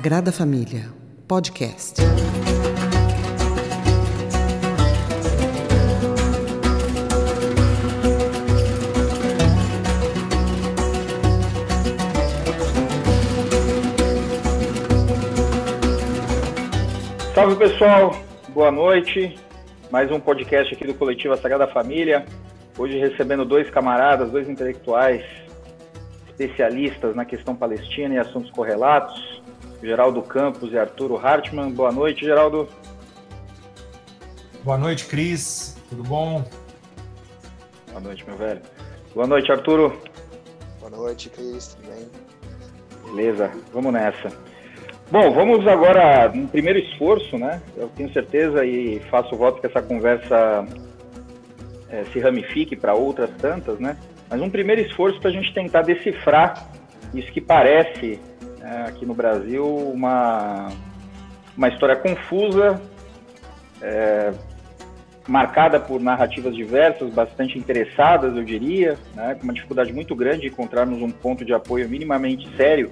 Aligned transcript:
Sagrada 0.00 0.32
Família, 0.32 0.84
podcast. 1.28 2.00
Salve 17.34 17.56
pessoal, 17.56 18.16
boa 18.48 18.72
noite. 18.72 19.38
Mais 19.90 20.10
um 20.10 20.18
podcast 20.18 20.74
aqui 20.74 20.86
do 20.86 20.94
Coletivo 20.94 21.36
Sagrada 21.36 21.66
Família. 21.66 22.24
Hoje 22.78 22.98
recebendo 22.98 23.44
dois 23.44 23.68
camaradas, 23.68 24.30
dois 24.30 24.48
intelectuais 24.48 25.22
especialistas 26.30 27.14
na 27.14 27.26
questão 27.26 27.54
palestina 27.54 28.14
e 28.14 28.18
assuntos 28.18 28.50
correlatos, 28.50 29.29
Geraldo 29.82 30.22
Campos 30.22 30.72
e 30.72 30.78
Arturo 30.78 31.16
Hartmann. 31.16 31.70
Boa 31.70 31.90
noite, 31.90 32.24
Geraldo. 32.24 32.68
Boa 34.62 34.76
noite, 34.76 35.06
Cris. 35.06 35.76
Tudo 35.88 36.02
bom? 36.02 36.44
Boa 37.88 38.00
noite, 38.00 38.24
meu 38.26 38.36
velho. 38.36 38.60
Boa 39.14 39.26
noite, 39.26 39.50
Arturo. 39.50 40.00
Boa 40.78 40.90
noite, 40.90 41.30
Cris. 41.30 41.74
Tudo 41.74 41.88
bem? 41.88 42.08
Beleza, 43.06 43.50
vamos 43.72 43.92
nessa. 43.92 44.28
Bom, 45.10 45.32
vamos 45.32 45.66
agora 45.66 46.30
um 46.32 46.46
primeiro 46.46 46.78
esforço, 46.78 47.36
né? 47.36 47.60
Eu 47.76 47.88
tenho 47.88 48.12
certeza 48.12 48.64
e 48.64 49.00
faço 49.10 49.34
voto 49.34 49.60
que 49.60 49.66
essa 49.66 49.82
conversa 49.82 50.64
é, 51.88 52.04
se 52.12 52.20
ramifique 52.20 52.76
para 52.76 52.94
outras 52.94 53.30
tantas, 53.38 53.80
né? 53.80 53.96
Mas 54.28 54.40
um 54.40 54.48
primeiro 54.48 54.80
esforço 54.82 55.18
para 55.20 55.30
a 55.30 55.32
gente 55.32 55.52
tentar 55.52 55.82
decifrar 55.82 56.70
isso 57.12 57.32
que 57.32 57.40
parece 57.40 58.20
é, 58.62 58.82
aqui 58.88 59.06
no 59.06 59.14
Brasil 59.14 59.64
uma, 59.64 60.68
uma 61.56 61.68
história 61.68 61.96
confusa, 61.96 62.80
é, 63.80 64.32
marcada 65.26 65.78
por 65.78 66.00
narrativas 66.00 66.54
diversas, 66.54 67.10
bastante 67.10 67.58
interessadas, 67.58 68.36
eu 68.36 68.44
diria, 68.44 68.98
né, 69.14 69.34
com 69.34 69.44
uma 69.44 69.52
dificuldade 69.52 69.92
muito 69.92 70.14
grande 70.14 70.42
de 70.42 70.46
encontrarmos 70.48 71.00
um 71.00 71.10
ponto 71.10 71.44
de 71.44 71.52
apoio 71.52 71.88
minimamente 71.88 72.48
sério 72.56 72.90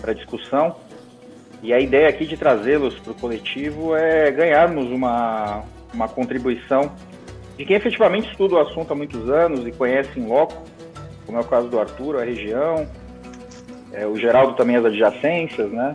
para 0.00 0.12
a 0.12 0.14
discussão. 0.14 0.76
E 1.62 1.72
a 1.72 1.80
ideia 1.80 2.08
aqui 2.08 2.24
de 2.24 2.36
trazê-los 2.36 2.98
para 3.00 3.12
o 3.12 3.14
coletivo 3.14 3.96
é 3.96 4.30
ganharmos 4.30 4.90
uma, 4.90 5.64
uma 5.92 6.08
contribuição 6.08 6.92
de 7.56 7.64
quem 7.64 7.76
efetivamente 7.76 8.30
estuda 8.30 8.54
o 8.54 8.58
assunto 8.60 8.92
há 8.92 8.96
muitos 8.96 9.28
anos 9.28 9.66
e 9.66 9.72
conhece 9.72 10.18
em 10.18 10.26
loco, 10.26 10.62
como 11.26 11.38
é 11.38 11.40
o 11.40 11.44
caso 11.44 11.68
do 11.68 11.78
Arthur, 11.80 12.20
a 12.20 12.24
região, 12.24 12.88
é, 13.92 14.06
o 14.06 14.16
Geraldo 14.16 14.54
também 14.54 14.76
as 14.76 14.84
adjacências, 14.84 15.70
né? 15.70 15.94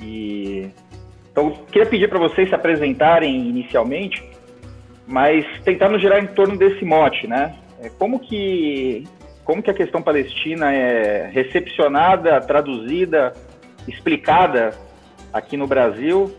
E 0.00 0.70
então 1.30 1.50
queria 1.70 1.88
pedir 1.88 2.08
para 2.08 2.18
vocês 2.18 2.48
se 2.48 2.54
apresentarem 2.54 3.48
inicialmente, 3.48 4.24
mas 5.06 5.44
tentar 5.64 5.88
nos 5.88 6.00
gerar 6.00 6.20
em 6.20 6.26
torno 6.26 6.56
desse 6.56 6.84
mote, 6.84 7.26
né? 7.26 7.54
É, 7.80 7.88
como 7.90 8.18
que 8.18 9.04
como 9.44 9.62
que 9.62 9.70
a 9.70 9.74
questão 9.74 10.00
palestina 10.00 10.72
é 10.72 11.28
recepcionada, 11.30 12.40
traduzida, 12.40 13.34
explicada 13.86 14.70
aqui 15.32 15.56
no 15.56 15.66
Brasil 15.66 16.34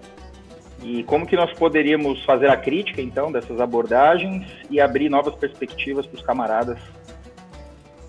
e 0.82 1.04
como 1.04 1.26
que 1.26 1.36
nós 1.36 1.52
poderíamos 1.54 2.24
fazer 2.26 2.50
a 2.50 2.58
crítica, 2.58 3.02
então, 3.02 3.32
dessas 3.32 3.60
abordagens 3.60 4.46
e 4.70 4.80
abrir 4.80 5.10
novas 5.10 5.36
perspectivas 5.36 6.06
para 6.06 6.16
os 6.16 6.22
camaradas 6.24 6.80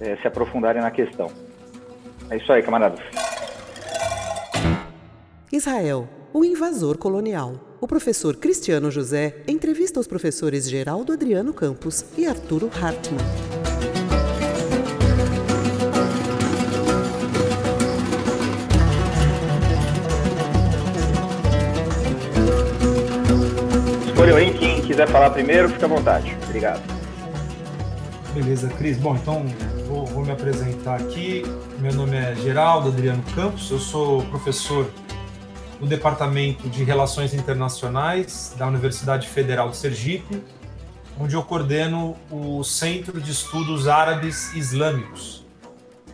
é, 0.00 0.16
se 0.16 0.26
aprofundarem 0.26 0.80
na 0.80 0.90
questão. 0.90 1.30
É 2.30 2.36
isso 2.36 2.52
aí, 2.52 2.62
camaradas. 2.62 3.00
Israel, 5.52 6.08
o 6.32 6.44
invasor 6.44 6.98
colonial. 6.98 7.78
O 7.80 7.86
professor 7.86 8.36
Cristiano 8.36 8.90
José 8.90 9.36
entrevista 9.46 10.00
os 10.00 10.06
professores 10.06 10.68
Geraldo 10.68 11.12
Adriano 11.12 11.54
Campos 11.54 12.04
e 12.18 12.26
Arturo 12.26 12.68
Hartmann. 12.82 13.24
Escolham 24.08 24.36
aí 24.36 24.52
quem 24.58 24.82
quiser 24.82 25.06
falar 25.08 25.30
primeiro, 25.30 25.68
fica 25.68 25.86
à 25.86 25.88
vontade. 25.88 26.36
Obrigado. 26.44 26.82
Beleza, 28.34 28.68
Cris. 28.70 28.98
Bom, 28.98 29.14
então 29.14 29.46
vou, 29.96 30.04
vou, 30.04 30.24
me 30.24 30.32
apresentar 30.32 31.00
aqui. 31.00 31.42
Meu 31.78 31.94
nome 31.94 32.18
é 32.18 32.34
Geraldo 32.34 32.88
Adriano 32.88 33.22
Campos, 33.34 33.70
eu 33.70 33.78
sou 33.78 34.22
professor 34.26 34.90
no 35.80 35.86
Departamento 35.86 36.68
de 36.68 36.84
Relações 36.84 37.32
Internacionais 37.32 38.54
da 38.58 38.66
Universidade 38.66 39.26
Federal 39.26 39.70
de 39.70 39.78
Sergipe, 39.78 40.42
onde 41.18 41.34
eu 41.34 41.42
coordeno 41.42 42.14
o 42.30 42.62
Centro 42.62 43.18
de 43.18 43.30
Estudos 43.30 43.88
Árabes 43.88 44.52
Islâmicos. 44.54 45.46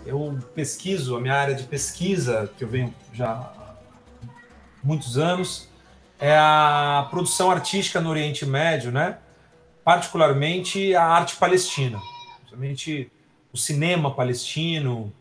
Eu 0.06 0.38
pesquiso, 0.54 1.16
a 1.16 1.21
minha 1.21 1.34
área 1.34 1.54
de 1.54 1.65
pesquisa, 1.65 2.48
que 2.56 2.62
eu 2.62 2.69
venho 2.69 2.94
já 3.12 3.31
há 3.31 3.75
muitos 4.82 5.19
anos, 5.19 5.69
é 6.21 6.37
a 6.37 7.09
produção 7.10 7.50
artística 7.50 8.00
no 8.00 8.10
Oriente 8.10 8.47
Médio, 8.47 8.92
né? 8.92 9.19
particularmente 9.84 10.94
a 10.94 11.04
arte 11.04 11.34
palestina, 11.34 12.00
principalmente 12.38 13.10
o 13.53 13.57
cinema 13.57 14.15
palestino, 14.15 15.13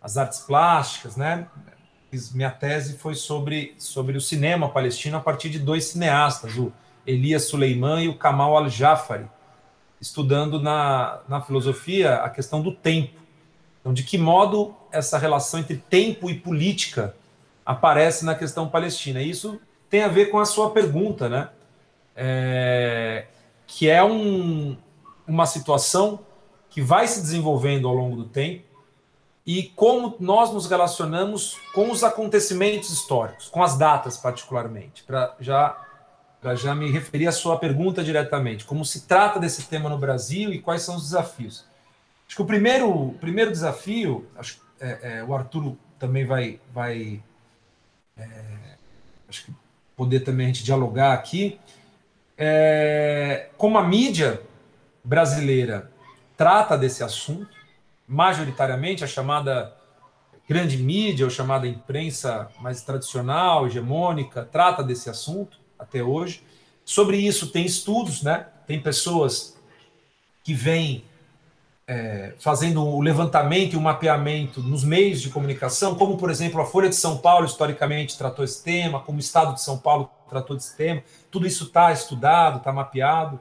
as 0.00 0.16
artes 0.16 0.40
plásticas, 0.40 1.16
né? 1.16 1.46
Minha 2.34 2.50
tese 2.50 2.98
foi 2.98 3.14
sobre, 3.14 3.74
sobre 3.78 4.16
o 4.16 4.20
cinema 4.20 4.68
palestino 4.68 5.16
a 5.16 5.20
partir 5.20 5.48
de 5.48 5.58
dois 5.58 5.84
cineastas, 5.84 6.56
o 6.56 6.72
Elias 7.06 7.44
Suleiman 7.44 8.04
e 8.04 8.08
o 8.08 8.16
Kamal 8.16 8.56
Al-Jafari, 8.56 9.26
estudando 10.00 10.60
na, 10.60 11.20
na 11.28 11.40
filosofia 11.40 12.16
a 12.16 12.28
questão 12.28 12.60
do 12.60 12.70
tempo. 12.70 13.20
Então, 13.80 13.92
de 13.92 14.02
que 14.02 14.18
modo 14.18 14.76
essa 14.92 15.18
relação 15.18 15.58
entre 15.58 15.76
tempo 15.76 16.30
e 16.30 16.38
política 16.38 17.16
aparece 17.64 18.24
na 18.24 18.34
questão 18.34 18.68
palestina? 18.68 19.22
Isso 19.22 19.60
tem 19.88 20.02
a 20.02 20.08
ver 20.08 20.26
com 20.26 20.38
a 20.38 20.44
sua 20.44 20.70
pergunta, 20.70 21.28
né? 21.28 21.48
É, 22.14 23.26
que 23.66 23.88
é 23.88 24.04
um, 24.04 24.76
uma 25.26 25.46
situação 25.46 26.20
que 26.72 26.80
vai 26.80 27.06
se 27.06 27.20
desenvolvendo 27.20 27.86
ao 27.86 27.94
longo 27.94 28.16
do 28.16 28.24
tempo 28.24 28.64
e 29.46 29.64
como 29.76 30.16
nós 30.18 30.52
nos 30.52 30.66
relacionamos 30.66 31.58
com 31.74 31.90
os 31.90 32.02
acontecimentos 32.02 32.90
históricos, 32.90 33.48
com 33.48 33.62
as 33.62 33.76
datas 33.76 34.16
particularmente, 34.16 35.02
para 35.04 35.34
já 35.38 35.78
para 36.40 36.56
já 36.56 36.74
me 36.74 36.90
referir 36.90 37.28
à 37.28 37.32
sua 37.32 37.56
pergunta 37.56 38.02
diretamente, 38.02 38.64
como 38.64 38.84
se 38.84 39.02
trata 39.02 39.38
desse 39.38 39.68
tema 39.68 39.88
no 39.88 39.96
Brasil 39.96 40.52
e 40.52 40.58
quais 40.58 40.82
são 40.82 40.96
os 40.96 41.04
desafios. 41.04 41.64
Acho 42.26 42.34
que 42.34 42.42
o 42.42 42.44
primeiro, 42.44 42.90
o 42.90 43.14
primeiro 43.14 43.52
desafio, 43.52 44.26
acho, 44.36 44.60
é, 44.80 45.18
é, 45.18 45.24
o 45.24 45.32
Arturo 45.36 45.78
também 46.00 46.24
vai, 46.26 46.58
vai 46.74 47.22
é, 48.16 48.26
acho 49.28 49.44
que 49.44 49.54
poder 49.96 50.20
também 50.20 50.46
a 50.46 50.48
gente 50.48 50.64
dialogar 50.64 51.12
aqui, 51.12 51.60
é, 52.36 53.50
como 53.56 53.78
a 53.78 53.86
mídia 53.86 54.42
brasileira 55.04 55.91
trata 56.36 56.76
desse 56.76 57.02
assunto, 57.02 57.48
majoritariamente 58.06 59.04
a 59.04 59.06
chamada 59.06 59.74
grande 60.48 60.76
mídia, 60.76 61.24
ou 61.24 61.30
chamada 61.30 61.66
imprensa 61.66 62.48
mais 62.60 62.82
tradicional, 62.82 63.66
hegemônica, 63.66 64.48
trata 64.50 64.82
desse 64.82 65.08
assunto 65.08 65.58
até 65.78 66.02
hoje. 66.02 66.42
Sobre 66.84 67.16
isso 67.16 67.48
tem 67.48 67.64
estudos, 67.64 68.22
né? 68.22 68.46
Tem 68.66 68.80
pessoas 68.80 69.56
que 70.44 70.52
vêm 70.52 71.04
é, 71.86 72.34
fazendo 72.38 72.84
o 72.84 73.00
levantamento 73.00 73.74
e 73.74 73.76
o 73.76 73.80
mapeamento 73.80 74.60
nos 74.60 74.84
meios 74.84 75.20
de 75.20 75.30
comunicação, 75.30 75.94
como, 75.94 76.16
por 76.16 76.30
exemplo, 76.30 76.60
a 76.60 76.66
Folha 76.66 76.88
de 76.88 76.96
São 76.96 77.18
Paulo 77.18 77.46
historicamente 77.46 78.18
tratou 78.18 78.44
esse 78.44 78.62
tema, 78.62 79.00
como 79.00 79.18
o 79.18 79.20
Estado 79.20 79.54
de 79.54 79.62
São 79.62 79.78
Paulo 79.78 80.10
tratou 80.28 80.56
desse 80.56 80.76
tema. 80.76 81.02
Tudo 81.30 81.46
isso 81.46 81.64
está 81.64 81.92
estudado, 81.92 82.58
está 82.58 82.72
mapeado. 82.72 83.38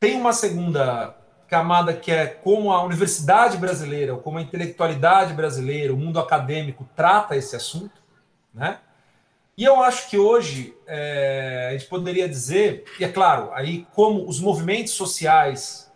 Tem 0.00 0.16
uma 0.16 0.32
segunda 0.32 1.14
camada 1.52 1.92
que 1.92 2.10
é 2.10 2.26
como 2.26 2.72
a 2.72 2.82
universidade 2.82 3.58
brasileira, 3.58 4.16
como 4.16 4.38
a 4.38 4.40
intelectualidade 4.40 5.34
brasileira, 5.34 5.92
o 5.92 5.98
mundo 5.98 6.18
acadêmico 6.18 6.88
trata 6.96 7.36
esse 7.36 7.54
assunto, 7.54 8.00
né? 8.54 8.78
E 9.54 9.62
eu 9.62 9.82
acho 9.82 10.08
que 10.08 10.16
hoje 10.16 10.74
é, 10.86 11.66
a 11.68 11.72
gente 11.72 11.90
poderia 11.90 12.26
dizer, 12.26 12.86
e 12.98 13.04
é 13.04 13.08
claro, 13.12 13.50
aí 13.52 13.86
como 13.92 14.26
os 14.26 14.40
movimentos 14.40 14.94
sociais 14.94 15.92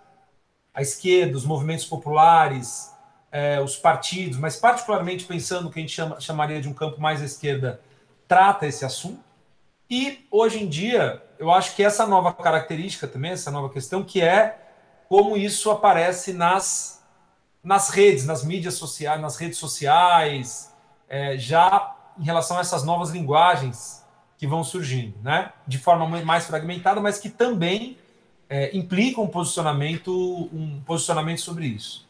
a 0.75 0.83
esquerda, 0.83 1.39
os 1.39 1.47
movimentos 1.47 1.87
populares, 1.87 2.93
é, 3.33 3.59
os 3.59 3.77
partidos, 3.77 4.39
mas 4.39 4.57
particularmente 4.57 5.25
pensando 5.25 5.71
que 5.71 5.79
a 5.79 5.83
gente 5.83 5.95
chama, 5.95 6.21
chamaria 6.21 6.61
de 6.61 6.69
um 6.69 6.75
campo 6.75 7.01
mais 7.01 7.23
à 7.23 7.25
esquerda, 7.25 7.81
trata 8.29 8.67
esse 8.67 8.85
assunto. 8.85 9.25
E 9.89 10.27
hoje 10.31 10.63
em 10.63 10.69
dia, 10.69 11.23
eu 11.39 11.51
acho 11.51 11.75
que 11.75 11.83
essa 11.83 12.07
nova 12.07 12.31
característica 12.31 13.09
também, 13.09 13.31
essa 13.31 13.51
nova 13.51 13.71
questão, 13.71 14.05
que 14.05 14.21
é 14.21 14.66
como 15.09 15.37
isso 15.37 15.71
aparece 15.71 16.33
nas, 16.33 17.03
nas 17.63 17.91
redes, 17.91 18.25
nas 18.27 18.45
mídias 18.45 18.75
sociais, 18.75 19.21
nas 19.21 19.37
redes 19.37 19.59
sociais, 19.59 20.73
é, 21.09 21.39
já 21.39 21.95
em 22.19 22.25
relação 22.25 22.59
a 22.59 22.61
essas 22.61 22.85
novas 22.85 23.11
linguagens 23.11 24.05
que 24.39 24.47
vão 24.47 24.63
surgindo, 24.63 25.17
né? 25.23 25.53
De 25.67 25.79
forma 25.79 26.07
mais 26.23 26.47
fragmentada, 26.47 27.01
mas 27.01 27.19
que 27.19 27.31
também 27.31 27.97
é, 28.49 28.77
implicam 28.77 29.25
um 29.25 29.29
posicionamento, 29.29 30.13
um 30.53 30.81
posicionamento 30.85 31.41
sobre 31.41 31.67
isso. 31.67 32.07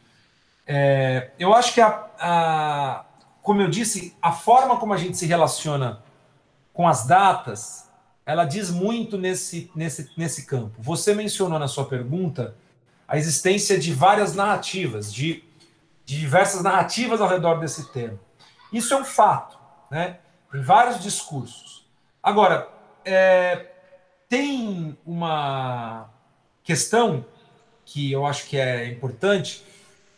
É, 0.67 1.31
eu 1.39 1.55
acho 1.55 1.73
que 1.73 1.81
a, 1.81 2.07
a, 2.19 3.05
como 3.43 3.63
eu 3.63 3.69
disse, 3.69 4.17
a 4.21 4.33
forma 4.33 4.77
como 4.77 4.93
a 4.93 4.97
gente 4.97 5.17
se 5.17 5.27
relaciona 5.27 6.03
com 6.73 6.89
as 6.89 7.07
datas, 7.07 7.89
ela 8.25 8.45
diz 8.45 8.71
muito 8.71 9.17
nesse, 9.17 9.71
nesse, 9.75 10.11
nesse 10.17 10.47
campo. 10.47 10.75
Você 10.79 11.15
mencionou 11.15 11.59
na 11.59 11.69
sua 11.69 11.85
pergunta 11.85 12.57
a 13.09 13.17
existência 13.17 13.79
de 13.79 13.93
várias 13.93 14.35
narrativas, 14.35 15.13
de, 15.13 15.45
de 16.05 16.19
diversas 16.19 16.63
narrativas 16.63 17.21
ao 17.21 17.29
redor 17.29 17.61
desse 17.61 17.91
tema. 17.93 18.19
Isso 18.73 18.93
é 18.93 18.97
um 18.97 19.05
fato, 19.05 19.59
né? 19.91 20.19
Tem 20.51 20.63
vários 20.63 21.03
discursos. 21.03 21.87
Agora, 22.23 22.69
é, 23.05 23.67
tem 24.29 24.99
uma 25.07 26.11
questão 26.65 27.25
que 27.85 28.11
eu 28.11 28.27
acho 28.27 28.47
que 28.47 28.59
é 28.59 28.89
importante, 28.89 29.65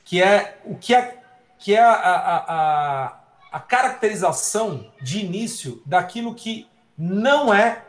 que 0.05 0.23
é 0.23 0.59
o 0.65 0.75
que 0.75 0.95
é, 0.95 1.23
que 1.59 1.75
é 1.75 1.83
a, 1.83 1.93
a, 1.93 2.37
a, 2.55 3.21
a 3.53 3.61
caracterização 3.61 4.91
de 5.03 5.19
início 5.21 5.83
daquilo 5.85 6.35
que 6.35 6.67
não 6.97 7.53
é 7.53 7.85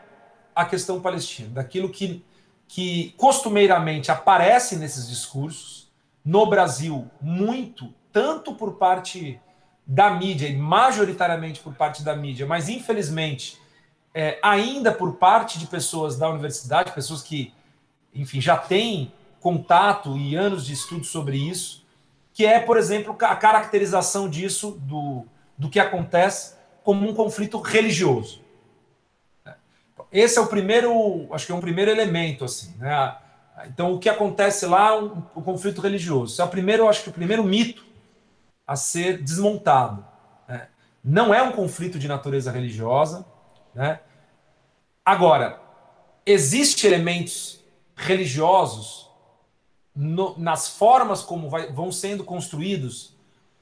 a 0.54 0.64
questão 0.66 1.00
palestina, 1.00 1.48
daquilo 1.48 1.88
que, 1.88 2.22
que 2.72 3.12
costumeiramente 3.16 4.12
aparece 4.12 4.76
nesses 4.76 5.08
discursos, 5.08 5.90
no 6.24 6.46
Brasil, 6.46 7.10
muito, 7.20 7.92
tanto 8.12 8.54
por 8.54 8.74
parte 8.74 9.40
da 9.84 10.08
mídia, 10.12 10.46
e 10.46 10.56
majoritariamente 10.56 11.58
por 11.58 11.74
parte 11.74 12.04
da 12.04 12.14
mídia, 12.14 12.46
mas 12.46 12.68
infelizmente 12.68 13.58
é, 14.14 14.38
ainda 14.40 14.92
por 14.92 15.16
parte 15.16 15.58
de 15.58 15.66
pessoas 15.66 16.16
da 16.16 16.30
universidade, 16.30 16.92
pessoas 16.92 17.22
que, 17.22 17.52
enfim, 18.14 18.40
já 18.40 18.56
têm 18.56 19.12
contato 19.40 20.16
e 20.16 20.36
anos 20.36 20.64
de 20.64 20.72
estudo 20.72 21.04
sobre 21.04 21.38
isso, 21.38 21.84
que 22.32 22.46
é, 22.46 22.60
por 22.60 22.76
exemplo, 22.76 23.16
a 23.20 23.34
caracterização 23.34 24.28
disso, 24.28 24.80
do, 24.82 25.26
do 25.58 25.68
que 25.68 25.80
acontece, 25.80 26.54
como 26.84 27.08
um 27.08 27.14
conflito 27.14 27.60
religioso. 27.60 28.40
Esse 30.12 30.38
é 30.38 30.40
o 30.40 30.46
primeiro, 30.46 31.28
acho 31.32 31.46
que 31.46 31.52
é 31.52 31.54
um 31.54 31.60
primeiro 31.60 31.90
elemento, 31.90 32.44
assim, 32.44 32.74
né? 32.78 33.16
Então, 33.66 33.92
o 33.92 33.98
que 33.98 34.08
acontece 34.08 34.66
lá, 34.66 34.98
um, 34.98 35.22
um 35.36 35.42
conflito 35.42 35.80
religioso. 35.80 36.32
Esse 36.32 36.40
é 36.40 36.44
o 36.44 36.48
primeiro, 36.48 36.88
acho 36.88 37.02
que 37.02 37.10
o 37.10 37.12
primeiro 37.12 37.44
mito 37.44 37.84
a 38.66 38.76
ser 38.76 39.22
desmontado. 39.22 40.04
Né? 40.48 40.68
Não 41.02 41.34
é 41.34 41.42
um 41.42 41.52
conflito 41.52 41.98
de 41.98 42.08
natureza 42.08 42.50
religiosa. 42.50 43.26
Né? 43.74 44.00
Agora, 45.04 45.60
existem 46.24 46.90
elementos 46.90 47.60
religiosos 47.96 49.10
no, 49.94 50.38
nas 50.38 50.68
formas 50.68 51.20
como 51.22 51.50
vai, 51.50 51.72
vão 51.72 51.90
sendo 51.90 52.24
construídos 52.24 53.14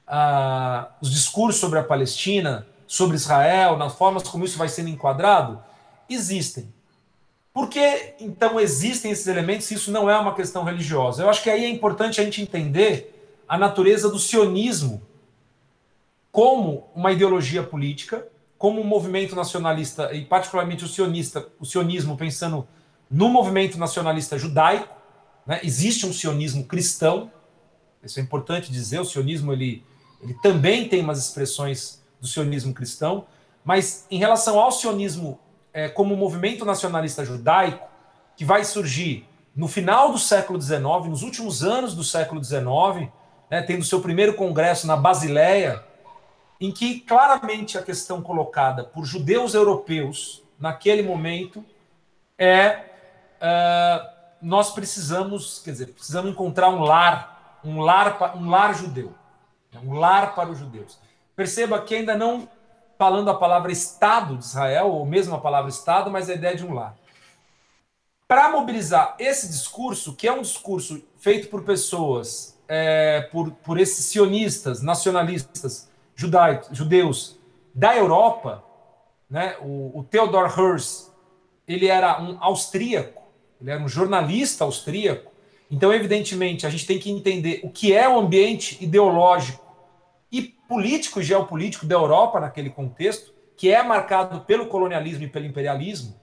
uh, 0.07 0.87
os 1.01 1.11
discursos 1.11 1.59
sobre 1.59 1.79
a 1.79 1.83
Palestina, 1.83 2.67
sobre 2.87 3.15
Israel, 3.15 3.77
nas 3.77 3.95
formas 3.95 4.23
como 4.23 4.45
isso 4.45 4.57
vai 4.57 4.69
sendo 4.69 4.89
enquadrado? 4.89 5.61
Existem. 6.09 6.73
Por 7.53 7.67
que 7.67 8.13
então 8.19 8.59
existem 8.59 9.11
esses 9.11 9.27
elementos 9.27 9.65
se 9.67 9.73
isso 9.73 9.91
não 9.91 10.09
é 10.09 10.17
uma 10.17 10.33
questão 10.33 10.63
religiosa? 10.63 11.23
Eu 11.23 11.29
acho 11.29 11.43
que 11.43 11.49
aí 11.49 11.65
é 11.65 11.69
importante 11.69 12.21
a 12.21 12.23
gente 12.23 12.41
entender 12.41 13.15
a 13.47 13.57
natureza 13.57 14.09
do 14.09 14.19
sionismo 14.19 15.01
como 16.31 16.87
uma 16.95 17.11
ideologia 17.11 17.63
política, 17.63 18.27
como 18.57 18.79
um 18.79 18.83
movimento 18.83 19.35
nacionalista, 19.35 20.13
e 20.13 20.23
particularmente 20.23 20.85
o 20.85 20.87
sionista, 20.87 21.47
o 21.59 21.65
sionismo 21.65 22.15
pensando 22.15 22.67
no 23.09 23.27
movimento 23.29 23.77
nacionalista 23.77 24.37
judaico, 24.37 24.95
né? 25.45 25.59
existe 25.63 26.05
um 26.05 26.13
sionismo 26.13 26.65
cristão, 26.65 27.31
isso 28.03 28.19
é 28.19 28.21
importante 28.23 28.71
dizer, 28.71 28.99
o 28.99 29.05
sionismo 29.05 29.51
ele, 29.51 29.83
ele 30.21 30.35
também 30.35 30.87
tem 30.87 31.01
umas 31.01 31.17
expressões 31.17 32.01
do 32.21 32.27
sionismo 32.27 32.73
cristão, 32.73 33.25
mas 33.65 34.05
em 34.11 34.19
relação 34.19 34.59
ao 34.59 34.71
sionismo 34.71 35.39
é, 35.73 35.87
como 35.87 36.15
movimento 36.15 36.65
nacionalista 36.65 37.23
judaico, 37.23 37.87
que 38.35 38.45
vai 38.45 38.63
surgir 38.63 39.27
no 39.55 39.67
final 39.67 40.11
do 40.11 40.17
século 40.17 40.61
XIX, 40.61 40.81
nos 41.09 41.21
últimos 41.21 41.63
anos 41.63 41.93
do 41.93 42.03
século 42.03 42.43
XIX, 42.43 43.09
né, 43.49 43.61
tendo 43.61 43.83
seu 43.83 43.99
primeiro 43.99 44.33
congresso 44.35 44.87
na 44.87 44.95
Basileia, 44.95 45.83
em 46.61 46.71
que 46.71 46.99
claramente 47.01 47.77
a 47.77 47.81
questão 47.81 48.21
colocada 48.21 48.83
por 48.83 49.05
judeus 49.05 49.53
europeus 49.53 50.43
naquele 50.59 51.01
momento 51.01 51.63
é 52.37 52.85
uh, 53.41 54.07
nós 54.41 54.71
precisamos, 54.71 55.61
quer 55.63 55.71
dizer, 55.71 55.87
precisamos 55.87 56.31
encontrar 56.31 56.69
um 56.69 56.81
lar, 56.81 57.59
um 57.63 57.81
lar, 57.81 58.37
um 58.37 58.49
lar 58.49 58.73
judeu, 58.75 59.13
né, 59.73 59.79
um 59.83 59.93
lar 59.93 60.35
para 60.35 60.49
os 60.49 60.59
judeus. 60.59 60.99
Perceba 61.35 61.81
que 61.81 61.95
ainda 61.95 62.15
não 62.15 62.47
falando 62.99 63.29
a 63.29 63.33
palavra 63.33 63.71
Estado 63.71 64.35
de 64.37 64.43
Israel, 64.43 64.87
ou 64.87 65.05
mesmo 65.05 65.33
a 65.33 65.39
palavra 65.39 65.69
Estado, 65.69 66.11
mas 66.11 66.29
a 66.29 66.33
ideia 66.33 66.53
de 66.53 66.65
um 66.65 66.73
lar. 66.73 66.97
Para 68.27 68.51
mobilizar 68.51 69.15
esse 69.17 69.47
discurso, 69.47 70.17
que 70.17 70.27
é 70.27 70.33
um 70.33 70.41
discurso 70.41 71.01
feito 71.17 71.47
por 71.47 71.63
pessoas 71.63 72.59
é, 72.67 73.21
por, 73.31 73.51
por 73.51 73.79
esses 73.79 74.05
sionistas, 74.05 74.83
nacionalistas, 74.83 75.89
judaicos, 76.13 76.77
judeus 76.77 77.39
da 77.73 77.95
Europa, 77.95 78.63
né? 79.29 79.55
o, 79.61 79.99
o 79.99 80.03
Theodor 80.03 80.53
Herz, 80.59 81.09
ele 81.65 81.87
era 81.87 82.21
um 82.21 82.37
austríaco, 82.41 83.23
ele 83.61 83.71
era 83.71 83.81
um 83.81 83.87
jornalista 83.87 84.65
austríaco, 84.65 85.31
então, 85.71 85.93
evidentemente, 85.93 86.65
a 86.65 86.69
gente 86.69 86.85
tem 86.85 86.99
que 86.99 87.09
entender 87.09 87.61
o 87.63 87.69
que 87.69 87.93
é 87.93 88.09
o 88.09 88.19
ambiente 88.19 88.83
ideológico 88.83 89.68
político 90.69 91.19
e 91.19 91.23
geopolítico 91.23 91.87
da 91.87 91.95
Europa 91.95 92.39
naquele 92.39 92.69
contexto, 92.69 93.33
que 93.57 93.71
é 93.71 93.81
marcado 93.81 94.41
pelo 94.41 94.67
colonialismo 94.67 95.23
e 95.23 95.27
pelo 95.27 95.47
imperialismo. 95.47 96.15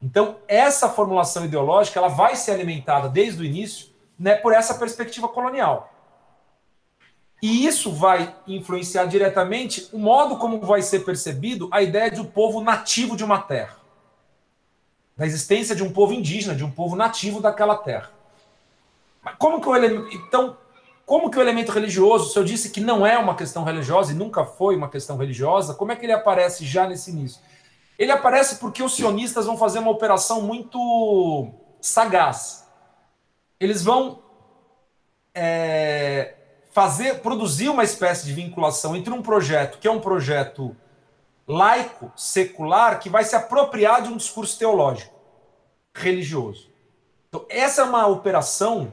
Então, 0.00 0.38
essa 0.48 0.88
formulação 0.88 1.44
ideológica 1.44 1.98
ela 1.98 2.08
vai 2.08 2.34
ser 2.34 2.52
alimentada 2.52 3.08
desde 3.08 3.42
o 3.42 3.44
início 3.44 3.88
né, 4.18 4.34
por 4.34 4.54
essa 4.54 4.74
perspectiva 4.74 5.28
colonial. 5.28 5.92
E 7.42 7.66
isso 7.66 7.92
vai 7.92 8.34
influenciar 8.46 9.04
diretamente 9.04 9.90
o 9.92 9.98
modo 9.98 10.38
como 10.38 10.58
vai 10.60 10.80
ser 10.80 11.00
percebido 11.00 11.68
a 11.70 11.82
ideia 11.82 12.10
de 12.10 12.20
um 12.20 12.24
povo 12.24 12.62
nativo 12.62 13.14
de 13.14 13.22
uma 13.22 13.40
terra. 13.40 13.76
Da 15.14 15.26
existência 15.26 15.76
de 15.76 15.82
um 15.82 15.92
povo 15.92 16.14
indígena, 16.14 16.54
de 16.54 16.64
um 16.64 16.70
povo 16.70 16.96
nativo 16.96 17.40
daquela 17.40 17.76
terra. 17.76 18.10
Mas 19.22 19.34
como 19.38 19.60
que 19.60 19.68
o 19.68 19.76
elemento. 19.76 20.08
Então, 20.16 20.56
como 21.06 21.30
que 21.30 21.38
o 21.38 21.40
elemento 21.40 21.72
religioso, 21.72 22.30
se 22.30 22.38
eu 22.38 22.44
disse 22.44 22.68
que 22.68 22.80
não 22.80 23.06
é 23.06 23.16
uma 23.16 23.34
questão 23.34 23.64
religiosa 23.64 24.12
e 24.12 24.14
nunca 24.14 24.44
foi 24.44 24.76
uma 24.76 24.90
questão 24.90 25.16
religiosa, 25.16 25.72
como 25.72 25.92
é 25.92 25.96
que 25.96 26.04
ele 26.04 26.12
aparece 26.12 26.66
já 26.66 26.86
nesse 26.86 27.10
início? 27.10 27.40
Ele 27.98 28.12
aparece 28.12 28.56
porque 28.56 28.82
os 28.82 28.94
sionistas 28.94 29.46
vão 29.46 29.56
fazer 29.56 29.78
uma 29.78 29.90
operação 29.90 30.42
muito 30.42 31.48
sagaz 31.80 32.66
eles 33.58 33.82
vão 33.82 34.22
é, 35.34 36.34
fazer, 36.72 37.20
produzir 37.20 37.68
uma 37.68 37.84
espécie 37.84 38.26
de 38.26 38.32
vinculação 38.32 38.94
entre 38.94 39.12
um 39.12 39.22
projeto 39.22 39.78
que 39.78 39.88
é 39.88 39.90
um 39.90 40.00
projeto 40.00 40.76
laico, 41.46 42.12
secular, 42.16 42.98
que 42.98 43.08
vai 43.08 43.24
se 43.24 43.36
apropriar 43.36 44.02
de 44.02 44.08
um 44.08 44.16
discurso 44.16 44.58
teológico, 44.58 45.14
religioso. 45.94 46.70
Então, 47.28 47.46
essa 47.48 47.82
é 47.82 47.84
uma 47.84 48.06
operação 48.06 48.92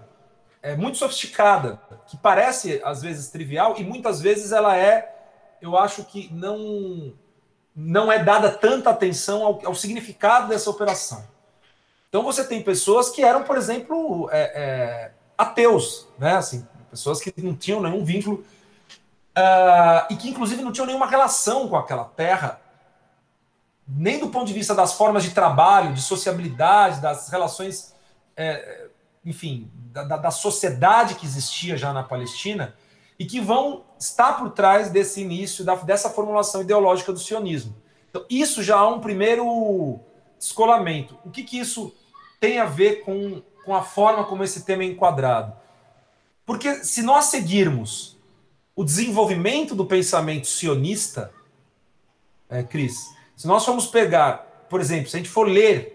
é, 0.64 0.78
muito 0.78 0.98
sofisticada, 0.98 1.80
que 2.08 2.16
parece 2.16 2.82
às 2.86 3.02
vezes 3.02 3.30
trivial 3.30 3.76
e 3.78 3.84
muitas 3.84 4.22
vezes 4.22 4.54
ela 4.54 4.78
é, 4.78 5.14
eu 5.62 5.78
acho 5.78 6.06
que 6.06 6.34
não 6.34 7.14
não 7.76 8.12
é 8.12 8.24
dada 8.24 8.52
tanta 8.52 8.92
atenção 8.92 9.44
ao, 9.44 9.60
ao 9.66 9.76
significado 9.76 10.48
dessa 10.48 10.70
operação. 10.70 11.28
Então 12.08 12.24
você 12.24 12.44
tem 12.44 12.62
pessoas 12.62 13.10
que 13.10 13.24
eram, 13.24 13.44
por 13.44 13.58
exemplo, 13.58 14.30
é, 14.32 14.42
é, 14.42 15.12
ateus, 15.36 16.08
né? 16.20 16.36
Assim, 16.36 16.68
pessoas 16.90 17.20
que 17.20 17.34
não 17.38 17.56
tinham 17.56 17.82
nenhum 17.82 18.06
vínculo 18.06 18.46
uh, 19.36 20.06
e 20.12 20.16
que 20.16 20.30
inclusive 20.30 20.62
não 20.62 20.72
tinham 20.72 20.86
nenhuma 20.86 21.08
relação 21.08 21.68
com 21.68 21.76
aquela 21.76 22.06
terra, 22.06 22.62
nem 23.88 24.20
do 24.20 24.30
ponto 24.30 24.46
de 24.46 24.54
vista 24.54 24.76
das 24.76 24.94
formas 24.94 25.24
de 25.24 25.32
trabalho, 25.32 25.94
de 25.94 26.02
sociabilidade, 26.02 27.02
das 27.02 27.30
relações, 27.30 27.94
é, 28.38 28.88
enfim, 29.26 29.70
da, 29.94 30.18
da, 30.18 30.32
sociedade 30.32 31.16
que 31.16 31.26
existia 31.26 31.78
já 31.78 31.94
na 31.94 32.02
Palestina 32.02 32.76
e 33.20 33.26
que 33.26 33.40
vão 33.40 33.84
estar 34.00 34.34
por 34.34 34.50
trás 34.50 34.90
desse 34.90 35.22
início, 35.22 35.64
da, 35.64 35.76
dessa 35.76 36.10
formulação 36.10 36.62
ideológica 36.62 37.14
do 37.14 37.20
sionismo. 37.20 37.76
Então, 38.10 38.26
isso 38.30 38.64
já 38.64 38.78
é 38.78 38.84
um 38.84 39.00
primeiro 39.00 40.00
descolamento. 40.40 41.18
O 41.24 41.30
que, 41.30 41.44
que 41.44 41.60
isso 41.60 41.96
tem 42.40 42.60
a 42.60 42.66
ver 42.66 43.04
com, 43.06 43.42
com 43.64 43.76
a 43.76 43.84
forma 43.84 44.26
como 44.26 44.44
esse 44.44 44.66
tema 44.66 44.84
é 44.84 44.88
enquadrado. 44.88 45.56
Porque 46.46 46.84
se 46.84 47.02
nós 47.02 47.26
seguirmos 47.26 48.18
o 48.76 48.84
desenvolvimento 48.84 49.74
do 49.74 49.86
pensamento 49.86 50.48
sionista, 50.48 51.32
é, 52.50 52.62
Cris, 52.62 53.16
se 53.38 53.48
nós 53.48 53.64
formos 53.64 53.86
pegar, 53.86 54.66
por 54.70 54.82
exemplo, 54.82 55.10
se 55.10 55.16
a 55.16 55.20
gente 55.20 55.30
for 55.30 55.48
ler 55.48 55.94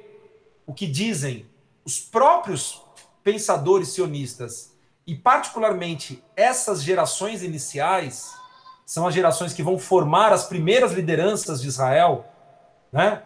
o 0.66 0.72
que 0.72 0.86
dizem 0.86 1.44
os 1.84 2.00
próprios 2.00 2.80
pensadores 3.28 3.88
sionistas 3.88 4.72
e 5.06 5.14
particularmente 5.14 6.24
essas 6.34 6.82
gerações 6.82 7.42
iniciais 7.42 8.32
são 8.86 9.06
as 9.06 9.12
gerações 9.12 9.52
que 9.52 9.62
vão 9.62 9.78
formar 9.78 10.32
as 10.32 10.46
primeiras 10.46 10.92
lideranças 10.92 11.60
de 11.60 11.68
Israel, 11.68 12.24
né? 12.90 13.20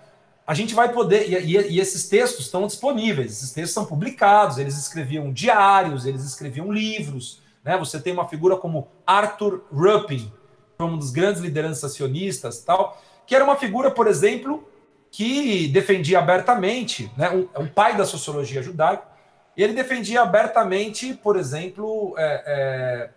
A 0.44 0.54
gente 0.54 0.74
vai 0.74 0.92
poder 0.92 1.30
e, 1.30 1.36
e, 1.36 1.74
e 1.74 1.78
esses 1.78 2.08
textos 2.08 2.46
estão 2.46 2.66
disponíveis, 2.66 3.30
esses 3.30 3.52
textos 3.52 3.74
são 3.74 3.84
publicados, 3.84 4.58
eles 4.58 4.76
escreviam 4.76 5.32
diários, 5.32 6.04
eles 6.04 6.24
escreviam 6.24 6.72
livros, 6.72 7.40
né? 7.62 7.78
Você 7.78 8.00
tem 8.00 8.12
uma 8.12 8.26
figura 8.26 8.56
como 8.56 8.88
Arthur 9.06 9.62
Ruppin, 9.72 10.32
um 10.80 10.98
dos 10.98 11.12
grandes 11.12 11.40
lideranças 11.40 11.92
sionistas, 11.92 12.58
tal, 12.64 13.00
que 13.24 13.36
era 13.36 13.44
uma 13.44 13.54
figura, 13.54 13.88
por 13.88 14.08
exemplo, 14.08 14.68
que 15.12 15.68
defendia 15.68 16.18
abertamente, 16.18 17.08
né, 17.16 17.30
um, 17.30 17.62
um 17.62 17.68
pai 17.68 17.96
da 17.96 18.04
sociologia 18.04 18.60
judaica, 18.60 19.11
e 19.56 19.62
ele 19.62 19.74
defendia 19.74 20.22
abertamente, 20.22 21.12
por 21.14 21.36
exemplo, 21.36 22.14
é, 22.16 22.42
é, 22.46 23.10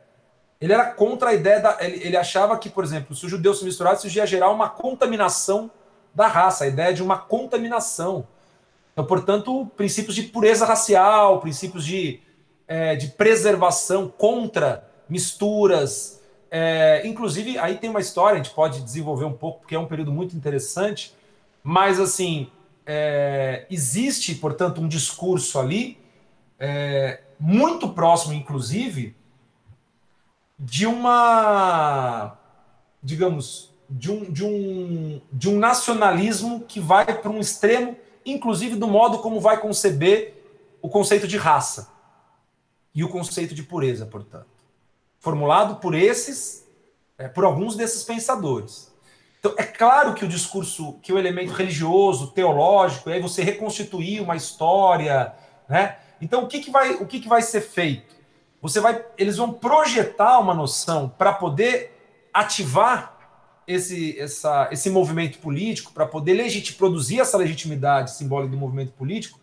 ele 0.60 0.74
era 0.74 0.86
contra 0.92 1.30
a 1.30 1.34
ideia 1.34 1.60
da. 1.60 1.78
Ele, 1.80 2.08
ele, 2.08 2.18
achava 2.18 2.58
que, 2.58 2.70
por 2.70 2.84
exemplo, 2.84 3.16
se 3.16 3.26
os 3.26 3.32
judeus 3.32 3.60
se 3.60 3.66
misturassem, 3.66 4.08
isso 4.08 4.18
ia 4.18 4.26
gerar 4.26 4.50
uma 4.50 4.70
contaminação 4.70 5.72
da 6.14 6.28
raça, 6.28 6.66
a 6.66 6.68
ideia 6.68 6.94
de 6.94 7.02
uma 7.02 7.18
contaminação. 7.18 8.28
Então, 8.92 9.06
portanto, 9.06 9.70
princípios 9.76 10.16
de 10.16 10.24
pureza 10.24 10.66
racial, 10.66 11.40
princípios 11.40 11.86
de, 11.86 12.22
é, 12.68 12.96
de 12.96 13.08
preservação 13.10 14.08
contra 14.08 14.88
misturas. 15.08 16.22
É, 16.50 17.02
inclusive, 17.06 17.58
aí 17.58 17.78
tem 17.78 17.90
uma 17.90 18.00
história, 18.00 18.40
a 18.40 18.44
gente 18.44 18.54
pode 18.54 18.82
desenvolver 18.82 19.26
um 19.26 19.34
pouco, 19.34 19.60
porque 19.60 19.76
é 19.76 19.80
um 19.80 19.88
período 19.88 20.12
muito 20.12 20.36
interessante, 20.36 21.14
mas 21.62 22.00
assim, 22.00 22.50
é, 22.86 23.66
existe, 23.70 24.36
portanto, 24.36 24.80
um 24.80 24.88
discurso 24.88 25.60
ali 25.60 25.98
é, 26.66 27.22
muito 27.40 27.90
próximo, 27.90 28.34
inclusive, 28.34 29.16
de 30.58 30.88
uma, 30.88 32.36
digamos, 33.04 33.72
de 33.88 34.12
um, 34.12 34.32
de 34.32 34.44
um, 34.44 35.22
de 35.32 35.48
um 35.48 35.60
nacionalismo 35.60 36.62
que 36.62 36.80
vai 36.80 37.06
para 37.06 37.30
um 37.30 37.40
extremo, 37.40 37.96
inclusive 38.26 38.76
do 38.76 38.88
modo 38.88 39.20
como 39.20 39.40
vai 39.40 39.62
conceber 39.62 40.44
o 40.82 40.90
conceito 40.90 41.28
de 41.28 41.38
raça 41.38 41.92
e 42.96 43.04
o 43.04 43.10
conceito 43.10 43.54
de 43.54 43.62
pureza, 43.62 44.08
portanto, 44.08 44.48
formulado 45.20 45.76
por 45.76 45.94
esses, 45.94 46.66
é, 47.16 47.28
por 47.28 47.44
alguns 47.44 47.76
desses 47.76 48.04
pensadores. 48.04 48.92
Então, 49.40 49.54
é 49.56 49.64
claro 49.64 50.16
que 50.16 50.26
o 50.26 50.28
discurso, 50.28 50.94
que 51.04 51.14
o 51.14 51.20
elemento 51.20 51.54
religioso, 51.54 52.32
teológico, 52.32 53.12
aí 53.12 53.22
você 53.22 53.44
reconstituir 53.44 54.20
uma 54.20 54.36
história, 54.36 55.36
né? 55.70 56.00
Então, 56.22 56.44
o 56.44 56.48
que, 56.48 56.60
que, 56.60 56.72
vai, 56.72 56.94
o 56.96 57.06
que, 57.06 57.20
que 57.20 57.28
vai 57.28 57.42
ser 57.42 57.62
feito? 57.62 58.16
Você 58.62 58.80
vai, 58.80 59.04
eles 59.18 59.38
vão 59.38 59.52
projetar 59.52 60.40
uma 60.40 60.54
noção 60.54 61.10
para 61.10 61.34
poder 61.34 61.92
ativar 62.34 63.16
esse, 63.68 64.20
essa, 64.20 64.70
esse 64.72 64.90
movimento 64.90 65.40
político, 65.40 65.92
para 65.92 66.06
poder 66.06 66.34
legit, 66.34 66.74
produzir 66.74 67.20
essa 67.20 67.38
legitimidade 67.38 68.12
simbólica 68.12 68.52
do 68.52 68.58
movimento 68.58 68.92
político, 68.94 69.40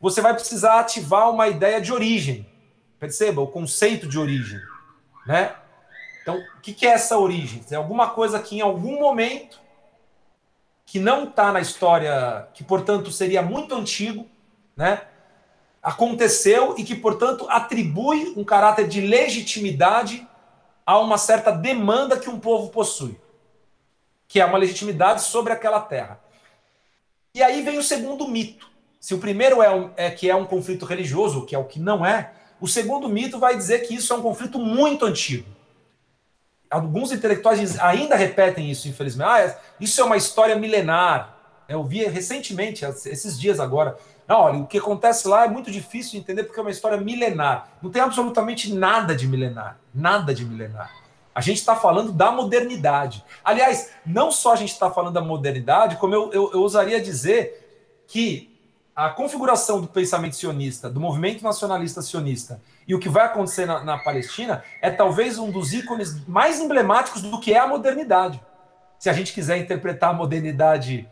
você 0.00 0.20
vai 0.20 0.34
precisar 0.34 0.80
ativar 0.80 1.30
uma 1.30 1.48
ideia 1.48 1.80
de 1.80 1.92
origem. 1.92 2.46
Perceba 2.98 3.40
o 3.40 3.46
conceito 3.46 4.08
de 4.08 4.18
origem, 4.18 4.60
né? 5.26 5.54
Então, 6.22 6.36
o 6.36 6.60
que, 6.60 6.72
que 6.72 6.86
é 6.86 6.90
essa 6.90 7.16
origem? 7.18 7.64
É 7.70 7.74
alguma 7.74 8.10
coisa 8.10 8.38
que 8.40 8.56
em 8.56 8.60
algum 8.60 8.98
momento 8.98 9.60
que 10.84 10.98
não 10.98 11.24
está 11.24 11.52
na 11.52 11.60
história, 11.60 12.48
que 12.54 12.64
portanto 12.64 13.10
seria 13.10 13.42
muito 13.42 13.74
antigo, 13.74 14.26
né? 14.76 15.02
Aconteceu 15.82 16.74
e 16.76 16.84
que, 16.84 16.94
portanto, 16.94 17.46
atribui 17.48 18.32
um 18.36 18.44
caráter 18.44 18.88
de 18.88 19.00
legitimidade 19.00 20.26
a 20.84 20.98
uma 20.98 21.18
certa 21.18 21.50
demanda 21.50 22.18
que 22.18 22.30
um 22.30 22.40
povo 22.40 22.70
possui, 22.70 23.18
que 24.26 24.40
é 24.40 24.44
uma 24.44 24.58
legitimidade 24.58 25.22
sobre 25.22 25.52
aquela 25.52 25.80
terra. 25.80 26.20
E 27.34 27.42
aí 27.42 27.62
vem 27.62 27.78
o 27.78 27.82
segundo 27.82 28.26
mito. 28.26 28.68
Se 28.98 29.14
o 29.14 29.18
primeiro 29.18 29.62
é, 29.62 29.70
um, 29.70 29.90
é 29.96 30.10
que 30.10 30.28
é 30.28 30.34
um 30.34 30.44
conflito 30.44 30.84
religioso, 30.84 31.44
que 31.44 31.54
é 31.54 31.58
o 31.58 31.64
que 31.64 31.78
não 31.78 32.04
é, 32.04 32.32
o 32.60 32.66
segundo 32.66 33.08
mito 33.08 33.38
vai 33.38 33.56
dizer 33.56 33.86
que 33.86 33.94
isso 33.94 34.12
é 34.12 34.16
um 34.16 34.22
conflito 34.22 34.58
muito 34.58 35.04
antigo. 35.04 35.46
Alguns 36.70 37.12
intelectuais 37.12 37.78
ainda 37.78 38.16
repetem 38.16 38.70
isso, 38.70 38.88
infelizmente. 38.88 39.28
Ah, 39.28 39.58
isso 39.80 40.00
é 40.00 40.04
uma 40.04 40.16
história 40.16 40.56
milenar. 40.56 41.37
Eu 41.68 41.84
vi 41.84 42.04
recentemente, 42.06 42.84
esses 42.84 43.38
dias 43.38 43.60
agora, 43.60 43.98
não, 44.26 44.40
olha, 44.40 44.58
o 44.60 44.66
que 44.66 44.78
acontece 44.78 45.28
lá 45.28 45.44
é 45.44 45.48
muito 45.48 45.70
difícil 45.70 46.12
de 46.12 46.18
entender 46.18 46.44
porque 46.44 46.58
é 46.58 46.62
uma 46.62 46.70
história 46.70 46.96
milenar. 46.98 47.68
Não 47.82 47.90
tem 47.90 48.00
absolutamente 48.00 48.72
nada 48.72 49.14
de 49.14 49.28
milenar. 49.28 49.78
Nada 49.94 50.34
de 50.34 50.44
milenar. 50.46 50.90
A 51.34 51.40
gente 51.40 51.58
está 51.58 51.76
falando 51.76 52.10
da 52.10 52.32
modernidade. 52.32 53.24
Aliás, 53.44 53.90
não 54.04 54.32
só 54.32 54.54
a 54.54 54.56
gente 54.56 54.72
está 54.72 54.90
falando 54.90 55.14
da 55.14 55.20
modernidade, 55.20 55.96
como 55.96 56.14
eu, 56.14 56.32
eu, 56.32 56.50
eu 56.52 56.60
ousaria 56.60 57.00
dizer 57.00 58.02
que 58.08 58.58
a 58.96 59.10
configuração 59.10 59.80
do 59.80 59.86
pensamento 59.86 60.34
sionista, 60.34 60.90
do 60.90 60.98
movimento 60.98 61.44
nacionalista 61.44 62.02
sionista 62.02 62.60
e 62.88 62.94
o 62.94 62.98
que 62.98 63.08
vai 63.08 63.26
acontecer 63.26 63.64
na, 63.64 63.84
na, 63.84 63.98
Palestina 63.98 64.64
é 64.82 64.90
talvez 64.90 65.38
um 65.38 65.52
dos 65.52 65.72
ícones 65.72 66.26
mais 66.26 66.58
emblemáticos 66.58 67.22
do 67.22 67.38
que 67.38 67.52
é 67.52 67.58
a 67.58 67.66
modernidade. 67.68 68.42
Se 68.98 69.08
a 69.08 69.12
gente 69.12 69.32
quiser 69.32 69.58
interpretar 69.58 70.10
a 70.10 70.12
modernidade 70.14 71.08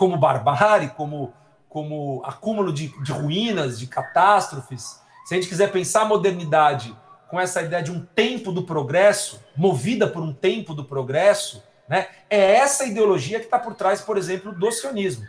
como 0.00 0.16
barbárie, 0.16 0.88
como 0.96 1.34
como 1.68 2.20
acúmulo 2.24 2.72
de, 2.72 2.88
de 3.00 3.12
ruínas, 3.12 3.78
de 3.78 3.86
catástrofes, 3.86 5.00
se 5.24 5.34
a 5.34 5.36
gente 5.36 5.48
quiser 5.48 5.70
pensar 5.70 6.02
a 6.02 6.04
modernidade 6.04 6.96
com 7.28 7.38
essa 7.38 7.62
ideia 7.62 7.80
de 7.80 7.92
um 7.92 8.04
tempo 8.04 8.50
do 8.50 8.64
progresso, 8.64 9.40
movida 9.56 10.08
por 10.08 10.20
um 10.20 10.32
tempo 10.32 10.74
do 10.74 10.84
progresso, 10.84 11.62
né, 11.88 12.08
é 12.28 12.54
essa 12.54 12.84
ideologia 12.86 13.38
que 13.38 13.44
está 13.44 13.56
por 13.56 13.74
trás, 13.74 14.00
por 14.00 14.18
exemplo, 14.18 14.50
do 14.50 14.72
sionismo. 14.72 15.24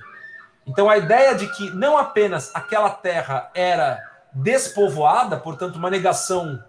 Então, 0.66 0.90
a 0.90 0.98
ideia 0.98 1.36
de 1.36 1.46
que 1.56 1.70
não 1.72 1.96
apenas 1.96 2.50
aquela 2.56 2.90
terra 2.90 3.52
era 3.54 4.00
despovoada, 4.34 5.38
portanto, 5.38 5.76
uma 5.76 5.92
negação 5.92 6.64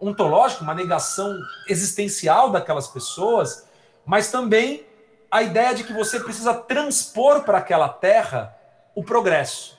ontológica, 0.00 0.62
uma 0.62 0.74
negação 0.74 1.36
existencial 1.68 2.50
daquelas 2.50 2.88
pessoas, 2.88 3.68
mas 4.06 4.30
também 4.30 4.86
a 5.30 5.42
ideia 5.42 5.74
de 5.74 5.84
que 5.84 5.92
você 5.92 6.18
precisa 6.18 6.52
transpor 6.54 7.42
para 7.42 7.58
aquela 7.58 7.88
terra 7.88 8.56
o 8.94 9.04
progresso. 9.04 9.78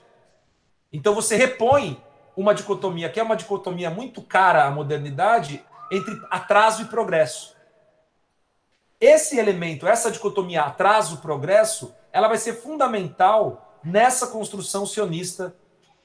Então 0.91 1.13
você 1.13 1.35
repõe 1.35 2.01
uma 2.35 2.53
dicotomia, 2.53 3.09
que 3.09 3.19
é 3.19 3.23
uma 3.23 3.35
dicotomia 3.35 3.89
muito 3.89 4.21
cara 4.21 4.65
à 4.65 4.71
modernidade, 4.71 5.63
entre 5.91 6.19
atraso 6.29 6.83
e 6.83 6.85
progresso. 6.85 7.55
Esse 8.99 9.37
elemento, 9.37 9.87
essa 9.87 10.11
dicotomia 10.11 10.61
atraso-progresso, 10.61 11.93
ela 12.13 12.27
vai 12.27 12.37
ser 12.37 12.53
fundamental 12.53 13.79
nessa 13.83 14.27
construção 14.27 14.85
sionista 14.85 15.55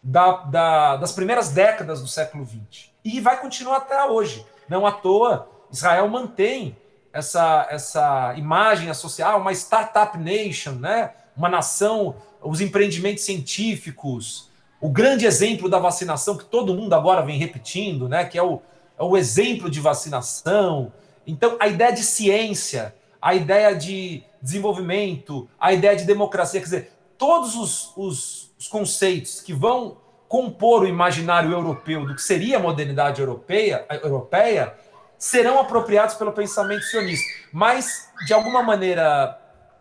da, 0.02 0.32
da, 0.44 0.96
das 0.96 1.12
primeiras 1.12 1.50
décadas 1.50 2.00
do 2.00 2.08
século 2.08 2.44
XX. 2.44 2.90
E 3.04 3.20
vai 3.20 3.38
continuar 3.38 3.78
até 3.78 4.02
hoje. 4.04 4.46
Não 4.68 4.86
à 4.86 4.92
toa, 4.92 5.48
Israel 5.70 6.08
mantém 6.08 6.76
essa, 7.16 7.66
essa 7.70 8.34
imagem 8.36 8.90
associada 8.90 9.36
uma 9.36 9.52
startup 9.52 10.16
nation, 10.18 10.72
né? 10.72 11.10
uma 11.36 11.48
nação 11.48 12.14
os 12.42 12.60
empreendimentos 12.60 13.24
científicos, 13.24 14.50
o 14.80 14.88
grande 14.88 15.26
exemplo 15.26 15.68
da 15.68 15.78
vacinação 15.78 16.36
que 16.36 16.44
todo 16.44 16.74
mundo 16.74 16.92
agora 16.94 17.22
vem 17.22 17.38
repetindo, 17.38 18.08
né, 18.08 18.24
que 18.24 18.38
é 18.38 18.42
o, 18.42 18.60
é 18.98 19.02
o 19.02 19.16
exemplo 19.16 19.70
de 19.70 19.80
vacinação. 19.80 20.92
Então, 21.26 21.56
a 21.58 21.66
ideia 21.66 21.92
de 21.92 22.02
ciência, 22.02 22.94
a 23.20 23.34
ideia 23.34 23.74
de 23.74 24.22
desenvolvimento, 24.40 25.48
a 25.58 25.72
ideia 25.72 25.96
de 25.96 26.04
democracia, 26.04 26.60
quer 26.60 26.66
dizer, 26.66 26.92
todos 27.18 27.56
os, 27.56 27.92
os, 27.96 28.50
os 28.58 28.68
conceitos 28.68 29.40
que 29.40 29.52
vão 29.52 29.98
compor 30.28 30.82
o 30.82 30.88
imaginário 30.88 31.52
europeu 31.52 32.04
do 32.04 32.14
que 32.14 32.22
seria 32.22 32.58
a 32.58 32.60
modernidade 32.60 33.20
europeia, 33.20 33.86
europeia 34.02 34.74
serão 35.18 35.58
apropriados 35.58 36.14
pelo 36.14 36.32
pensamento 36.32 36.84
sionista. 36.84 37.26
Mas, 37.52 38.10
de 38.26 38.34
alguma 38.34 38.62
maneira, 38.62 39.38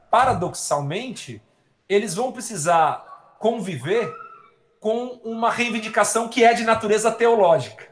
paradoxalmente, 0.09 1.41
eles 1.87 2.15
vão 2.15 2.31
precisar 2.31 3.35
conviver 3.39 4.11
com 4.79 5.19
uma 5.23 5.49
reivindicação 5.49 6.27
que 6.27 6.43
é 6.43 6.53
de 6.53 6.63
natureza 6.63 7.11
teológica. 7.11 7.87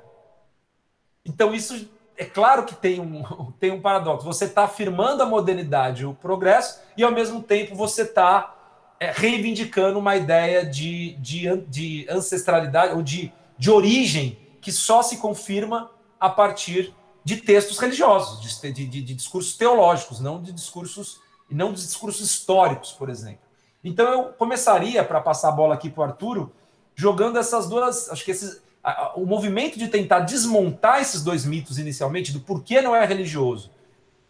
Então, 1.25 1.53
isso 1.53 1.89
é 2.17 2.25
claro 2.25 2.65
que 2.65 2.75
tem 2.75 2.99
um, 2.99 3.51
tem 3.59 3.71
um 3.71 3.81
paradoxo. 3.81 4.25
Você 4.25 4.45
está 4.45 4.63
afirmando 4.63 5.23
a 5.23 5.25
modernidade, 5.25 6.05
o 6.05 6.13
progresso, 6.13 6.81
e 6.95 7.03
ao 7.03 7.11
mesmo 7.11 7.41
tempo 7.41 7.75
você 7.75 8.03
está 8.03 8.55
é, 8.99 9.11
reivindicando 9.11 9.99
uma 9.99 10.15
ideia 10.15 10.65
de, 10.65 11.13
de, 11.15 11.57
de 11.67 12.07
ancestralidade 12.09 12.93
ou 12.93 13.01
de, 13.01 13.33
de 13.57 13.71
origem 13.71 14.37
que 14.61 14.71
só 14.71 15.01
se 15.01 15.17
confirma 15.17 15.91
a 16.19 16.29
partir 16.29 16.93
de 17.23 17.37
textos 17.37 17.79
religiosos, 17.79 18.41
de, 18.61 18.71
de, 18.71 18.85
de 18.85 19.13
discursos 19.13 19.55
teológicos, 19.55 20.19
não 20.19 20.41
de 20.41 20.51
discursos 20.51 21.21
não 21.53 21.71
dos 21.71 21.85
discursos 21.85 22.29
históricos, 22.29 22.91
por 22.91 23.09
exemplo. 23.09 23.43
Então 23.83 24.11
eu 24.11 24.23
começaria, 24.33 25.03
para 25.03 25.21
passar 25.21 25.49
a 25.49 25.51
bola 25.51 25.75
aqui 25.75 25.89
para 25.89 26.01
o 26.01 26.03
Arturo, 26.05 26.51
jogando 26.95 27.37
essas 27.37 27.67
duas. 27.67 28.09
Acho 28.09 28.25
que 28.25 28.31
esses, 28.31 28.61
a, 28.83 29.13
o 29.15 29.25
movimento 29.25 29.77
de 29.77 29.87
tentar 29.87 30.21
desmontar 30.21 31.01
esses 31.01 31.23
dois 31.23 31.45
mitos 31.45 31.77
inicialmente, 31.77 32.31
do 32.31 32.39
porquê 32.39 32.81
não 32.81 32.95
é 32.95 33.05
religioso 33.05 33.71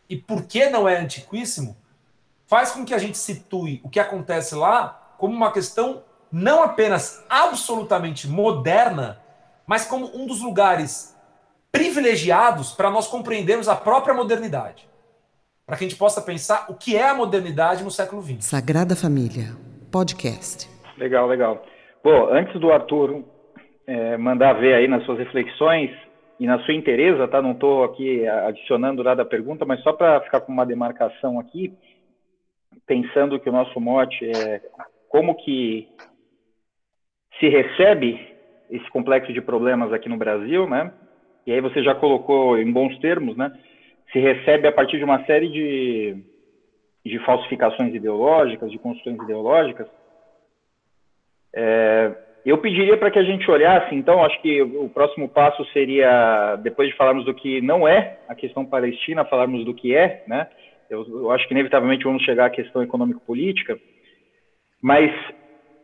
e 0.10 0.18
por 0.18 0.44
que 0.44 0.70
não 0.70 0.88
é 0.88 0.98
antiquíssimo, 0.98 1.78
faz 2.46 2.72
com 2.72 2.84
que 2.84 2.94
a 2.94 2.98
gente 2.98 3.18
situe 3.18 3.80
o 3.84 3.90
que 3.90 4.00
acontece 4.00 4.54
lá 4.54 5.16
como 5.18 5.34
uma 5.34 5.52
questão 5.52 6.04
não 6.32 6.64
apenas 6.64 7.24
absolutamente 7.30 8.28
moderna, 8.28 9.22
mas 9.66 9.86
como 9.86 10.12
um 10.18 10.26
dos 10.26 10.42
lugares 10.42 11.12
privilegiados 11.74 12.72
para 12.72 12.92
nós 12.92 13.08
compreendermos 13.08 13.68
a 13.68 13.75
própria 13.75 14.13
modernidade. 14.13 14.88
Para 15.65 15.75
que 15.75 15.86
a 15.86 15.88
gente 15.88 15.98
possa 15.98 16.22
pensar 16.22 16.68
o 16.70 16.75
que 16.75 16.96
é 16.96 17.10
a 17.10 17.15
modernidade 17.15 17.84
no 17.84 17.89
século 17.89 18.22
XX. 18.22 18.46
Sagrada 18.46 18.96
Família, 18.96 19.56
podcast. 19.92 20.70
Legal, 20.98 21.27
legal. 21.27 21.65
Bom, 22.03 22.30
antes 22.32 22.60
do 22.62 22.72
Arthur 22.72 23.24
é, 23.88 24.18
mandar 24.18 24.53
ver 24.53 24.75
aí 24.75 24.88
nas 24.88 25.03
suas 25.03 25.18
reflexões 25.18 25.89
e 26.39 26.46
na 26.46 26.60
sua 26.60 26.75
interesa, 26.75 27.27
tá? 27.27 27.42
Não 27.42 27.53
estou 27.53 27.84
aqui 27.84 28.27
adicionando 28.27 29.03
nada 29.03 29.24
à 29.24 29.25
pergunta, 29.25 29.65
mas 29.65 29.82
só 29.82 29.94
para 29.94 30.22
ficar 30.22 30.42
com 30.42 30.51
uma 30.51 30.65
demarcação 30.65 31.39
aqui, 31.39 31.74
pensando 32.86 33.39
que 33.39 33.50
o 33.50 33.53
nosso 33.53 33.80
mote 33.80 34.25
é 34.25 34.62
como 35.10 35.36
que 35.36 35.88
se 37.39 37.48
recebe 37.48 38.20
esse 38.70 38.88
complexo 38.92 39.34
de 39.34 39.42
problemas 39.42 39.92
aqui 39.92 40.08
no 40.08 40.18
Brasil, 40.18 40.70
né? 40.70 40.92
E 41.46 41.52
aí 41.52 41.62
você 41.62 41.84
já 41.84 41.94
colocou 41.94 42.58
em 42.58 42.72
bons 42.72 42.98
termos, 43.00 43.36
né? 43.36 43.52
Se 44.12 44.20
recebe 44.20 44.68
a 44.68 44.72
partir 44.72 44.98
de 44.98 45.04
uma 45.04 45.26
série 45.26 45.50
de, 45.50 46.16
de 47.06 47.20
falsificações 47.20 47.94
ideológicas, 47.94 48.72
de 48.72 48.78
construções 48.78 49.22
ideológicas. 49.22 49.88
É, 51.56 52.12
eu 52.46 52.58
pediria 52.58 52.98
para 52.98 53.10
que 53.10 53.20
a 53.20 53.24
gente 53.24 53.50
olhasse, 53.50 53.96
então, 53.96 54.24
acho 54.24 54.42
que 54.42 54.62
o 54.62 54.90
próximo 54.90 55.30
passo 55.30 55.64
seria, 55.72 56.58
depois 56.58 56.90
de 56.90 56.96
falarmos 56.96 57.26
do 57.26 57.34
que 57.34 57.62
não 57.62 57.88
é 57.88 58.18
a 58.28 58.36
questão 58.36 58.66
palestina, 58.66 59.26
falarmos 59.26 59.64
do 59.64 59.74
que 59.74 59.96
é, 59.96 60.24
né? 60.28 60.48
Eu, 60.90 61.06
eu 61.08 61.32
acho 61.32 61.48
que 61.48 61.54
inevitavelmente 61.54 62.04
vamos 62.04 62.24
chegar 62.24 62.46
à 62.46 62.50
questão 62.50 62.84
econômico-política, 62.84 63.80
mas 64.82 65.12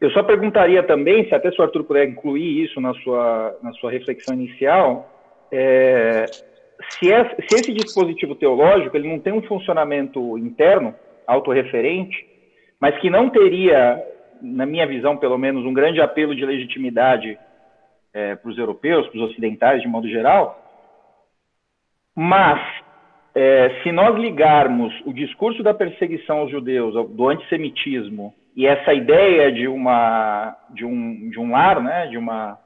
eu 0.01 0.09
só 0.11 0.21
perguntaria 0.21 0.83
também, 0.83 1.27
se 1.27 1.33
até 1.33 1.51
se 1.51 1.59
o 1.59 1.63
Arthur 1.63 1.83
puder 1.83 2.07
incluir 2.07 2.63
isso 2.63 2.79
na 2.79 2.93
sua, 2.95 3.57
na 3.63 3.71
sua 3.73 3.91
reflexão 3.91 4.35
inicial, 4.35 5.18
é, 5.51 6.25
se, 6.91 7.11
é, 7.11 7.23
se 7.47 7.55
esse 7.55 7.73
dispositivo 7.73 8.35
teológico 8.35 8.95
ele 8.95 9.09
não 9.09 9.19
tem 9.19 9.33
um 9.33 9.41
funcionamento 9.43 10.37
interno, 10.37 10.93
autorreferente, 11.27 12.27
mas 12.79 12.97
que 12.99 13.09
não 13.09 13.29
teria 13.29 14.03
na 14.41 14.65
minha 14.65 14.87
visão, 14.87 15.17
pelo 15.17 15.37
menos, 15.37 15.65
um 15.65 15.73
grande 15.73 16.01
apelo 16.01 16.35
de 16.35 16.45
legitimidade 16.45 17.37
é, 18.13 18.35
para 18.35 18.49
os 18.49 18.57
europeus, 18.57 19.07
para 19.07 19.17
os 19.17 19.29
ocidentais, 19.29 19.81
de 19.81 19.87
modo 19.87 20.07
geral. 20.07 20.57
Mas, 22.15 22.59
é, 23.35 23.81
se 23.83 23.91
nós 23.91 24.17
ligarmos 24.17 24.93
o 25.05 25.13
discurso 25.13 25.61
da 25.61 25.73
perseguição 25.73 26.39
aos 26.39 26.51
judeus, 26.51 26.93
do 27.09 27.27
antissemitismo, 27.27 28.33
e 28.55 28.65
essa 28.65 28.93
ideia 28.93 29.51
de, 29.51 29.67
uma, 29.67 30.55
de, 30.71 30.85
um, 30.85 31.29
de 31.29 31.39
um 31.39 31.51
lar, 31.51 31.81
né, 31.81 32.07
de, 32.07 32.17
uma, 32.17 32.57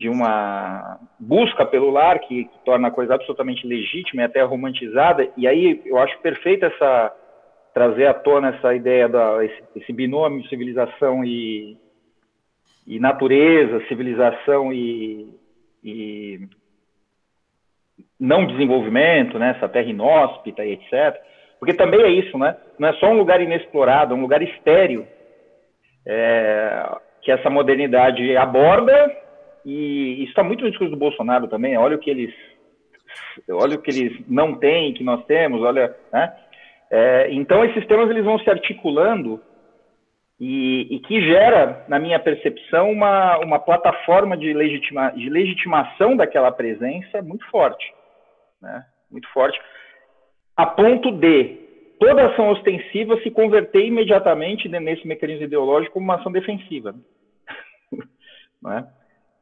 de 0.00 0.08
uma 0.08 0.98
busca 1.18 1.66
pelo 1.66 1.90
lar, 1.90 2.18
que, 2.20 2.48
torna 2.64 2.88
a 2.88 2.90
coisa 2.90 3.14
absolutamente 3.14 3.66
legítima 3.66 4.22
e 4.22 4.24
até 4.24 4.40
romantizada, 4.40 5.28
e 5.36 5.46
aí 5.46 5.82
eu 5.84 5.98
acho 5.98 6.18
perfeita 6.20 6.66
essa 6.66 7.14
trazer 7.74 8.06
à 8.06 8.14
tona 8.14 8.48
essa 8.48 8.74
ideia 8.74 9.08
da 9.08 9.44
esse, 9.44 9.62
esse 9.76 9.92
binômio 9.92 10.48
civilização 10.48 11.22
e, 11.22 11.76
e 12.86 12.98
natureza, 12.98 13.86
civilização 13.88 14.72
e, 14.72 15.34
e, 15.84 16.48
não 18.18 18.46
desenvolvimento, 18.46 19.38
né, 19.38 19.54
essa 19.54 19.68
terra 19.68 19.90
inóspita 19.90 20.64
e 20.64 20.72
etc. 20.72 21.20
Porque 21.58 21.74
também 21.74 22.00
é 22.00 22.08
isso, 22.08 22.38
né? 22.38 22.56
Não 22.78 22.88
é 22.88 22.94
só 22.94 23.10
um 23.10 23.18
lugar 23.18 23.38
inexplorado, 23.42 24.14
é 24.14 24.16
um 24.16 24.22
lugar 24.22 24.40
estéreo 24.40 25.06
é, 26.06 26.96
que 27.20 27.30
essa 27.30 27.50
modernidade 27.50 28.34
aborda 28.34 29.14
e 29.64 30.22
isso 30.22 30.30
está 30.30 30.42
muito 30.42 30.64
no 30.64 30.70
discurso 30.70 30.92
do 30.92 30.98
Bolsonaro 30.98 31.48
também. 31.48 31.76
Olha 31.76 31.96
o 31.96 31.98
que 31.98 32.10
eles, 32.10 32.34
olha 33.50 33.76
o 33.76 33.82
que 33.82 33.90
eles 33.90 34.28
não 34.28 34.54
têm, 34.54 34.94
que 34.94 35.04
nós 35.04 35.24
temos. 35.26 35.62
Olha, 35.62 35.94
né? 36.12 36.34
É, 36.90 37.32
então, 37.32 37.64
esses 37.64 37.86
temas 37.86 38.10
eles 38.10 38.24
vão 38.24 38.38
se 38.40 38.50
articulando 38.50 39.40
e, 40.40 40.96
e, 40.96 41.00
que 41.00 41.20
gera, 41.20 41.84
na 41.86 41.98
minha 41.98 42.18
percepção, 42.18 42.90
uma, 42.90 43.38
uma 43.38 43.58
plataforma 43.58 44.36
de, 44.36 44.52
legitima, 44.52 45.10
de 45.10 45.28
legitimação 45.28 46.16
daquela 46.16 46.50
presença 46.50 47.22
muito 47.22 47.48
forte. 47.50 47.84
Né? 48.60 48.84
Muito 49.10 49.28
forte. 49.32 49.60
A 50.56 50.66
ponto 50.66 51.12
de 51.12 51.58
toda 52.00 52.26
ação 52.26 52.48
ostensiva 52.50 53.20
se 53.20 53.30
converter 53.30 53.84
imediatamente 53.84 54.68
nesse 54.68 55.06
mecanismo 55.06 55.44
ideológico 55.44 55.92
como 55.92 56.04
uma 56.04 56.16
ação 56.16 56.32
defensiva. 56.32 56.94
né? 58.62 58.88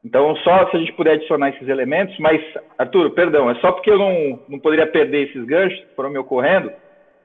Então, 0.09 0.35
só 0.37 0.71
se 0.71 0.77
a 0.77 0.81
gente 0.81 0.95
puder 0.95 1.17
adicionar 1.17 1.51
esses 1.51 1.69
elementos, 1.69 2.19
mas, 2.19 2.41
Arthur, 2.79 3.11
perdão, 3.11 3.51
é 3.51 3.61
só 3.61 3.73
porque 3.73 3.91
eu 3.91 3.99
não, 3.99 4.43
não 4.49 4.59
poderia 4.59 4.91
perder 4.91 5.29
esses 5.29 5.45
ganchos 5.45 5.79
que 5.81 5.95
foram 5.95 6.09
me 6.09 6.17
ocorrendo, 6.17 6.73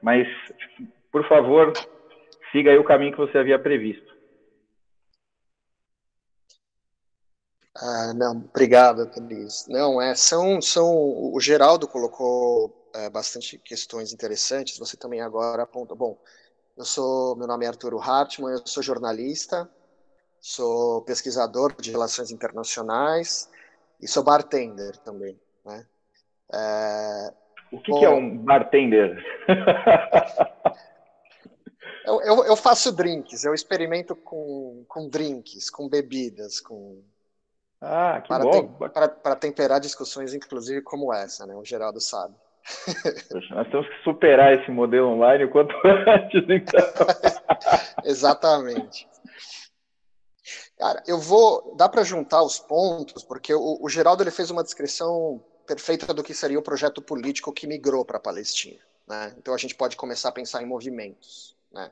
mas, 0.02 0.28
por 1.10 1.26
favor, 1.26 1.72
siga 2.52 2.70
aí 2.70 2.78
o 2.78 2.84
caminho 2.84 3.12
que 3.12 3.16
você 3.16 3.38
havia 3.38 3.58
previsto. 3.58 4.04
Ah, 7.74 8.12
não, 8.14 8.32
obrigado, 8.52 9.10
Cris. 9.10 9.64
Não, 9.66 9.98
é, 9.98 10.14
são, 10.14 10.60
são, 10.60 10.86
o 10.86 11.40
Geraldo 11.40 11.88
colocou 11.88 12.90
é, 12.94 13.08
bastante 13.08 13.56
questões 13.64 14.12
interessantes, 14.12 14.78
você 14.78 14.94
também 14.94 15.22
agora 15.22 15.62
aponta, 15.62 15.94
bom, 15.94 16.18
eu 16.76 16.84
sou, 16.84 17.34
meu 17.34 17.46
nome 17.46 17.64
é 17.64 17.68
Arturo 17.68 17.98
Hartmann, 17.98 18.52
eu 18.52 18.62
sou 18.66 18.82
jornalista, 18.82 19.70
sou 20.44 21.00
pesquisador 21.00 21.74
de 21.80 21.90
relações 21.90 22.30
internacionais 22.30 23.50
e 23.98 24.06
sou 24.06 24.22
bartender 24.22 24.94
também, 24.98 25.40
né? 25.64 25.86
É, 26.52 27.32
o 27.72 27.80
que, 27.80 27.90
que 27.90 28.04
é 28.04 28.10
um 28.10 28.36
bartender? 28.36 29.24
eu, 32.06 32.20
eu, 32.20 32.44
eu, 32.44 32.56
faço 32.56 32.94
drinks, 32.94 33.42
eu 33.42 33.54
experimento 33.54 34.14
com, 34.14 34.84
com 34.86 35.08
drinks, 35.08 35.70
com 35.70 35.88
bebidas, 35.88 36.60
com. 36.60 37.02
Ah, 37.80 38.20
que 38.20 38.28
para 38.28 38.44
bom. 38.44 38.50
Tem, 38.50 38.68
para, 38.90 39.08
para 39.08 39.36
temperar 39.36 39.80
discussões, 39.80 40.34
inclusive, 40.34 40.82
como 40.82 41.14
essa, 41.14 41.46
né? 41.46 41.56
O 41.56 41.64
Geraldo 41.64 42.02
sabe. 42.02 42.34
Nós 43.50 43.66
temos 43.70 43.88
que 43.88 44.02
superar 44.04 44.52
esse 44.52 44.70
modelo 44.70 45.08
online 45.08 45.44
o 45.44 45.50
quanto 45.50 45.74
antes, 45.88 46.44
então. 46.50 46.84
Exatamente. 48.04 49.08
Cara, 50.78 51.02
eu 51.06 51.18
vou. 51.18 51.74
Dá 51.76 51.88
para 51.88 52.02
juntar 52.02 52.42
os 52.42 52.58
pontos, 52.58 53.22
porque 53.22 53.54
o, 53.54 53.78
o 53.80 53.88
Geraldo 53.88 54.22
ele 54.22 54.30
fez 54.30 54.50
uma 54.50 54.64
descrição 54.64 55.42
perfeita 55.66 56.12
do 56.12 56.22
que 56.22 56.34
seria 56.34 56.58
o 56.58 56.62
projeto 56.62 57.00
político 57.00 57.52
que 57.52 57.66
migrou 57.66 58.04
para 58.04 58.18
a 58.18 58.20
Palestina. 58.20 58.80
Né? 59.06 59.34
Então 59.38 59.54
a 59.54 59.58
gente 59.58 59.74
pode 59.74 59.96
começar 59.96 60.28
a 60.28 60.32
pensar 60.32 60.62
em 60.62 60.66
movimentos. 60.66 61.56
Né? 61.72 61.90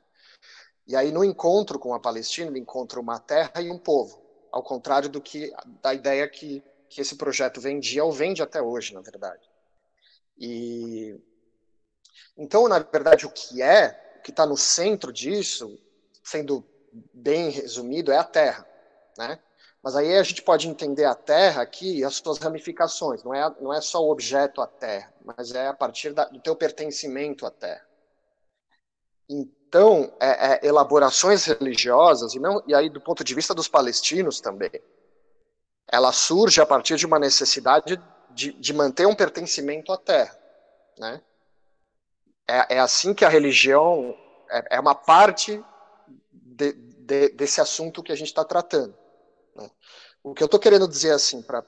E 0.86 0.96
aí 0.96 1.10
no 1.10 1.24
encontro 1.24 1.78
com 1.78 1.94
a 1.94 2.00
Palestina, 2.00 2.50
ele 2.50 2.58
encontra 2.58 3.00
uma 3.00 3.18
terra 3.18 3.60
e 3.60 3.70
um 3.70 3.78
povo, 3.78 4.20
ao 4.50 4.62
contrário 4.62 5.08
do 5.08 5.20
que 5.20 5.52
da 5.80 5.94
ideia 5.94 6.28
que, 6.28 6.62
que 6.88 7.00
esse 7.00 7.16
projeto 7.16 7.60
vendia 7.60 8.04
ou 8.04 8.12
vende 8.12 8.42
até 8.42 8.60
hoje, 8.60 8.92
na 8.92 9.00
verdade. 9.00 9.48
E 10.36 11.18
então, 12.36 12.66
na 12.66 12.78
verdade, 12.78 13.26
o 13.26 13.30
que 13.30 13.62
é, 13.62 14.16
o 14.18 14.22
que 14.22 14.30
está 14.30 14.46
no 14.46 14.56
centro 14.56 15.12
disso, 15.12 15.78
sendo 16.24 16.64
bem 17.12 17.50
resumido, 17.50 18.10
é 18.10 18.16
a 18.16 18.24
terra, 18.24 18.66
né? 19.16 19.38
Mas 19.82 19.96
aí 19.96 20.16
a 20.16 20.22
gente 20.22 20.42
pode 20.42 20.68
entender 20.68 21.04
a 21.04 21.14
Terra 21.14 21.62
aqui 21.62 21.98
e 21.98 22.04
as 22.04 22.14
suas 22.14 22.38
ramificações. 22.38 23.24
Não 23.24 23.34
é, 23.34 23.52
não 23.60 23.72
é 23.72 23.80
só 23.80 24.00
o 24.00 24.10
objeto 24.10 24.60
a 24.60 24.66
Terra, 24.66 25.12
mas 25.24 25.52
é 25.52 25.66
a 25.66 25.74
partir 25.74 26.12
da, 26.12 26.24
do 26.26 26.38
teu 26.38 26.54
pertencimento 26.54 27.44
à 27.44 27.50
Terra. 27.50 27.84
Então, 29.28 30.12
é, 30.20 30.52
é, 30.52 30.66
elaborações 30.66 31.46
religiosas, 31.46 32.34
e, 32.34 32.38
não, 32.38 32.62
e 32.66 32.74
aí 32.74 32.88
do 32.88 33.00
ponto 33.00 33.24
de 33.24 33.34
vista 33.34 33.54
dos 33.54 33.66
palestinos 33.66 34.40
também, 34.40 34.70
ela 35.88 36.12
surge 36.12 36.60
a 36.60 36.66
partir 36.66 36.96
de 36.96 37.06
uma 37.06 37.18
necessidade 37.18 38.00
de, 38.30 38.52
de 38.52 38.72
manter 38.72 39.06
um 39.06 39.14
pertencimento 39.14 39.92
à 39.92 39.96
Terra. 39.96 40.38
Né? 40.98 41.20
É, 42.46 42.76
é 42.76 42.78
assim 42.78 43.12
que 43.14 43.24
a 43.24 43.28
religião 43.28 44.16
é, 44.48 44.76
é 44.76 44.80
uma 44.80 44.94
parte 44.94 45.62
de, 46.30 46.72
de, 46.72 47.30
desse 47.30 47.60
assunto 47.60 48.02
que 48.02 48.12
a 48.12 48.16
gente 48.16 48.28
está 48.28 48.44
tratando. 48.44 49.01
Né? 49.54 49.70
O 50.22 50.34
que 50.34 50.42
eu 50.42 50.46
estou 50.46 50.60
querendo 50.60 50.86
dizer, 50.88 51.12
assim, 51.12 51.42
para 51.42 51.62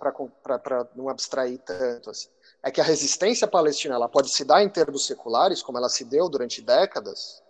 não 0.95 1.09
abstrair 1.09 1.59
tanto, 1.59 2.11
assim, 2.11 2.29
é 2.63 2.71
que 2.71 2.81
a 2.81 2.85
resistência 2.85 3.47
palestina 3.47 3.95
ela 3.95 4.09
pode 4.09 4.31
se 4.31 4.45
dar 4.45 4.63
em 4.63 4.69
termos 4.69 5.07
seculares, 5.07 5.63
como 5.63 5.79
ela 5.79 5.89
se 5.89 6.05
deu 6.05 6.29
durante 6.29 6.63
décadas, 6.63 7.43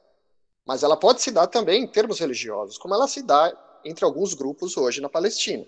Mas 0.66 0.82
ela 0.82 0.96
pode 0.96 1.20
se 1.22 1.30
dar 1.30 1.46
também 1.46 1.82
em 1.84 1.86
termos 1.86 2.18
religiosos, 2.18 2.78
como 2.78 2.94
ela 2.94 3.06
se 3.06 3.22
dá 3.22 3.52
entre 3.84 4.04
alguns 4.04 4.34
grupos 4.34 4.76
hoje 4.76 5.00
na 5.00 5.08
Palestina. 5.10 5.66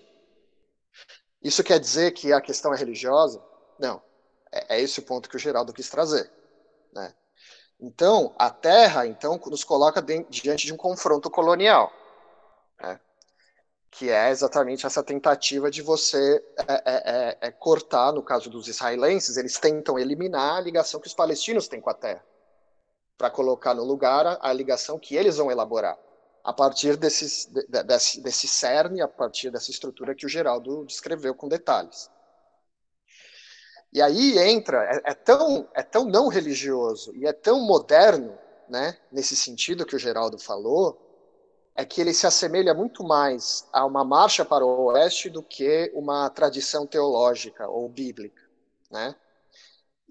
Isso 1.41 1.63
quer 1.63 1.79
dizer 1.79 2.11
que 2.11 2.33
a 2.33 2.41
questão 2.41 2.73
é 2.73 2.77
religiosa? 2.77 3.41
Não. 3.79 4.01
É, 4.51 4.77
é 4.77 4.81
esse 4.81 4.99
o 4.99 5.03
ponto 5.03 5.29
que 5.29 5.35
o 5.35 5.39
Geraldo 5.39 5.71
quis 5.73 5.89
trazer. 5.89 6.31
Né? 6.91 7.13
Então, 7.79 8.33
a 8.39 8.49
terra 8.49 9.05
então 9.05 9.39
nos 9.45 9.63
coloca 9.63 10.01
diante 10.01 10.65
de 10.65 10.73
um 10.73 10.77
confronto 10.77 11.29
colonial? 11.29 11.91
Que 13.97 14.11
é 14.11 14.29
exatamente 14.29 14.85
essa 14.85 15.01
tentativa 15.01 15.71
de 15.71 15.81
você 15.81 16.43
é, 16.55 16.73
é, 16.73 16.81
é, 16.85 17.37
é, 17.47 17.51
cortar, 17.51 18.13
no 18.13 18.21
caso 18.21 18.47
dos 18.47 18.67
israelenses, 18.67 19.37
eles 19.37 19.57
tentam 19.57 19.97
eliminar 19.97 20.57
a 20.57 20.61
ligação 20.61 20.99
que 20.99 21.07
os 21.07 21.15
palestinos 21.15 21.67
têm 21.67 21.81
com 21.81 21.89
a 21.89 21.95
terra, 21.95 22.23
para 23.17 23.31
colocar 23.31 23.73
no 23.73 23.83
lugar 23.83 24.37
a, 24.39 24.53
ligação 24.53 24.99
que 24.99 25.15
eles 25.15 25.37
vão 25.37 25.49
elaborar, 25.49 25.97
a 26.43 26.53
partir 26.53 26.95
desses, 26.95 27.47
de, 27.47 27.83
desse, 27.83 28.21
desse 28.21 28.47
cerne, 28.47 29.01
a 29.01 29.07
partir 29.07 29.49
dessa 29.49 29.71
estrutura 29.71 30.13
que 30.13 30.27
o 30.27 30.29
Geraldo 30.29 30.85
descreveu 30.85 31.33
com 31.33 31.47
detalhes. 31.47 32.07
E 33.91 33.99
aí 33.99 34.37
entra, 34.37 34.83
é, 34.83 35.11
é, 35.11 35.13
tão, 35.15 35.67
é 35.73 35.81
tão 35.81 36.05
não 36.05 36.27
religioso 36.27 37.15
e 37.15 37.25
é 37.25 37.33
tão 37.33 37.61
moderno, 37.61 38.37
né, 38.69 38.95
nesse 39.11 39.35
sentido 39.35 39.87
que 39.87 39.95
o 39.95 39.99
Geraldo 39.99 40.37
falou, 40.37 41.06
é 41.77 41.85
que 41.85 42.01
ele 42.01 42.11
se 42.11 42.25
assemelha 42.25 42.73
muito 42.73 43.03
mais 43.03 43.67
a 43.71 43.85
uma 43.85 44.03
marcha 44.03 44.43
para 44.43 44.65
o 44.65 44.85
oeste 44.85 45.29
do 45.29 45.43
que 45.43 45.91
uma 45.93 46.27
tradição 46.31 46.87
teológica 46.87 47.67
ou 47.67 47.87
bíblica, 47.87 48.41
né? 48.89 49.15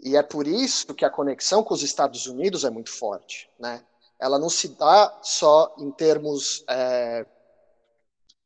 E 0.03 0.17
é 0.17 0.23
por 0.23 0.47
isso 0.47 0.95
que 0.95 1.05
a 1.05 1.11
conexão 1.11 1.65
com 1.65 1.75
os 1.75 1.83
Estados 1.83 2.27
Unidos 2.27 2.65
é 2.65 2.71
muito 2.71 2.93
forte, 2.93 3.51
né? 3.59 3.85
Ela 4.19 4.39
não 4.39 4.49
se 4.49 4.69
dá 4.69 5.19
só 5.23 5.75
em 5.79 5.91
termos 5.91 6.65
é, 6.69 7.27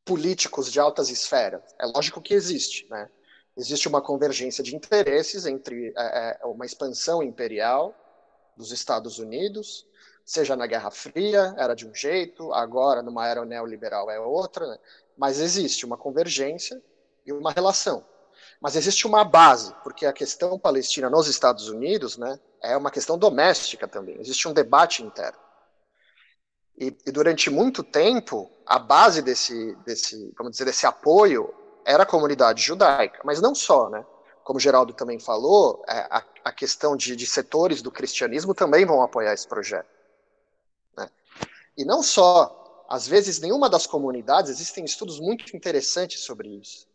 políticos 0.05 0.73
de 0.73 0.81
altas 0.81 1.11
esferas. 1.11 1.63
É 1.79 1.85
lógico 1.85 2.23
que 2.23 2.33
existe, 2.33 2.89
né? 2.89 3.09
existe 3.57 3.87
uma 3.87 4.01
convergência 4.01 4.65
de 4.65 4.75
interesses 4.75 5.45
entre 5.45 5.93
é, 5.97 6.39
é, 6.43 6.47
uma 6.47 6.65
expansão 6.65 7.23
imperial 7.23 7.95
dos 8.57 8.73
Estados 8.73 9.19
Unidos, 9.19 9.87
seja 10.31 10.55
na 10.55 10.65
Guerra 10.65 10.93
Fria 10.93 11.53
era 11.59 11.75
de 11.75 11.85
um 11.89 11.93
jeito, 11.93 12.53
agora 12.53 13.03
numa 13.03 13.27
era 13.27 13.45
neoliberal 13.45 14.09
é 14.09 14.21
outra, 14.21 14.65
né? 14.65 14.79
mas 15.19 15.41
existe 15.41 15.85
uma 15.85 15.97
convergência 15.97 16.81
e 17.27 17.33
uma 17.33 17.51
relação. 17.51 18.07
Mas 18.61 18.77
existe 18.77 19.09
uma 19.09 19.25
base, 19.25 19.75
porque 19.83 20.07
a 20.07 20.13
questão 20.13 20.57
palestina 20.57 21.11
nos 21.11 21.27
Estados 21.27 21.69
Unidos 21.69 22.17
né, 22.17 22.39
é 22.63 22.77
uma 22.77 22.93
questão 22.93 23.19
doméstica 23.19 23.89
também, 23.89 24.21
existe 24.21 24.47
um 24.47 24.53
debate 24.53 25.03
interno. 25.03 25.41
E, 26.79 26.97
e 27.05 27.11
durante 27.11 27.51
muito 27.51 27.83
tempo, 27.83 28.49
a 28.65 28.79
base 28.79 29.23
desse, 29.23 29.75
desse, 29.85 30.33
vamos 30.39 30.53
dizer, 30.53 30.65
desse 30.65 30.87
apoio 30.87 31.53
era 31.85 32.05
a 32.05 32.07
comunidade 32.07 32.63
judaica, 32.63 33.21
mas 33.25 33.41
não 33.41 33.53
só, 33.53 33.91
né? 33.91 34.07
Como 34.45 34.61
Geraldo 34.61 34.93
também 34.93 35.19
falou, 35.19 35.83
é, 35.89 36.07
a, 36.09 36.23
a 36.45 36.53
questão 36.53 36.97
de, 36.97 37.17
de, 37.17 37.27
setores 37.27 37.83
do 37.83 37.91
cristianismo 37.91 38.55
também 38.55 38.87
vão 38.87 39.03
apoiar 39.03 39.35
esse 39.35 39.49
projeto. 39.49 40.00
E 41.81 41.85
não 41.87 42.03
só, 42.03 42.85
às 42.87 43.09
vezes 43.09 43.41
nenhuma 43.41 43.67
das 43.67 43.87
comunidades, 43.87 44.51
existem 44.51 44.85
estudos 44.85 45.19
muito 45.19 45.57
interessantes 45.57 46.21
sobre 46.21 46.51
isso. 46.51 46.87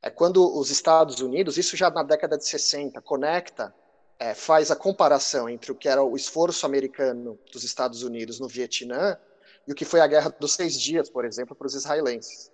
É 0.00 0.10
quando 0.10 0.56
os 0.56 0.70
Estados 0.70 1.20
Unidos, 1.20 1.58
isso 1.58 1.76
já 1.76 1.90
na 1.90 2.04
década 2.04 2.38
de 2.38 2.46
60, 2.46 3.02
conecta, 3.02 3.74
é, 4.20 4.32
faz 4.32 4.70
a 4.70 4.76
comparação 4.76 5.48
entre 5.48 5.72
o 5.72 5.74
que 5.74 5.88
era 5.88 6.04
o 6.04 6.14
esforço 6.14 6.64
americano 6.64 7.36
dos 7.52 7.64
Estados 7.64 8.04
Unidos 8.04 8.38
no 8.38 8.46
Vietnã 8.46 9.18
e 9.66 9.72
o 9.72 9.74
que 9.74 9.84
foi 9.84 9.98
a 9.98 10.06
Guerra 10.06 10.32
dos 10.38 10.52
Seis 10.52 10.80
Dias, 10.80 11.10
por 11.10 11.24
exemplo, 11.24 11.56
para 11.56 11.66
os 11.66 11.74
israelenses. 11.74 12.48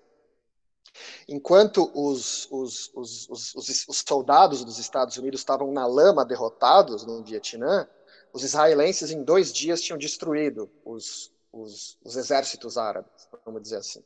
Enquanto 1.29 1.91
os, 1.95 2.49
os, 2.51 2.91
os, 2.95 3.29
os, 3.87 4.05
soldados 4.09 4.65
dos 4.65 4.79
Estados 4.79 5.19
Unidos 5.19 5.41
estavam 5.41 5.71
na 5.71 5.85
lama 5.85 6.25
derrotados 6.25 7.05
no 7.05 7.23
Vietnã, 7.23 7.87
os 8.33 8.43
israelenses 8.43 9.11
em 9.11 9.23
dois 9.23 9.53
dias 9.53 9.83
tinham 9.83 9.99
destruído 9.99 10.71
os, 10.83 11.31
exércitos 12.05 12.77
árabes, 12.77 13.29
vamos 13.45 13.63
dizer 13.63 13.77
assim. 13.77 14.05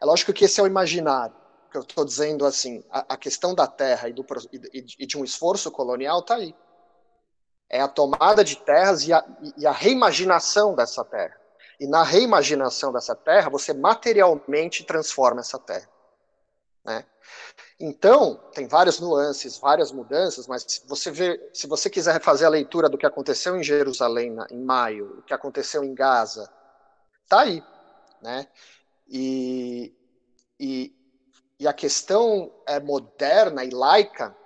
É 0.00 0.04
lógico 0.04 0.32
que 0.32 0.44
esse 0.44 0.60
é 0.60 0.62
o 0.62 0.66
imaginário, 0.66 1.34
que 1.70 1.76
eu 1.76 1.82
estou 1.82 2.04
dizendo 2.04 2.44
assim, 2.44 2.84
a, 2.90 3.14
a, 3.14 3.16
questão 3.16 3.54
da 3.54 3.66
terra 3.66 4.08
e, 4.08 4.12
do, 4.12 4.26
e, 4.52 4.84
e 4.98 5.06
de 5.06 5.16
um 5.16 5.24
esforço 5.24 5.70
colonial 5.70 6.20
está 6.20 6.36
aí. 6.36 6.54
É 7.68 7.80
a 7.80 7.88
tomada 7.88 8.42
de 8.42 8.56
terras 8.56 9.06
e 9.06 9.12
a, 9.12 9.24
e 9.56 9.66
a 9.66 9.72
reimaginação 9.72 10.74
dessa 10.74 11.04
terra. 11.04 11.38
E 11.78 11.86
na 11.86 12.02
reimaginação 12.02 12.92
dessa 12.92 13.14
terra, 13.14 13.48
você 13.48 13.72
materialmente 13.72 14.84
transforma 14.84 15.40
essa 15.40 15.58
terra. 15.58 15.88
Né? 16.84 17.06
Então, 17.78 18.34
tem 18.52 18.66
várias 18.66 19.00
nuances, 19.00 19.56
várias 19.58 19.92
mudanças, 19.92 20.46
mas 20.46 20.64
se 20.66 20.86
você, 20.86 21.10
vê, 21.10 21.50
se 21.54 21.66
você 21.66 21.88
quiser 21.88 22.20
fazer 22.20 22.44
a 22.44 22.50
leitura 22.50 22.88
do 22.88 22.98
que 22.98 23.06
aconteceu 23.06 23.56
em 23.56 23.62
Jerusalém 23.62 24.36
em 24.50 24.62
maio, 24.62 25.18
o 25.18 25.22
que 25.22 25.32
aconteceu 25.32 25.82
em 25.84 25.94
Gaza, 25.94 26.50
tá 27.30 27.40
aí. 27.40 27.62
Né? 28.20 28.46
E, 29.08 29.94
e, 30.58 30.94
e 31.58 31.66
a 31.66 31.72
questão 31.72 32.52
é 32.66 32.78
moderna 32.78 33.64
e 33.64 33.70
laica 33.70 34.36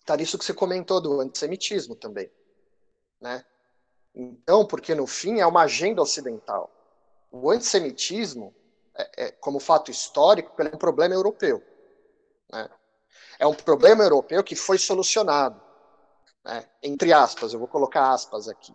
está 0.00 0.16
nisso 0.16 0.38
que 0.38 0.44
você 0.44 0.54
comentou 0.54 1.00
do 1.00 1.20
antissemitismo 1.20 1.94
também. 1.94 2.30
Né? 3.20 3.44
Então, 4.14 4.66
porque 4.66 4.94
no 4.94 5.06
fim 5.06 5.40
é 5.40 5.46
uma 5.46 5.62
agenda 5.62 6.02
ocidental. 6.02 6.70
O 7.30 7.50
antissemitismo 7.50 8.54
é, 8.94 9.24
é, 9.24 9.32
como 9.32 9.60
fato 9.60 9.90
histórico, 9.90 10.60
é 10.60 10.74
um 10.74 10.78
problema 10.78 11.14
europeu. 11.14 11.62
Né? 12.52 12.68
É 13.38 13.46
um 13.46 13.54
problema 13.54 14.04
europeu 14.04 14.42
que 14.42 14.54
foi 14.54 14.78
solucionado, 14.78 15.60
né? 16.44 16.68
entre 16.82 17.12
aspas, 17.12 17.52
eu 17.52 17.58
vou 17.58 17.68
colocar 17.68 18.12
aspas 18.12 18.48
aqui. 18.48 18.74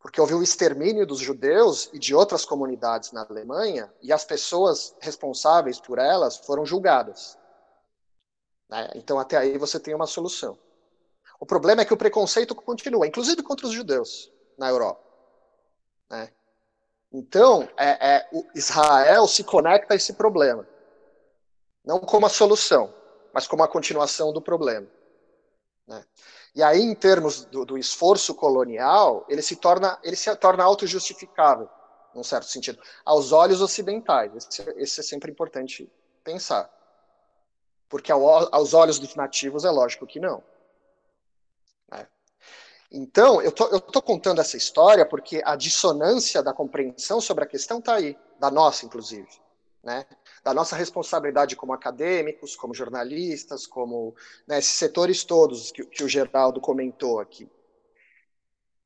Porque 0.00 0.20
houve 0.20 0.34
o 0.34 0.42
extermínio 0.42 1.06
dos 1.06 1.18
judeus 1.18 1.90
e 1.92 1.98
de 1.98 2.14
outras 2.14 2.44
comunidades 2.44 3.10
na 3.12 3.26
Alemanha, 3.28 3.92
e 4.00 4.12
as 4.12 4.24
pessoas 4.24 4.94
responsáveis 5.00 5.80
por 5.80 5.98
elas 5.98 6.36
foram 6.36 6.64
julgadas. 6.64 7.36
Né? 8.68 8.90
Então, 8.94 9.18
até 9.18 9.36
aí 9.36 9.58
você 9.58 9.80
tem 9.80 9.94
uma 9.94 10.06
solução. 10.06 10.58
O 11.40 11.46
problema 11.46 11.82
é 11.82 11.84
que 11.84 11.94
o 11.94 11.96
preconceito 11.96 12.54
continua, 12.54 13.06
inclusive 13.06 13.42
contra 13.42 13.66
os 13.66 13.72
judeus 13.72 14.30
na 14.56 14.68
Europa. 14.68 15.02
Né? 16.10 16.32
Então, 17.12 17.68
é, 17.76 18.16
é, 18.16 18.30
Israel 18.54 19.26
se 19.26 19.42
conecta 19.44 19.94
a 19.94 19.96
esse 19.96 20.12
problema. 20.12 20.66
Não 21.84 22.00
como 22.00 22.26
a 22.26 22.30
solução, 22.30 22.92
mas 23.32 23.46
como 23.46 23.62
a 23.62 23.68
continuação 23.68 24.32
do 24.32 24.42
problema. 24.42 24.86
Né? 25.86 26.04
E 26.58 26.62
aí, 26.64 26.80
em 26.80 26.92
termos 26.92 27.44
do, 27.44 27.64
do, 27.64 27.78
esforço 27.78 28.34
colonial, 28.34 29.24
ele 29.28 29.40
se 29.42 29.54
torna, 29.54 29.96
ele 30.02 30.16
se 30.16 30.34
torna 30.34 30.64
autojustificável, 30.64 31.68
num 32.12 32.24
certo 32.24 32.46
sentido, 32.46 32.82
aos 33.04 33.30
olhos 33.30 33.60
ocidentais. 33.60 34.34
Esse, 34.34 34.68
esse 34.76 34.98
é 34.98 35.02
sempre 35.04 35.30
importante 35.30 35.88
pensar. 36.24 36.68
Porque 37.88 38.10
ao, 38.10 38.52
aos 38.52 38.74
olhos 38.74 38.98
dos 38.98 39.14
nativos 39.14 39.64
é 39.64 39.70
lógico 39.70 40.04
que 40.04 40.18
não. 40.18 40.42
Então, 42.90 43.40
eu 43.40 43.52
tô, 43.52 43.68
eu 43.68 43.80
tô 43.80 44.02
contando 44.02 44.40
essa 44.40 44.56
história 44.56 45.06
porque 45.06 45.40
a 45.44 45.54
dissonância 45.54 46.42
da 46.42 46.52
compreensão 46.52 47.20
sobre 47.20 47.44
a 47.44 47.46
questão 47.46 47.78
está 47.78 47.94
aí, 47.94 48.18
da 48.40 48.50
nossa, 48.50 48.84
inclusive, 48.84 49.28
né? 49.80 50.04
Da 50.44 50.54
nossa 50.54 50.76
responsabilidade 50.76 51.56
como 51.56 51.72
acadêmicos, 51.72 52.56
como 52.56 52.74
jornalistas, 52.74 53.66
como 53.66 54.14
né, 54.46 54.58
esses 54.58 54.72
setores 54.72 55.24
todos 55.24 55.70
que, 55.70 55.84
que 55.84 56.04
o 56.04 56.08
Geraldo 56.08 56.60
comentou 56.60 57.20
aqui. 57.20 57.48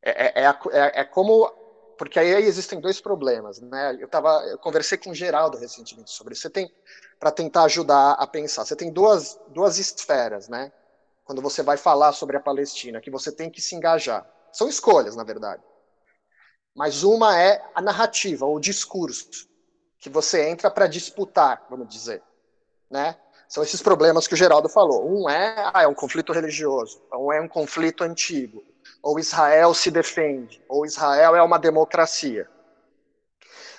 É, 0.03 0.43
é, 0.43 0.45
é, 0.45 0.47
é, 0.47 1.01
é 1.01 1.05
como 1.05 1.53
porque 1.99 2.19
aí 2.19 2.33
existem 2.33 2.81
dois 2.81 3.01
problemas, 3.01 3.61
né? 3.61 3.97
Eu 4.01 4.09
tava, 4.09 4.45
eu 4.49 4.59
conversei 4.59 4.99
com 4.99 5.11
o 5.11 5.15
Geraldo 5.15 5.57
recentemente 5.57 6.11
sobre 6.11 6.33
isso. 6.33 6.43
Você 6.43 6.51
tem 6.51 6.73
para 7.21 7.31
tentar 7.31 7.65
ajudar 7.65 8.13
a 8.13 8.27
pensar. 8.27 8.65
Você 8.65 8.75
tem 8.75 8.93
duas 8.93 9.39
duas 9.49 9.79
esferas, 9.79 10.49
né? 10.49 10.73
quando 11.25 11.41
você 11.41 11.63
vai 11.63 11.77
falar 11.77 12.13
sobre 12.13 12.37
a 12.37 12.41
Palestina, 12.41 13.01
que 13.01 13.11
você 13.11 13.31
tem 13.33 13.51
que 13.51 13.61
se 13.61 13.75
engajar. 13.75 14.27
São 14.53 14.69
escolhas, 14.69 15.17
na 15.17 15.25
verdade. 15.25 15.63
Mas 16.75 17.03
uma 17.03 17.39
é 17.39 17.65
a 17.75 17.81
narrativa, 17.81 18.47
o 18.47 18.59
discurso, 18.59 19.49
que 20.03 20.11
você 20.11 20.49
entra 20.49 20.69
para 20.69 20.89
disputar, 20.89 21.65
vamos 21.71 21.89
dizer. 21.89 22.21
Né? 22.91 23.17
São 23.49 23.63
esses 23.63 23.81
problemas 23.81 24.27
que 24.27 24.35
o 24.35 24.37
Geraldo 24.37 24.69
falou. 24.69 25.09
Um 25.09 25.31
é, 25.31 25.71
ah, 25.73 25.85
é 25.85 25.87
um 25.87 25.95
conflito 25.95 26.33
religioso, 26.33 27.01
um 27.15 27.33
é 27.33 27.41
um 27.41 27.47
conflito 27.47 28.03
antigo, 28.03 28.65
ou 29.01 29.21
Israel 29.21 29.73
se 29.73 29.93
defende, 29.93 30.61
ou 30.69 30.85
Israel 30.85 31.37
é 31.37 31.43
uma 31.43 31.57
democracia. 31.57 32.51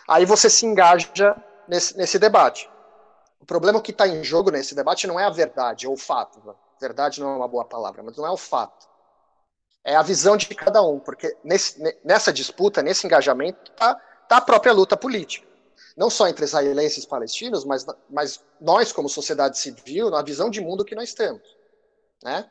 Aí 0.07 0.23
você 0.25 0.49
se 0.49 0.65
engaja 0.65 1.35
nesse, 1.67 1.97
nesse 1.97 2.17
debate. 2.17 2.69
O 3.41 3.45
problema 3.45 3.81
que 3.81 3.91
está 3.91 4.07
em 4.07 4.23
jogo 4.23 4.49
nesse 4.49 4.73
debate 4.73 5.05
não 5.05 5.19
é 5.19 5.25
a 5.25 5.29
verdade 5.29 5.85
ou 5.85 5.95
o 5.95 5.97
fato. 5.97 6.41
Né? 6.45 6.53
verdade 6.79 7.19
não 7.19 7.33
é 7.33 7.35
uma 7.35 7.47
boa 7.49 7.65
palavra, 7.65 8.01
mas 8.01 8.15
não 8.15 8.25
é 8.25 8.31
o 8.31 8.37
fato. 8.37 8.87
É 9.83 9.93
a 9.93 10.01
visão 10.01 10.37
de 10.37 10.47
cada 10.55 10.81
um, 10.81 10.99
porque 10.99 11.35
nesse, 11.43 11.99
nessa 12.01 12.31
disputa, 12.31 12.81
nesse 12.81 13.05
engajamento, 13.05 13.71
está 13.71 13.99
da 14.29 14.39
própria 14.39 14.71
luta 14.71 14.95
política. 14.95 15.52
Não 15.95 16.09
só 16.09 16.27
entre 16.27 16.45
israelenses 16.45 17.03
e 17.03 17.07
palestinos, 17.07 17.63
mas, 17.65 17.85
mas 18.09 18.43
nós, 18.59 18.91
como 18.91 19.07
sociedade 19.07 19.57
civil, 19.59 20.09
na 20.09 20.21
visão 20.21 20.49
de 20.49 20.59
mundo 20.59 20.85
que 20.85 20.95
nós 20.95 21.13
temos. 21.13 21.43
Né? 22.23 22.49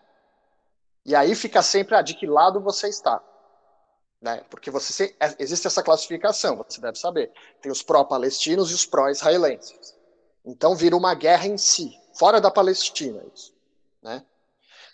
E 1.05 1.15
aí 1.15 1.35
fica 1.35 1.63
sempre, 1.63 1.97
ah, 1.97 2.03
de 2.03 2.15
que 2.15 2.27
lado 2.27 2.61
você 2.61 2.89
está? 2.89 3.21
Né? 4.21 4.45
Porque 4.49 4.71
você 4.71 5.17
é, 5.19 5.35
existe 5.41 5.67
essa 5.67 5.83
classificação, 5.83 6.57
você 6.57 6.81
deve 6.81 6.99
saber. 6.99 7.33
Tem 7.61 7.73
os 7.73 7.83
pró-palestinos 7.83 8.71
e 8.71 8.75
os 8.75 8.87
pró-israelenses. 8.87 9.97
Então 10.45 10.77
vira 10.77 10.97
uma 10.97 11.15
guerra 11.15 11.47
em 11.47 11.59
si, 11.59 11.99
fora 12.15 12.41
da 12.41 12.51
Palestina. 12.51 13.21
Isso, 13.35 13.53
né? 14.01 14.25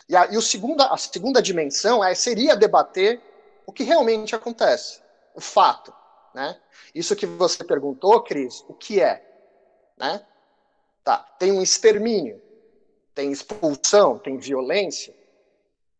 E, 0.09 0.17
a, 0.17 0.27
e 0.33 0.39
o 0.39 0.43
segunda, 0.43 0.87
a 0.87 0.97
segunda 0.97 1.43
dimensão 1.43 2.03
é, 2.03 2.15
seria 2.15 2.57
debater 2.57 3.21
o 3.67 3.73
que 3.73 3.83
realmente 3.83 4.35
acontece, 4.35 5.03
o 5.35 5.41
fato. 5.41 5.93
Né? 6.35 6.61
Isso 6.95 7.17
que 7.17 7.27
você 7.27 7.65
perguntou, 7.65 8.23
Cris, 8.23 8.65
o 8.69 8.75
que 8.75 9.01
é? 9.01 9.25
Né? 9.97 10.25
Tá, 11.03 11.19
tem 11.39 11.53
um 11.53 11.63
extermínio, 11.63 12.41
tem 13.15 13.33
expulsão, 13.33 14.19
tem 14.19 14.39
violência, 14.39 15.15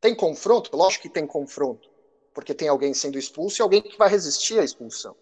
tem 0.01 0.15
confronto? 0.15 0.77
Lógico 0.77 1.03
que 1.03 1.09
tem 1.09 1.27
confronto, 1.27 1.89
porque 2.33 2.55
tem 2.55 2.69
alguém 2.69 2.95
sendo 2.95 3.19
expulso 3.19 3.61
e 3.61 3.63
alguém 3.63 3.83
que 3.83 3.97
vai 3.97 4.09
resistir 4.09 4.59
à 4.59 4.65
expulsão. 4.65 5.17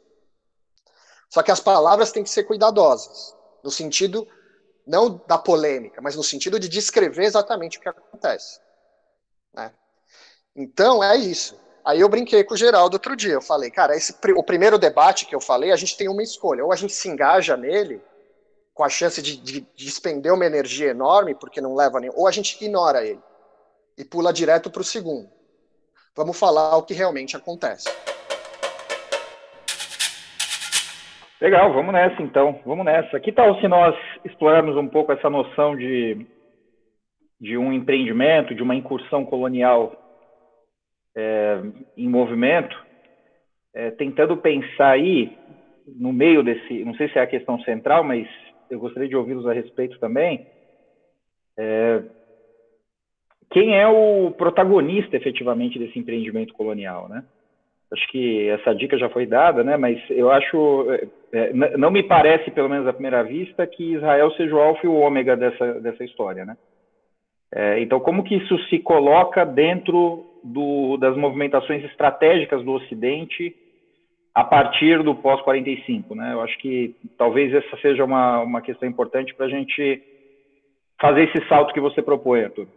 Só 1.30 1.42
que 1.42 1.50
as 1.50 1.60
palavras 1.60 2.12
têm 2.12 2.22
que 2.22 2.30
ser 2.30 2.44
cuidadosas, 2.44 3.34
no 3.62 3.70
sentido 3.70 4.26
não 4.86 5.20
da 5.26 5.36
polêmica, 5.36 6.00
mas 6.00 6.14
no 6.14 6.22
sentido 6.22 6.60
de 6.60 6.68
descrever 6.68 7.24
exatamente 7.24 7.78
o 7.78 7.80
que 7.80 7.88
acontece. 7.88 8.60
Né? 9.52 9.74
Então 10.54 11.02
é 11.02 11.16
isso. 11.16 11.58
Aí 11.86 12.00
eu 12.00 12.08
brinquei 12.08 12.42
com 12.42 12.54
o 12.54 12.56
Geraldo 12.56 12.96
outro 12.96 13.14
dia. 13.14 13.34
Eu 13.34 13.40
falei, 13.40 13.70
cara, 13.70 13.94
esse, 13.94 14.12
o 14.36 14.42
primeiro 14.42 14.76
debate 14.76 15.24
que 15.24 15.36
eu 15.36 15.40
falei, 15.40 15.70
a 15.70 15.76
gente 15.76 15.96
tem 15.96 16.08
uma 16.08 16.20
escolha. 16.20 16.64
Ou 16.64 16.72
a 16.72 16.76
gente 16.76 16.92
se 16.92 17.08
engaja 17.08 17.56
nele, 17.56 18.02
com 18.74 18.82
a 18.82 18.88
chance 18.88 19.22
de, 19.22 19.36
de, 19.36 19.60
de 19.60 19.84
despender 19.84 20.34
uma 20.34 20.44
energia 20.44 20.90
enorme, 20.90 21.32
porque 21.36 21.60
não 21.60 21.76
leva 21.76 22.00
nem. 22.00 22.10
Ou 22.12 22.26
a 22.26 22.32
gente 22.32 22.56
ignora 22.56 23.06
ele 23.06 23.20
e 23.96 24.04
pula 24.04 24.32
direto 24.32 24.68
para 24.68 24.80
o 24.80 24.84
segundo. 24.84 25.28
Vamos 26.16 26.36
falar 26.36 26.76
o 26.76 26.82
que 26.82 26.92
realmente 26.92 27.36
acontece. 27.36 27.88
Legal, 31.40 31.72
vamos 31.72 31.92
nessa 31.92 32.20
então. 32.20 32.60
Vamos 32.66 32.84
nessa. 32.84 33.20
Que 33.20 33.30
tal 33.30 33.60
se 33.60 33.68
nós 33.68 33.94
explorarmos 34.24 34.76
um 34.76 34.88
pouco 34.88 35.12
essa 35.12 35.30
noção 35.30 35.76
de, 35.76 36.26
de 37.40 37.56
um 37.56 37.72
empreendimento, 37.72 38.56
de 38.56 38.62
uma 38.62 38.74
incursão 38.74 39.24
colonial 39.24 40.02
é, 41.16 41.62
em 41.96 42.08
movimento, 42.08 42.76
é, 43.74 43.90
tentando 43.90 44.36
pensar 44.36 44.90
aí 44.90 45.36
no 45.86 46.12
meio 46.12 46.42
desse, 46.42 46.84
não 46.84 46.94
sei 46.94 47.08
se 47.08 47.18
é 47.18 47.22
a 47.22 47.26
questão 47.26 47.58
central, 47.60 48.04
mas 48.04 48.28
eu 48.70 48.78
gostaria 48.78 49.08
de 49.08 49.16
ouvi-los 49.16 49.46
a 49.46 49.52
respeito 49.52 49.98
também. 49.98 50.46
É, 51.56 52.02
quem 53.50 53.78
é 53.78 53.86
o 53.86 54.30
protagonista 54.32 55.16
efetivamente 55.16 55.78
desse 55.78 55.98
empreendimento 55.98 56.52
colonial, 56.52 57.08
né? 57.08 57.24
Acho 57.92 58.08
que 58.08 58.48
essa 58.48 58.74
dica 58.74 58.98
já 58.98 59.08
foi 59.08 59.26
dada, 59.26 59.62
né? 59.62 59.76
Mas 59.76 59.98
eu 60.10 60.30
acho, 60.30 60.86
é, 61.32 61.52
não 61.52 61.90
me 61.90 62.02
parece, 62.02 62.50
pelo 62.50 62.68
menos 62.68 62.86
à 62.86 62.92
primeira 62.92 63.22
vista, 63.22 63.64
que 63.66 63.94
Israel 63.94 64.32
seja 64.32 64.54
o 64.54 64.60
alfa 64.60 64.84
e 64.84 64.88
o 64.88 64.96
ômega 64.96 65.36
dessa, 65.36 65.74
dessa 65.80 66.04
história, 66.04 66.44
né? 66.44 66.56
É, 67.54 67.80
então, 67.80 68.00
como 68.00 68.24
que 68.24 68.34
isso 68.34 68.58
se 68.68 68.80
coloca 68.80 69.46
dentro 69.46 70.24
do, 70.46 70.96
das 70.96 71.16
movimentações 71.16 71.84
estratégicas 71.84 72.64
do 72.64 72.72
Ocidente 72.72 73.54
a 74.34 74.44
partir 74.44 75.02
do 75.02 75.14
pós-45, 75.14 76.14
né? 76.14 76.32
Eu 76.34 76.42
acho 76.42 76.58
que 76.58 76.94
talvez 77.16 77.54
essa 77.54 77.76
seja 77.78 78.04
uma, 78.04 78.40
uma 78.40 78.60
questão 78.60 78.88
importante 78.88 79.34
para 79.34 79.46
a 79.46 79.48
gente 79.48 80.02
fazer 81.00 81.24
esse 81.24 81.46
salto 81.48 81.72
que 81.72 81.80
você 81.80 82.02
propõe, 82.02 82.44
Arthur 82.44 82.68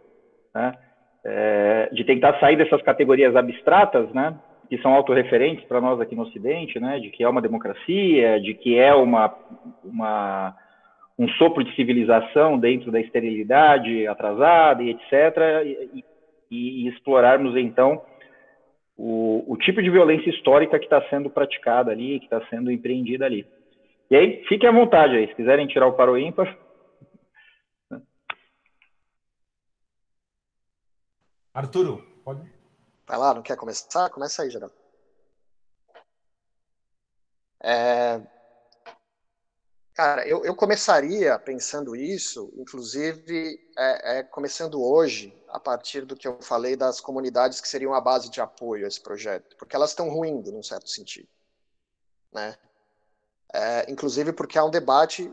né? 0.54 0.74
É, 1.22 1.90
de 1.92 2.02
tentar 2.02 2.40
sair 2.40 2.56
dessas 2.56 2.80
categorias 2.80 3.36
abstratas, 3.36 4.10
né? 4.12 4.38
que 4.70 4.78
são 4.78 4.94
autorreferentes 4.94 5.64
para 5.64 5.80
nós 5.80 6.00
aqui 6.00 6.14
no 6.14 6.22
Ocidente, 6.22 6.78
né, 6.78 7.00
de 7.00 7.10
que 7.10 7.24
é 7.24 7.28
uma 7.28 7.42
democracia, 7.42 8.40
de 8.40 8.54
que 8.54 8.78
é 8.78 8.94
uma, 8.94 9.34
uma, 9.82 10.56
um 11.18 11.28
sopro 11.30 11.64
de 11.64 11.74
civilização 11.74 12.56
dentro 12.56 12.92
da 12.92 13.00
esterilidade 13.00 14.06
atrasada 14.06 14.80
e 14.80 14.90
etc., 14.90 15.12
e, 15.92 16.04
e, 16.50 16.84
e 16.84 16.88
explorarmos, 16.88 17.56
então, 17.56 18.04
o, 18.96 19.44
o, 19.52 19.56
tipo 19.56 19.82
de 19.82 19.90
violência 19.90 20.30
histórica 20.30 20.78
que 20.78 20.86
está 20.86 21.00
sendo 21.08 21.30
praticada 21.30 21.90
ali, 21.90 22.18
que 22.18 22.26
está 22.26 22.44
sendo 22.48 22.70
empreendida 22.70 23.24
ali. 23.24 23.46
E 24.10 24.16
aí, 24.16 24.44
fiquem 24.48 24.68
à 24.68 24.72
vontade 24.72 25.16
aí, 25.16 25.28
se 25.28 25.34
quiserem 25.34 25.66
tirar 25.66 25.86
o 25.86 25.92
paro 25.92 26.18
ímpar, 26.18 26.56
Arturo, 31.52 32.02
pode. 32.24 32.40
Vai 33.06 33.18
lá, 33.18 33.34
não 33.34 33.42
quer 33.42 33.56
começar? 33.56 34.08
Começa 34.10 34.42
aí, 34.42 34.50
Geraldo. 34.50 34.74
É... 37.62 38.20
Cara, 39.94 40.26
eu, 40.26 40.44
eu, 40.44 40.54
começaria 40.54 41.38
pensando 41.38 41.94
isso, 41.94 42.52
inclusive 42.56 43.58
é, 43.76 44.18
é, 44.18 44.22
começando 44.22 44.80
hoje, 44.80 45.34
a 45.52 45.60
partir 45.60 46.04
do 46.04 46.16
que 46.16 46.26
eu 46.26 46.40
falei 46.40 46.76
das 46.76 47.00
comunidades 47.00 47.60
que 47.60 47.68
seriam 47.68 47.94
a 47.94 48.00
base 48.00 48.30
de 48.30 48.40
apoio 48.40 48.84
a 48.84 48.88
esse 48.88 49.00
projeto, 49.00 49.56
porque 49.56 49.76
elas 49.76 49.90
estão 49.90 50.08
ruindo, 50.08 50.52
num 50.52 50.62
certo 50.62 50.88
sentido. 50.88 51.28
Né? 52.32 52.56
É, 53.52 53.90
inclusive 53.90 54.32
porque 54.32 54.58
há 54.58 54.64
um 54.64 54.70
debate 54.70 55.32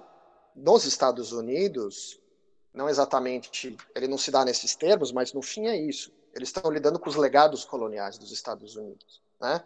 nos 0.55 0.85
Estados 0.85 1.31
Unidos 1.31 2.19
não 2.73 2.87
exatamente, 2.87 3.75
ele 3.95 4.07
não 4.07 4.17
se 4.17 4.29
dá 4.29 4.45
nesses 4.45 4.75
termos, 4.75 5.11
mas 5.11 5.33
no 5.33 5.41
fim 5.41 5.65
é 5.65 5.75
isso. 5.75 6.11
Eles 6.33 6.49
estão 6.49 6.71
lidando 6.71 6.99
com 6.99 7.09
os 7.09 7.15
legados 7.15 7.65
coloniais 7.65 8.17
dos 8.17 8.31
Estados 8.31 8.75
Unidos, 8.75 9.21
né? 9.41 9.63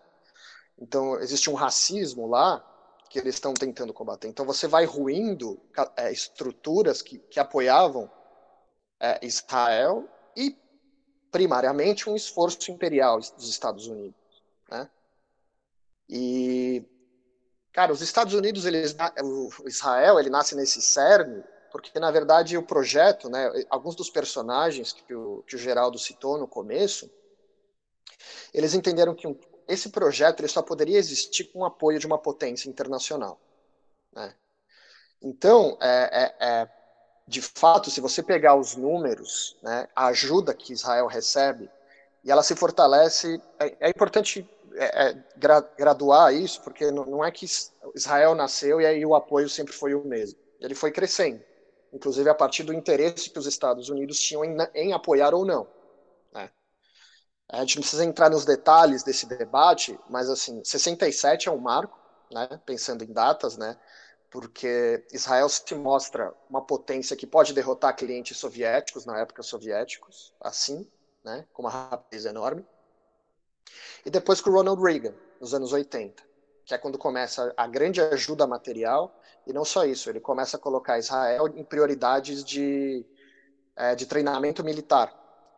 Então 0.80 1.20
existe 1.20 1.50
um 1.50 1.54
racismo 1.54 2.26
lá 2.28 2.66
que 3.10 3.20
eles 3.20 3.36
estão 3.36 3.54
tentando 3.54 3.94
combater. 3.94 4.30
Então 4.30 4.46
você 4.46 4.68
vai 4.68 4.86
ruindo 4.86 5.60
é, 5.98 6.12
estruturas 6.12 7.02
que, 7.02 7.20
que 7.20 7.40
apoiavam 7.40 8.10
é, 8.98 9.20
Israel 9.26 10.08
e 10.36 10.58
primariamente 11.32 12.10
um 12.10 12.16
esforço 12.16 12.72
imperial 12.72 13.20
dos 13.20 13.50
Estados 13.50 13.88
Unidos, 13.88 14.44
né? 14.70 14.90
E 16.10 16.84
cara, 17.72 17.94
os 17.94 18.02
Estados 18.02 18.34
Unidos, 18.34 18.66
eles, 18.66 18.96
o 19.24 19.68
Israel, 19.68 20.20
ele 20.20 20.30
nasce 20.30 20.56
nesse 20.56 20.82
cerne 20.82 21.44
porque 21.72 21.98
na 22.00 22.12
verdade 22.12 22.58
o 22.58 22.64
projeto, 22.64 23.30
né, 23.30 23.50
alguns 23.70 23.96
dos 23.96 24.10
personagens 24.10 24.92
que 24.92 25.16
o, 25.16 25.42
que 25.48 25.56
o 25.56 25.60
Geraldo 25.60 25.98
citou 25.98 26.38
no 26.38 26.48
começo, 26.48 27.10
eles 28.54 28.74
entenderam 28.74 29.16
que 29.16 29.26
um, 29.26 29.40
esse 29.68 29.90
projeto 29.90 30.42
ele 30.42 30.48
só 30.50 30.62
poderia 30.62 30.98
existir 30.98 31.46
com 31.46 31.60
o 31.60 31.66
apoio 31.66 31.98
de 31.98 32.06
uma 32.06 32.18
potência 32.18 32.70
internacional. 32.70 33.40
Né? 34.12 34.36
Então, 35.22 35.78
é, 35.82 36.10
é, 36.12 36.46
é, 36.46 36.70
de 37.32 37.42
fato, 37.42 37.90
se 37.90 38.02
você 38.02 38.22
pegar 38.22 38.56
os 38.56 38.76
números, 38.76 39.58
né, 39.64 39.88
a 39.96 40.08
ajuda 40.08 40.54
que 40.54 40.74
Israel 40.74 41.08
recebe, 41.08 41.70
e 42.24 42.30
ela 42.30 42.44
se 42.44 42.56
fortalece, 42.56 43.42
é, 43.60 43.88
é 43.88 43.90
importante 43.90 44.48
é, 44.76 45.08
é, 45.08 45.24
gra, 45.38 45.62
graduar 45.78 46.34
isso, 46.34 46.62
porque 46.62 46.92
não, 46.92 47.06
não 47.06 47.26
é 47.26 47.32
que 47.32 47.46
Israel 47.96 48.36
nasceu 48.36 48.80
e 48.80 48.86
aí 48.86 49.06
o 49.06 49.16
apoio 49.16 49.50
sempre 49.50 49.74
foi 49.74 49.94
o 49.96 50.04
mesmo. 50.04 50.38
Ele 50.60 50.76
foi 50.76 50.92
crescendo 50.92 51.42
inclusive 51.92 52.30
a 52.30 52.36
partir 52.36 52.64
do 52.64 52.74
interesse 52.74 53.30
que 53.30 53.40
os 53.40 53.46
Estados 53.46 53.90
Unidos 53.90 54.20
tinham 54.20 54.46
em, 54.46 54.56
em 54.74 54.94
apoiar 54.94 55.34
ou 55.34 55.46
não. 55.46 55.68
Né? 56.34 56.50
A 57.50 57.60
gente 57.60 57.76
não 57.76 57.82
precisa 57.82 58.06
entrar 58.06 58.30
nos 58.30 58.46
detalhes 58.46 59.04
desse 59.04 59.26
debate, 59.26 60.00
mas 60.10 60.30
assim, 60.30 60.64
67 60.64 61.50
é 61.50 61.52
um 61.52 61.58
marco, 61.58 62.00
né, 62.32 62.48
pensando 62.66 63.04
em 63.04 63.12
datas, 63.12 63.58
né, 63.58 63.78
porque 64.32 65.06
Israel 65.12 65.50
se 65.50 65.76
mostra 65.76 66.34
uma 66.50 66.62
potência 66.62 67.18
que 67.18 67.28
pode 67.28 67.54
derrotar 67.54 67.96
clientes 67.98 68.38
soviéticos 68.38 69.06
na 69.06 69.20
época 69.20 69.44
soviéticos, 69.44 70.34
assim, 70.40 70.90
né, 71.22 71.46
com 71.52 71.64
uma 71.64 71.70
rapidez 71.70 72.26
enorme. 72.26 72.66
E 74.06 74.10
depois 74.10 74.40
com 74.40 74.50
Ronald 74.50 74.82
Reagan, 74.82 75.14
nos 75.40 75.54
anos 75.54 75.74
80, 75.74 76.24
que 76.66 76.74
é 76.74 76.78
quando 76.78 76.98
começa 76.98 77.54
a 77.58 77.68
grande 77.68 78.00
ajuda 78.00 78.48
material 78.48 79.14
e 79.46 79.52
não 79.52 79.66
só 79.66 79.84
isso, 79.84 80.10
ele 80.10 80.22
começa 80.22 80.56
a 80.56 80.60
colocar 80.60 80.98
Israel 80.98 81.50
em 81.50 81.64
prioridades 81.64 82.42
de, 82.42 83.06
é, 83.76 83.96
de 83.96 84.06
treinamento 84.06 84.64
militar 84.64 85.14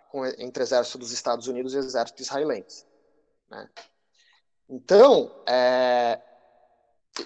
com, 0.10 0.26
entre 0.26 0.64
exército 0.64 0.98
dos 0.98 1.12
Estados 1.12 1.48
Unidos 1.48 1.76
e 1.76 1.78
exército 1.78 2.24
israelense. 2.24 2.88
Né? 3.48 3.70
Então, 4.68 5.44
é, 5.46 6.20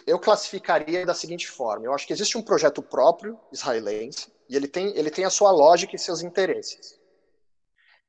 eu 0.06 0.20
classificaria 0.20 1.06
da 1.06 1.14
seguinte 1.14 1.48
forma: 1.48 1.86
eu 1.86 1.94
acho 1.94 2.08
que 2.08 2.14
existe 2.14 2.38
um 2.38 2.44
projeto 2.44 2.82
próprio 2.82 3.40
israelense 3.52 4.32
e 4.50 4.56
ele 4.56 4.68
tem, 4.68 4.96
ele 4.98 5.12
tem 5.12 5.26
a 5.26 5.30
sua 5.30 5.52
lógica 5.52 5.96
e 5.96 6.00
seus 6.00 6.22
interesses. 6.22 7.00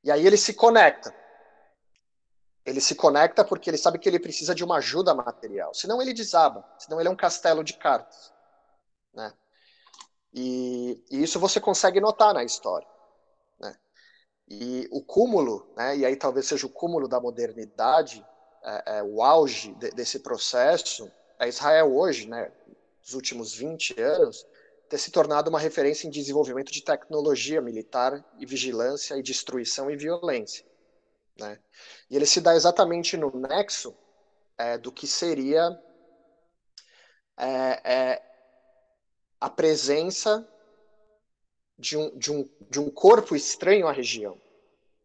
E 0.05 0.11
aí 0.11 0.27
ele 0.27 0.37
se 0.37 0.55
conecta 0.55 1.14
Ele 2.64 2.81
se 2.81 2.95
conecta 2.95 3.45
porque 3.45 3.71
ele 3.71 3.79
sabe 3.79 3.99
que 3.99 4.09
ele 4.09 4.21
precisa 4.21 4.55
de 4.55 4.62
uma 4.62 4.77
ajuda 4.77 5.14
material. 5.14 5.73
Senão 5.75 6.03
ele 6.03 6.12
desaba. 6.12 6.64
Senão 6.79 7.01
ele 7.01 7.09
é 7.09 7.12
um 7.12 7.17
castelo 7.17 7.64
de 7.64 7.75
cartas. 7.75 8.33
Né? 9.14 9.33
E, 10.33 11.03
e 11.11 11.23
isso 11.23 11.41
você 11.41 11.61
consegue 11.61 12.01
notar 12.01 12.35
na 12.35 12.45
história. 12.45 12.87
Né? 13.59 13.77
E 14.49 14.88
o 14.93 15.03
cúmulo, 15.03 15.73
né, 15.77 15.97
e 15.97 16.05
aí 16.07 16.17
talvez 16.17 16.47
seja 16.47 16.67
o 16.67 16.71
cúmulo 16.71 17.09
da 17.09 17.21
modernidade, 17.21 18.25
é, 18.62 18.99
é, 18.99 19.03
o 19.03 19.23
auge 19.23 19.75
de, 19.75 19.91
desse 19.91 20.21
processo, 20.21 21.11
é 21.38 21.48
Israel 21.48 21.94
hoje, 21.94 22.29
né, 22.29 22.51
nos 23.01 23.14
últimos 23.14 23.55
20 23.55 24.01
anos, 24.01 24.46
ter 24.88 24.98
se 24.98 25.11
tornado 25.11 25.51
uma 25.51 25.61
referência 25.61 26.07
em 26.07 26.11
desenvolvimento 26.11 26.72
de 26.72 26.83
tecnologia 26.83 27.61
militar 27.61 28.24
e 28.38 28.46
vigilância 28.46 29.16
e 29.16 29.22
destruição 29.22 29.90
e 29.90 29.96
violência. 29.96 30.64
Né? 31.38 31.59
E 32.11 32.16
ele 32.16 32.27
se 32.27 32.40
dá 32.40 32.55
exatamente 32.55 33.16
no 33.16 33.31
nexo 33.31 33.94
é, 34.57 34.77
do 34.77 34.90
que 34.90 35.07
seria 35.07 35.79
é, 37.37 37.81
é, 37.85 38.22
a 39.40 39.48
presença 39.48 40.46
de 41.79 41.96
um, 41.96 42.18
de, 42.18 42.33
um, 42.33 42.51
de 42.68 42.81
um 42.81 42.90
corpo 42.90 43.37
estranho 43.37 43.87
à 43.87 43.92
região, 43.92 44.40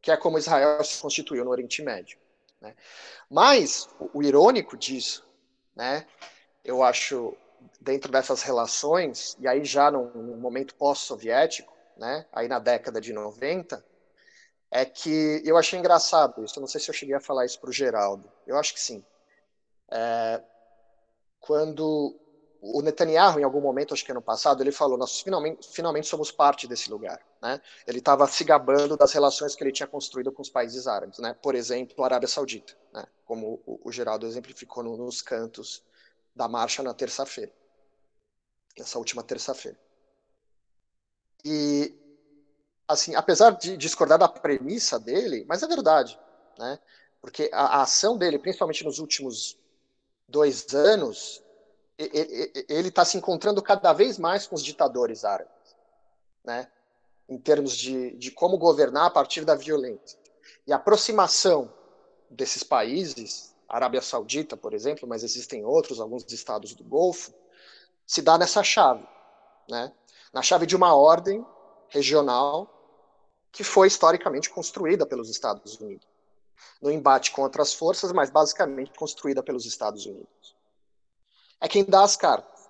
que 0.01 0.09
é 0.09 0.17
como 0.17 0.39
Israel 0.39 0.83
se 0.83 0.99
constituiu 0.99 1.45
no 1.45 1.51
Oriente 1.51 1.83
Médio. 1.83 2.17
Né? 2.59 2.75
Mas 3.29 3.87
o, 3.99 4.19
o 4.19 4.23
irônico 4.23 4.75
disso, 4.75 5.23
né, 5.75 6.05
eu 6.63 6.83
acho, 6.83 7.35
dentro 7.79 8.11
dessas 8.11 8.41
relações, 8.41 9.35
e 9.39 9.47
aí 9.47 9.63
já 9.63 9.91
no 9.91 10.37
momento 10.37 10.75
pós-soviético, 10.75 11.73
né, 11.97 12.25
aí 12.31 12.47
na 12.47 12.59
década 12.59 12.99
de 12.99 13.13
90, 13.13 13.83
é 14.71 14.85
que 14.85 15.41
eu 15.45 15.55
achei 15.55 15.77
engraçado 15.77 16.43
isso. 16.43 16.57
Eu 16.57 16.61
não 16.61 16.67
sei 16.67 16.81
se 16.81 16.89
eu 16.89 16.95
cheguei 16.95 17.13
a 17.13 17.19
falar 17.19 17.45
isso 17.45 17.59
para 17.59 17.69
o 17.69 17.73
Geraldo. 17.73 18.27
Eu 18.47 18.57
acho 18.57 18.73
que 18.73 18.79
sim. 18.79 19.05
É, 19.91 20.41
quando 21.39 22.19
o 22.65 22.81
Netanyahu, 22.81 23.41
em 23.41 23.43
algum 23.43 23.59
momento, 23.59 23.93
acho 23.93 24.05
que 24.05 24.11
ano 24.11 24.21
passado, 24.21 24.63
ele 24.63 24.71
falou: 24.71 24.97
Nós 24.97 25.19
finalmente, 25.19 25.67
finalmente 25.69 26.07
somos 26.07 26.31
parte 26.31 26.65
desse 26.65 26.89
lugar. 26.89 27.19
Né? 27.41 27.59
Ele 27.85 27.99
estava 27.99 28.25
se 28.25 28.41
gabando 28.45 28.95
das 28.95 29.11
relações 29.11 29.53
que 29.53 29.61
ele 29.61 29.73
tinha 29.73 29.85
construído 29.85 30.31
com 30.31 30.41
os 30.41 30.49
países 30.49 30.87
árabes, 30.87 31.19
né? 31.19 31.35
por 31.41 31.55
exemplo, 31.55 32.01
a 32.01 32.07
Arábia 32.07 32.27
Saudita, 32.29 32.73
né? 32.93 33.05
como 33.25 33.61
o, 33.65 33.81
o 33.83 33.91
Geraldo 33.91 34.25
exemplificou 34.25 34.81
no, 34.81 34.95
nos 34.95 35.21
cantos 35.21 35.83
da 36.33 36.47
marcha 36.47 36.81
na 36.81 36.93
terça-feira, 36.93 37.51
nessa 38.77 38.97
última 38.97 39.21
terça-feira. 39.21 39.77
E 41.43 41.93
assim, 42.87 43.13
apesar 43.13 43.51
de 43.51 43.75
discordar 43.75 44.17
da 44.17 44.29
premissa 44.29 44.97
dele, 44.97 45.45
mas 45.49 45.61
é 45.63 45.67
verdade, 45.67 46.17
né? 46.57 46.79
Porque 47.19 47.49
a, 47.51 47.79
a 47.79 47.81
ação 47.81 48.17
dele, 48.17 48.39
principalmente 48.39 48.85
nos 48.85 48.99
últimos 48.99 49.57
dois 50.29 50.73
anos, 50.73 51.42
ele 51.97 52.89
está 52.89 53.05
se 53.05 53.17
encontrando 53.17 53.61
cada 53.61 53.93
vez 53.93 54.17
mais 54.17 54.47
com 54.47 54.55
os 54.55 54.63
ditadores 54.63 55.23
árabes, 55.23 55.75
né? 56.43 56.67
Em 57.29 57.37
termos 57.37 57.75
de, 57.75 58.11
de 58.17 58.31
como 58.31 58.57
governar 58.57 59.05
a 59.05 59.09
partir 59.09 59.45
da 59.45 59.55
violência. 59.55 60.19
E 60.65 60.73
a 60.73 60.75
aproximação 60.75 61.71
desses 62.29 62.63
países, 62.63 63.55
Arábia 63.67 64.01
Saudita, 64.01 64.57
por 64.57 64.73
exemplo, 64.73 65.07
mas 65.07 65.23
existem 65.23 65.65
outros, 65.65 65.99
alguns 65.99 66.29
estados 66.31 66.73
do 66.73 66.83
Golfo, 66.83 67.33
se 68.05 68.21
dá 68.21 68.37
nessa 68.37 68.63
chave, 68.63 69.07
né? 69.69 69.91
Na 70.33 70.41
chave 70.41 70.65
de 70.65 70.75
uma 70.75 70.95
ordem 70.95 71.45
regional 71.89 72.69
que 73.51 73.63
foi 73.63 73.87
historicamente 73.87 74.49
construída 74.49 75.05
pelos 75.05 75.29
Estados 75.29 75.79
Unidos. 75.79 76.07
No 76.81 76.91
embate 76.91 77.31
contra 77.31 77.61
as 77.61 77.73
forças, 77.73 78.11
mas 78.11 78.31
basicamente 78.31 78.91
construída 78.97 79.43
pelos 79.43 79.65
Estados 79.65 80.05
Unidos. 80.05 80.55
É 81.63 81.67
quem 81.69 81.85
dá 81.85 82.03
as 82.03 82.17
cartas. 82.17 82.69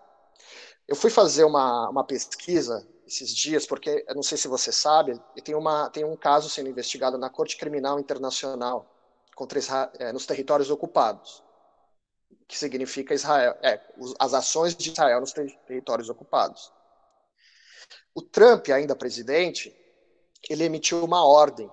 Eu 0.88 0.96
fui 0.96 1.10
fazer 1.10 1.44
uma, 1.46 1.90
uma 1.90 2.04
pesquisa 2.04 2.88
esses 3.08 3.34
dias, 3.36 3.66
porque 3.66 4.06
eu 4.08 4.14
não 4.14 4.22
sei 4.22 4.38
se 4.38 4.48
você 4.48 4.72
sabe, 4.72 5.20
tem, 5.44 5.56
uma, 5.56 5.90
tem 5.90 6.06
um 6.06 6.16
caso 6.16 6.48
sendo 6.48 6.70
investigado 6.70 7.18
na 7.18 7.28
Corte 7.28 7.58
Criminal 7.58 8.00
Internacional 8.00 8.88
contra 9.36 9.58
Israel, 9.58 9.90
é, 9.98 10.14
nos 10.14 10.28
territórios 10.28 10.70
ocupados, 10.70 11.44
que 12.48 12.56
significa 12.56 13.16
Israel, 13.16 13.58
é, 13.64 13.82
as 14.20 14.36
ações 14.36 14.76
de 14.76 14.92
Israel 14.92 15.22
nos 15.22 15.34
territórios 15.34 16.08
ocupados. 16.08 16.72
O 18.14 18.22
Trump, 18.22 18.70
ainda 18.70 18.96
presidente, 18.96 19.76
ele 20.48 20.66
emitiu 20.66 21.04
uma 21.04 21.26
ordem. 21.26 21.68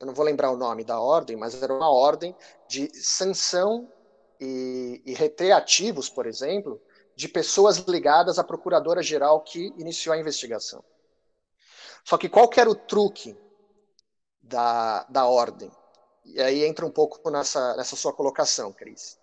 Eu 0.00 0.06
não 0.08 0.14
vou 0.14 0.24
lembrar 0.24 0.50
o 0.50 0.56
nome 0.56 0.82
da 0.82 1.00
ordem, 1.00 1.36
mas 1.36 1.62
era 1.62 1.72
uma 1.72 1.88
ordem 1.88 2.34
de 2.66 2.92
sanção 2.96 3.88
e, 4.44 5.00
e 5.06 5.14
reter 5.14 5.52
ativos, 5.52 6.08
por 6.08 6.26
exemplo, 6.26 6.82
de 7.14 7.28
pessoas 7.28 7.76
ligadas 7.76 8.40
à 8.40 8.44
procuradora-geral 8.44 9.40
que 9.40 9.72
iniciou 9.78 10.12
a 10.12 10.18
investigação. 10.18 10.82
Só 12.04 12.18
que 12.18 12.28
qual 12.28 12.48
que 12.48 12.58
era 12.58 12.68
o 12.68 12.74
truque 12.74 13.38
da, 14.42 15.04
da 15.04 15.26
ordem? 15.26 15.70
E 16.24 16.42
aí 16.42 16.64
entra 16.64 16.84
um 16.84 16.90
pouco 16.90 17.30
nessa, 17.30 17.76
nessa 17.76 17.94
sua 17.94 18.12
colocação, 18.12 18.72
Cris. 18.72 19.16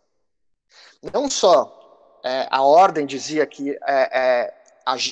Não 1.11 1.29
só 1.29 2.19
é, 2.23 2.47
a 2.49 2.63
ordem 2.63 3.05
dizia 3.05 3.45
que 3.45 3.71
é, 3.71 3.77
é, 3.87 4.61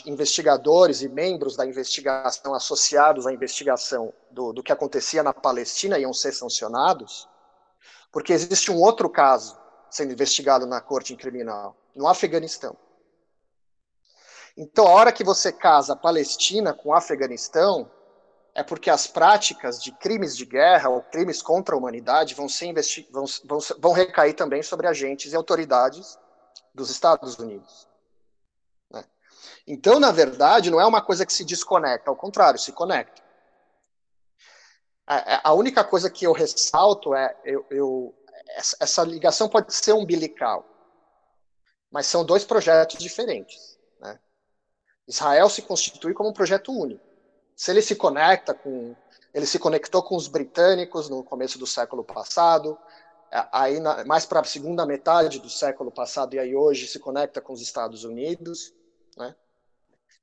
investigadores 0.06 1.02
e 1.02 1.10
membros 1.10 1.58
da 1.58 1.66
investigação 1.66 2.54
associados 2.54 3.28
à 3.28 3.34
investigação 3.34 4.14
do, 4.32 4.54
do 4.54 4.64
que 4.64 4.72
acontecia 4.72 5.22
na 5.22 5.34
Palestina 5.34 6.00
iam 6.00 6.14
ser 6.14 6.32
sancionados, 6.32 7.28
porque 8.10 8.32
existe 8.32 8.72
um 8.72 8.80
outro 8.80 9.10
caso 9.10 9.67
sendo 9.90 10.14
investigado 10.14 10.66
na 10.66 10.82
corte 10.82 11.16
criminal, 11.16 11.76
no 11.96 12.08
Afeganistão. 12.08 12.76
Então, 14.58 14.88
a 14.88 14.92
hora 14.92 15.12
que 15.12 15.24
você 15.24 15.52
casa 15.52 15.94
a 15.94 15.96
Palestina 15.96 16.74
com 16.74 16.94
Afeganistão, 16.94 17.90
é 18.56 18.64
porque 18.64 18.90
as 18.90 19.06
práticas 19.06 19.82
de 19.82 19.92
crimes 19.92 20.36
de 20.36 20.44
guerra 20.44 20.90
ou 20.90 21.04
crimes 21.04 21.44
contra 21.44 21.76
a 21.76 21.78
humanidade 21.78 22.34
vão, 22.34 22.50
ser 22.50 22.74
vão, 23.12 23.26
vão, 23.46 23.60
vão 23.78 23.92
recair 23.92 24.34
também 24.34 24.64
sobre 24.64 24.88
agentes 24.88 25.32
e 25.32 25.36
autoridades 25.36 26.18
dos 26.74 26.90
Estados 26.90 27.38
Unidos. 27.38 27.88
Então, 29.68 30.00
na 30.00 30.12
verdade, 30.12 30.72
não 30.72 30.80
é 30.80 30.86
uma 30.86 31.02
coisa 31.02 31.26
que 31.26 31.34
se 31.34 31.44
desconecta, 31.44 32.10
ao 32.10 32.16
contrário, 32.16 32.60
se 32.60 32.72
conecta. 32.72 33.22
A, 35.06 35.54
única 35.54 35.84
coisa 35.84 36.10
que 36.10 36.26
eu 36.26 36.34
ressalto 36.34 37.14
é 37.14 37.34
eu, 37.46 37.66
eu, 37.70 38.16
essa 38.80 39.04
ligação 39.04 39.48
pode 39.48 39.74
ser 39.74 39.94
umbilical, 39.94 40.66
mas 41.92 42.08
são 42.08 42.26
dois 42.26 42.44
projetos 42.44 42.98
diferentes. 42.98 43.78
Né? 44.00 44.20
Israel 45.08 45.50
se 45.50 45.62
constitui 45.62 46.14
como 46.14 46.30
um 46.30 46.34
projeto 46.34 46.72
único. 46.72 47.06
Se 47.56 47.72
ele 47.72 47.82
se 47.82 47.96
conecta 47.96 48.54
com, 48.54 48.96
ele 49.34 49.46
se 49.46 49.60
conectou 49.60 50.04
com 50.04 50.16
os 50.16 50.28
britânicos 50.28 51.10
no 51.10 51.24
começo 51.24 51.58
do 51.58 51.68
século 51.68 52.04
passado, 52.04 52.78
aí 53.52 53.80
na, 53.80 54.06
mais 54.06 54.26
para 54.26 54.40
a 54.40 54.44
segunda 54.44 54.86
metade 54.86 55.40
do 55.40 55.50
século 55.50 55.92
passado 55.92 56.36
e 56.36 56.40
aí 56.40 56.56
hoje 56.56 56.88
se 56.88 57.00
conecta 57.00 57.42
com 57.42 57.54
os 57.54 57.62
Estados 57.62 58.04
Unidos, 58.04 58.74
né? 59.16 59.36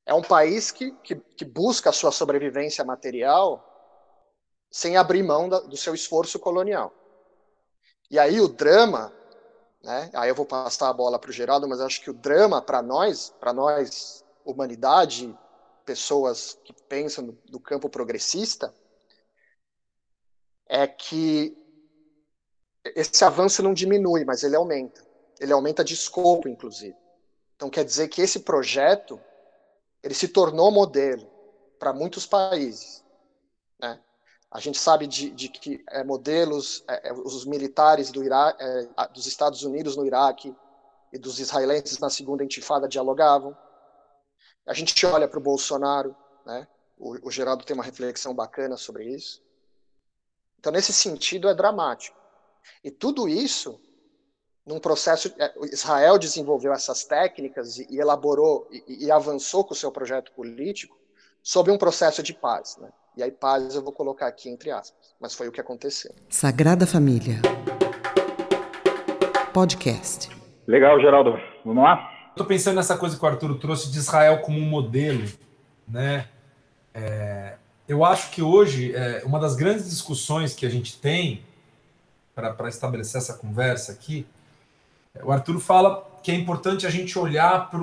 é 0.07 0.15
um 0.15 0.23
país 0.23 0.71
que, 0.71 0.93
que, 1.03 1.17
que 1.17 1.45
busca 1.45 1.91
a 1.91 1.93
sua 1.93 2.13
sobrevivência 2.13 2.85
material 2.85 3.71
sem 4.71 4.97
abrir 4.97 5.23
mão 5.23 5.49
da, 5.49 5.61
do 5.61 5.77
seu 5.77 5.95
esforço 5.95 6.39
colonial. 6.39 6.93
E 8.11 8.19
aí 8.19 8.41
o 8.41 8.49
drama, 8.49 9.13
né, 9.83 10.11
aí 10.15 10.29
eu 10.29 10.35
vou 10.35 10.47
passar 10.47 10.89
a 10.89 10.93
bola 10.93 11.19
para 11.19 11.31
o 11.31 11.33
Geraldo, 11.33 11.69
mas 11.69 11.81
acho 11.81 12.01
que 12.01 12.11
o 12.11 12.15
drama 12.15 12.61
para 12.61 12.83
nós, 12.83 13.35
para 13.41 13.53
nós, 13.53 14.25
humanidade, 14.45 15.37
pessoas 15.85 16.59
que 16.65 16.73
pensam 16.89 17.37
no, 17.51 17.61
campo 17.61 17.89
progressista, 17.89 18.75
é 20.67 20.87
que 20.87 21.57
esse 22.85 23.25
avanço 23.25 23.63
não 23.63 23.75
diminui, 23.75 24.25
mas 24.25 24.43
ele 24.43 24.57
aumenta. 24.57 25.05
Ele 25.41 25.53
aumenta 25.53 25.85
de 25.85 25.95
escopo, 25.95 26.49
inclusive. 26.49 26.97
Então 27.57 27.71
quer 27.71 27.85
dizer 27.85 28.09
que 28.09 28.23
esse 28.23 28.41
projeto 28.41 29.21
ele 30.03 30.15
se 30.15 30.29
tornou 30.29 30.71
modelo 30.71 31.27
para 31.79 31.93
muitos 31.93 32.27
países. 32.27 33.03
Né? 33.81 34.01
A 34.55 34.61
gente 34.61 34.79
sabe 34.79 35.09
de, 35.09 35.31
de 35.31 35.49
que 35.49 35.85
é, 35.91 36.05
modelos, 36.05 36.85
é, 36.89 37.09
é 37.09 37.13
os 37.13 37.45
militares 37.45 38.13
do 38.13 38.23
é, 38.23 38.89
dos 39.13 39.27
Estados 39.27 39.65
Unidos 39.65 39.97
no 39.97 40.07
Iraque 40.07 40.55
e 41.13 41.19
dos 41.19 41.41
israelenses 41.41 41.99
na 41.99 42.09
segunda 42.09 42.45
intifada 42.45 42.87
dialogavam. 42.87 43.57
A 44.65 44.73
gente 44.73 45.05
olha 45.05 45.27
para 45.27 45.41
o 45.41 45.43
Bolsonaro, 45.43 46.17
né? 46.47 46.69
o, 46.97 47.27
o 47.27 47.31
Geraldo 47.33 47.65
tem 47.65 47.75
uma 47.75 47.83
reflexão 47.83 48.33
bacana 48.33 48.77
sobre 48.77 49.05
isso. 49.05 49.43
Então, 50.61 50.73
nesse 50.73 50.93
sentido, 50.93 51.49
é 51.49 51.55
dramático. 51.55 52.17
E 52.85 52.93
tudo 52.93 53.29
isso 53.29 53.81
num 54.65 54.79
processo. 54.79 55.35
É, 55.37 55.53
Israel 55.73 56.17
desenvolveu 56.17 56.73
essas 56.73 57.05
técnicas 57.05 57.79
e, 57.79 57.89
e 57.91 57.99
elaborou 57.99 58.69
e, 58.71 59.07
e, 59.07 59.11
avançou 59.11 59.65
com 59.65 59.75
o 59.75 59.77
seu 59.77 59.91
projeto 59.91 60.31
político 60.31 60.97
sob 61.45 61.71
um 61.71 61.77
processo 61.77 62.23
de 62.23 62.33
paz. 62.33 62.79
Né? 62.81 62.89
E 63.19 63.23
aí, 63.23 63.31
paz 63.31 63.75
eu 63.75 63.83
vou 63.83 63.93
colocar 63.93 64.27
aqui 64.27 64.49
entre 64.49 64.71
aspas. 64.71 65.15
Mas 65.21 65.35
foi 65.35 65.47
o 65.47 65.53
que 65.53 65.61
aconteceu. 65.61 66.11
Sagrada 66.31 66.87
Família. 66.87 67.41
Podcast. 69.53 70.31
Legal, 70.67 70.99
Geraldo. 70.99 71.39
Vamos 71.63 71.85
lá? 71.85 72.11
Estou 72.31 72.47
pensando 72.47 72.77
nessa 72.77 72.97
coisa 72.97 73.17
que 73.17 73.25
o 73.25 73.29
Arthur 73.29 73.59
trouxe 73.59 73.93
de 73.93 73.99
Israel 73.99 74.41
como 74.41 74.59
um 74.59 74.69
modelo, 74.69 75.31
né? 75.87 76.27
É, 76.95 77.57
eu 77.87 78.05
acho 78.05 78.31
que 78.31 78.43
hoje 78.43 78.95
é, 78.95 79.23
uma 79.25 79.39
das 79.39 79.55
grandes 79.55 79.89
discussões 79.89 80.55
que 80.55 80.65
a 80.65 80.71
gente 80.71 80.99
tem 80.99 81.45
para 82.35 82.69
estabelecer 82.69 83.21
essa 83.21 83.35
conversa 83.35 83.93
aqui, 83.93 84.27
o 85.23 85.31
Arthur 85.31 85.61
fala 85.61 86.05
que 86.23 86.33
é 86.33 86.35
importante 86.35 86.87
a 86.87 86.91
gente 86.91 87.17
olhar 87.17 87.71
para 87.71 87.79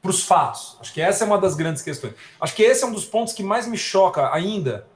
pro, 0.00 0.10
os 0.10 0.24
fatos. 0.24 0.76
Acho 0.80 0.92
que 0.92 1.00
essa 1.00 1.24
é 1.24 1.26
uma 1.26 1.38
das 1.38 1.54
grandes 1.54 1.82
questões. 1.82 2.14
Acho 2.40 2.54
que 2.54 2.62
esse 2.62 2.84
é 2.84 2.86
um 2.86 2.92
dos 2.92 3.04
pontos 3.04 3.32
que 3.32 3.42
mais 3.42 3.66
me 3.66 3.76
choca 3.76 4.32
ainda 4.32 4.86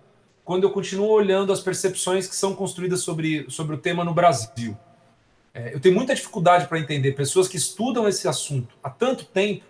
quando 0.45 0.65
eu 0.65 0.71
continuo 0.71 1.09
olhando 1.09 1.53
as 1.53 1.61
percepções 1.61 2.27
que 2.27 2.37
são 2.37 2.55
construídas 2.55 3.01
sobre, 3.01 3.47
sobre 3.49 3.75
o 3.75 3.79
tema 3.79 4.05
no 4.05 4.13
Brasil. 4.13 4.77
É, 5.55 5.73
eu 5.73 5.81
tenho 5.81 5.95
muita 5.95 6.15
dificuldade 6.15 6.67
para 6.67 6.79
entender 6.79 7.13
pessoas 7.13 7.49
que 7.49 7.57
estudam 7.57 8.09
esse 8.09 8.27
assunto 8.29 8.77
há 8.83 8.91
tanto 8.91 9.25
tempo, 9.25 9.65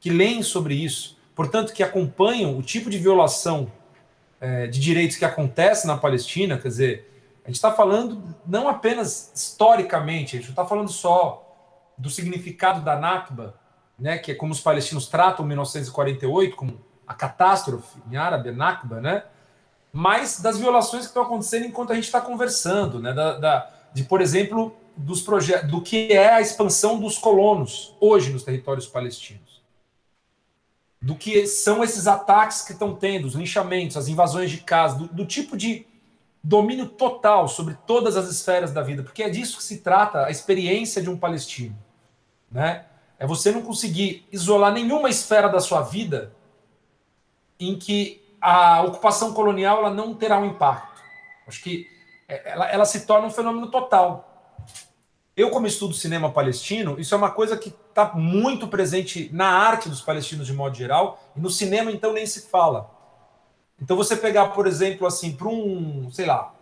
que 0.00 0.08
leem 0.08 0.42
sobre 0.42 0.74
isso, 0.74 1.18
portanto, 1.34 1.72
que 1.72 1.82
acompanham 1.82 2.56
o 2.56 2.62
tipo 2.62 2.88
de 2.88 2.96
violação 2.96 3.70
é, 4.40 4.66
de 4.68 4.78
direitos 4.80 5.16
que 5.16 5.24
acontece 5.24 5.86
na 5.86 5.96
Palestina. 5.96 6.56
Quer 6.56 6.68
dizer, 6.68 7.12
a 7.44 7.48
gente 7.48 7.56
está 7.56 7.72
falando 7.72 8.22
não 8.46 8.68
apenas 8.68 9.32
historicamente, 9.34 10.36
a 10.36 10.38
gente 10.38 10.46
não 10.46 10.52
está 10.52 10.64
falando 10.64 10.90
só 10.90 11.42
do 11.98 12.08
significado 12.08 12.82
da 12.82 12.98
Nakba, 12.98 13.58
né, 13.98 14.18
que 14.18 14.32
é 14.32 14.34
como 14.34 14.52
os 14.52 14.60
palestinos 14.60 15.08
tratam 15.08 15.44
1948 15.44 16.56
como 16.56 16.80
a 17.06 17.14
catástrofe 17.14 17.98
em 18.10 18.16
árabe, 18.16 18.50
Nakba, 18.50 19.00
né, 19.00 19.24
mas 19.92 20.40
das 20.40 20.58
violações 20.58 21.04
que 21.04 21.08
estão 21.08 21.22
acontecendo 21.22 21.66
enquanto 21.66 21.92
a 21.92 21.94
gente 21.94 22.04
está 22.04 22.20
conversando, 22.20 23.00
né, 23.00 23.12
da, 23.12 23.38
da, 23.38 23.70
de, 23.94 24.04
por 24.04 24.20
exemplo, 24.20 24.76
dos 24.96 25.22
projetos, 25.22 25.70
do 25.70 25.80
que 25.80 26.12
é 26.12 26.34
a 26.34 26.40
expansão 26.40 26.98
dos 26.98 27.18
colonos 27.18 27.94
hoje 28.00 28.32
nos 28.32 28.42
territórios 28.42 28.86
palestinos. 28.86 29.62
Do 31.00 31.14
que 31.14 31.46
são 31.46 31.84
esses 31.84 32.06
ataques 32.06 32.62
que 32.62 32.72
estão 32.72 32.94
tendo, 32.94 33.26
os 33.26 33.34
linchamentos, 33.34 33.96
as 33.96 34.08
invasões 34.08 34.50
de 34.50 34.58
casa, 34.58 34.98
do, 34.98 35.06
do 35.06 35.26
tipo 35.26 35.56
de 35.56 35.86
domínio 36.42 36.86
total 36.86 37.48
sobre 37.48 37.76
todas 37.86 38.16
as 38.16 38.28
esferas 38.28 38.72
da 38.72 38.82
vida, 38.82 39.02
porque 39.02 39.22
é 39.22 39.28
disso 39.28 39.58
que 39.58 39.64
se 39.64 39.78
trata 39.78 40.26
a 40.26 40.30
experiência 40.30 41.02
de 41.02 41.10
um 41.10 41.16
palestino, 41.16 41.76
né? 42.50 42.86
É 43.18 43.26
você 43.26 43.50
não 43.50 43.62
conseguir 43.62 44.26
isolar 44.30 44.72
nenhuma 44.72 45.08
esfera 45.08 45.48
da 45.48 45.60
sua 45.60 45.82
vida 45.82 46.32
em 47.58 47.78
que 47.78 48.22
a 48.40 48.82
ocupação 48.82 49.32
colonial 49.32 49.78
ela 49.78 49.90
não 49.90 50.14
terá 50.14 50.38
um 50.38 50.46
impacto. 50.46 51.00
Acho 51.46 51.62
que 51.62 51.86
é, 52.28 52.52
ela, 52.52 52.70
ela 52.70 52.84
se 52.84 53.06
torna 53.06 53.26
um 53.26 53.30
fenômeno 53.30 53.70
total. 53.70 54.36
Eu, 55.36 55.50
como 55.50 55.66
estudo 55.66 55.94
cinema 55.94 56.30
palestino, 56.30 56.98
isso 56.98 57.14
é 57.14 57.18
uma 57.18 57.30
coisa 57.30 57.56
que 57.56 57.68
está 57.68 58.12
muito 58.14 58.68
presente 58.68 59.28
na 59.32 59.48
arte 59.48 59.88
dos 59.88 60.00
palestinos 60.00 60.46
de 60.46 60.52
modo 60.52 60.74
geral, 60.74 61.20
e 61.36 61.40
no 61.40 61.50
cinema, 61.50 61.90
então, 61.90 62.12
nem 62.12 62.26
se 62.26 62.48
fala. 62.48 62.90
Então, 63.80 63.96
você 63.96 64.16
pegar, 64.16 64.48
por 64.48 64.66
exemplo, 64.66 65.06
assim, 65.06 65.36
para 65.36 65.48
um, 65.48 66.10
sei 66.10 66.24
lá, 66.24 66.54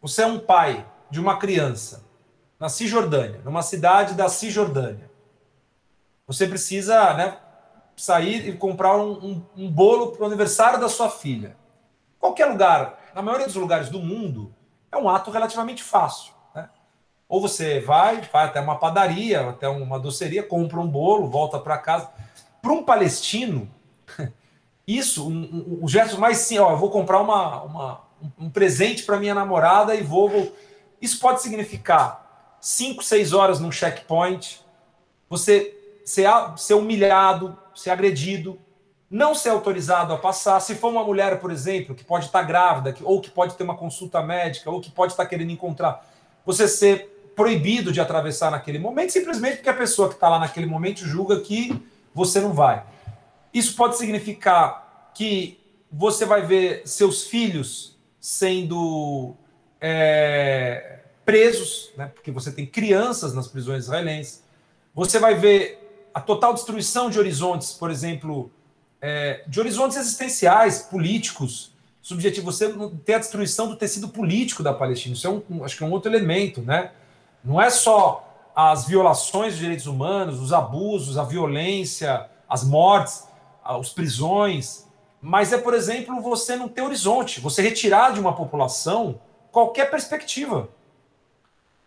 você 0.00 0.22
é 0.22 0.26
um 0.26 0.40
pai 0.40 0.84
de 1.10 1.20
uma 1.20 1.36
criança 1.36 2.04
na 2.62 2.68
Cisjordânia, 2.68 3.40
numa 3.44 3.60
cidade 3.60 4.14
da 4.14 4.28
Cisjordânia. 4.28 5.10
Você 6.28 6.46
precisa 6.46 7.12
né, 7.14 7.36
sair 7.96 8.48
e 8.48 8.56
comprar 8.56 8.96
um, 8.96 9.14
um, 9.14 9.46
um 9.64 9.68
bolo 9.68 10.12
para 10.12 10.22
o 10.22 10.26
aniversário 10.26 10.78
da 10.78 10.88
sua 10.88 11.10
filha. 11.10 11.56
Qualquer 12.20 12.46
lugar, 12.46 13.00
na 13.16 13.20
maioria 13.20 13.48
dos 13.48 13.56
lugares 13.56 13.88
do 13.88 13.98
mundo, 13.98 14.54
é 14.92 14.96
um 14.96 15.08
ato 15.08 15.32
relativamente 15.32 15.82
fácil. 15.82 16.32
Ou 17.28 17.40
você 17.40 17.80
vai, 17.80 18.20
vai 18.32 18.44
até 18.44 18.60
uma 18.60 18.78
padaria, 18.78 19.48
até 19.48 19.66
uma 19.66 19.98
doceria, 19.98 20.44
compra 20.44 20.78
um 20.78 20.86
bolo, 20.86 21.28
volta 21.28 21.58
para 21.58 21.78
casa. 21.78 22.10
Para 22.60 22.72
um 22.72 22.84
palestino, 22.84 23.68
isso, 24.86 25.28
um, 25.28 25.80
um 25.82 25.88
gesto 25.88 26.16
mais 26.16 26.38
sim, 26.38 26.60
ó, 26.60 26.70
eu 26.70 26.78
vou 26.78 26.90
comprar 26.90 27.20
uma, 27.22 27.62
uma 27.62 28.00
um 28.38 28.48
presente 28.48 29.02
para 29.02 29.18
minha 29.18 29.34
namorada 29.34 29.96
e 29.96 30.02
vou, 30.04 30.28
vou. 30.28 30.52
Isso 31.00 31.18
pode 31.18 31.42
significar 31.42 32.21
cinco, 32.62 33.02
seis 33.02 33.32
horas 33.32 33.58
num 33.58 33.72
checkpoint, 33.72 34.60
você 35.28 35.76
ser, 36.04 36.28
ser 36.56 36.74
humilhado, 36.74 37.58
ser 37.74 37.90
agredido, 37.90 38.58
não 39.10 39.34
ser 39.34 39.50
autorizado 39.50 40.14
a 40.14 40.18
passar. 40.18 40.60
Se 40.60 40.76
for 40.76 40.88
uma 40.88 41.02
mulher, 41.04 41.40
por 41.40 41.50
exemplo, 41.50 41.94
que 41.94 42.04
pode 42.04 42.26
estar 42.26 42.42
grávida, 42.44 42.96
ou 43.02 43.20
que 43.20 43.30
pode 43.30 43.56
ter 43.56 43.64
uma 43.64 43.76
consulta 43.76 44.22
médica, 44.22 44.70
ou 44.70 44.80
que 44.80 44.90
pode 44.90 45.12
estar 45.12 45.26
querendo 45.26 45.50
encontrar, 45.50 46.08
você 46.46 46.68
ser 46.68 47.32
proibido 47.34 47.90
de 47.90 48.00
atravessar 48.00 48.50
naquele 48.50 48.78
momento, 48.78 49.12
simplesmente 49.12 49.56
porque 49.56 49.70
a 49.70 49.74
pessoa 49.74 50.08
que 50.08 50.14
está 50.14 50.28
lá 50.28 50.38
naquele 50.38 50.66
momento 50.66 51.00
julga 51.00 51.40
que 51.40 51.82
você 52.14 52.40
não 52.40 52.52
vai. 52.52 52.84
Isso 53.52 53.74
pode 53.74 53.96
significar 53.96 55.10
que 55.14 55.58
você 55.90 56.24
vai 56.24 56.42
ver 56.42 56.82
seus 56.86 57.24
filhos 57.24 57.98
sendo 58.20 59.34
é, 59.80 61.00
presos, 61.24 61.90
né, 61.96 62.10
porque 62.14 62.30
você 62.30 62.50
tem 62.50 62.66
crianças 62.66 63.34
nas 63.34 63.48
prisões 63.48 63.84
israelenses. 63.84 64.42
Você 64.94 65.18
vai 65.18 65.34
ver 65.34 66.08
a 66.12 66.20
total 66.20 66.52
destruição 66.52 67.08
de 67.08 67.18
horizontes, 67.18 67.72
por 67.72 67.90
exemplo, 67.90 68.50
é, 69.00 69.42
de 69.46 69.58
horizontes 69.58 69.96
existenciais, 69.96 70.82
políticos, 70.82 71.72
subjetivos. 72.00 72.56
Você 72.56 72.72
tem 73.04 73.14
a 73.14 73.18
destruição 73.18 73.68
do 73.68 73.76
tecido 73.76 74.08
político 74.08 74.62
da 74.62 74.74
Palestina. 74.74 75.14
Isso 75.14 75.26
é 75.26 75.30
um, 75.30 75.64
acho 75.64 75.76
que 75.76 75.84
é 75.84 75.86
um 75.86 75.92
outro 75.92 76.10
elemento, 76.10 76.60
né? 76.60 76.92
Não 77.42 77.60
é 77.60 77.70
só 77.70 78.28
as 78.54 78.86
violações 78.86 79.52
dos 79.52 79.60
direitos 79.60 79.86
humanos, 79.86 80.40
os 80.40 80.52
abusos, 80.52 81.16
a 81.16 81.24
violência, 81.24 82.28
as 82.48 82.62
mortes, 82.62 83.24
as 83.64 83.88
prisões, 83.88 84.86
mas 85.20 85.52
é, 85.52 85.58
por 85.58 85.72
exemplo, 85.72 86.20
você 86.20 86.56
não 86.56 86.68
ter 86.68 86.82
horizonte, 86.82 87.40
você 87.40 87.62
retirar 87.62 88.12
de 88.12 88.20
uma 88.20 88.34
população 88.34 89.20
qualquer 89.52 89.88
perspectiva. 89.88 90.68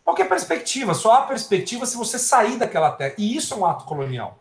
Qualquer 0.05 0.29
perspectiva, 0.29 0.93
só 0.93 1.13
há 1.13 1.21
perspectiva 1.23 1.83
se 1.87 1.97
você 1.97 2.19
sair 2.19 2.57
daquela 2.57 2.91
terra. 2.91 3.15
E 3.17 3.35
isso 3.35 3.55
é 3.55 3.57
um 3.57 3.65
ato 3.65 3.85
colonial. 3.85 4.37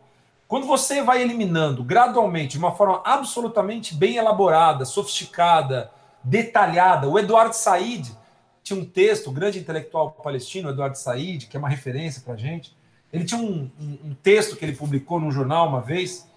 Quando 0.47 0.67
você 0.67 1.01
vai 1.01 1.23
eliminando 1.23 1.83
gradualmente, 1.83 2.51
de 2.51 2.59
uma 2.59 2.75
forma 2.75 3.01
absolutamente 3.03 3.95
bem 3.95 4.17
elaborada, 4.17 4.85
sofisticada, 4.85 5.91
detalhada, 6.23 7.09
o 7.09 7.17
Eduardo 7.17 7.55
Said 7.55 8.15
tinha 8.61 8.79
um 8.79 8.85
texto, 8.85 9.27
o 9.27 9.31
grande 9.31 9.59
intelectual 9.59 10.11
palestino, 10.11 10.69
Eduardo 10.69 10.97
Said, 10.97 11.47
que 11.47 11.57
é 11.57 11.59
uma 11.59 11.69
referência 11.69 12.21
para 12.23 12.35
a 12.35 12.37
gente. 12.37 12.75
Ele 13.11 13.23
tinha 13.23 13.39
um, 13.39 13.71
um, 13.79 13.97
um, 14.05 14.15
texto 14.21 14.55
que 14.55 14.65
ele 14.65 14.75
publicou 14.75 15.19
num 15.19 15.31
jornal 15.31 15.67
uma 15.67 15.81
vez, 15.81 16.27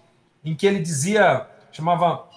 em 0.43 0.55
que 0.55 0.65
ele 0.65 0.79
dizia, 0.79 1.47
chamava, 1.71 2.27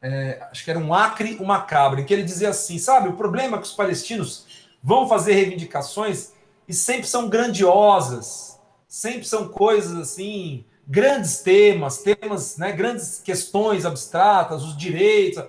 é, 0.00 0.46
acho 0.50 0.64
que 0.64 0.70
era 0.70 0.78
um 0.78 0.92
acre, 0.92 1.36
uma 1.40 1.62
cabra, 1.62 2.00
em 2.00 2.04
que 2.04 2.12
ele 2.12 2.22
dizia 2.22 2.50
assim, 2.50 2.78
sabe, 2.78 3.08
o 3.08 3.14
problema 3.14 3.56
é 3.56 3.60
que 3.60 3.66
os 3.66 3.72
palestinos 3.72 4.46
vão 4.82 5.08
fazer 5.08 5.34
reivindicações 5.34 6.32
e 6.66 6.74
sempre 6.74 7.06
são 7.06 7.28
grandiosas, 7.28 8.58
sempre 8.86 9.24
são 9.24 9.48
coisas 9.48 9.96
assim, 9.98 10.64
grandes 10.86 11.40
temas, 11.40 11.98
temas, 11.98 12.56
né, 12.56 12.72
grandes 12.72 13.20
questões 13.22 13.84
abstratas, 13.84 14.62
os 14.62 14.76
direitos 14.76 15.44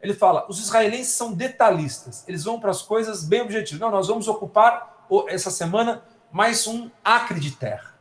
ele 0.00 0.14
fala: 0.14 0.46
os 0.48 0.58
israelenses 0.58 1.12
são 1.12 1.32
detalhistas, 1.32 2.24
eles 2.26 2.44
vão 2.44 2.58
para 2.58 2.70
as 2.70 2.82
coisas 2.82 3.22
bem 3.22 3.42
objetivas. 3.42 3.80
Não, 3.80 3.90
nós 3.90 4.08
vamos 4.08 4.28
ocupar 4.28 5.06
essa 5.28 5.50
semana 5.50 6.02
mais 6.32 6.66
um 6.66 6.90
acre 7.04 7.38
de 7.38 7.50
terra. 7.50 7.94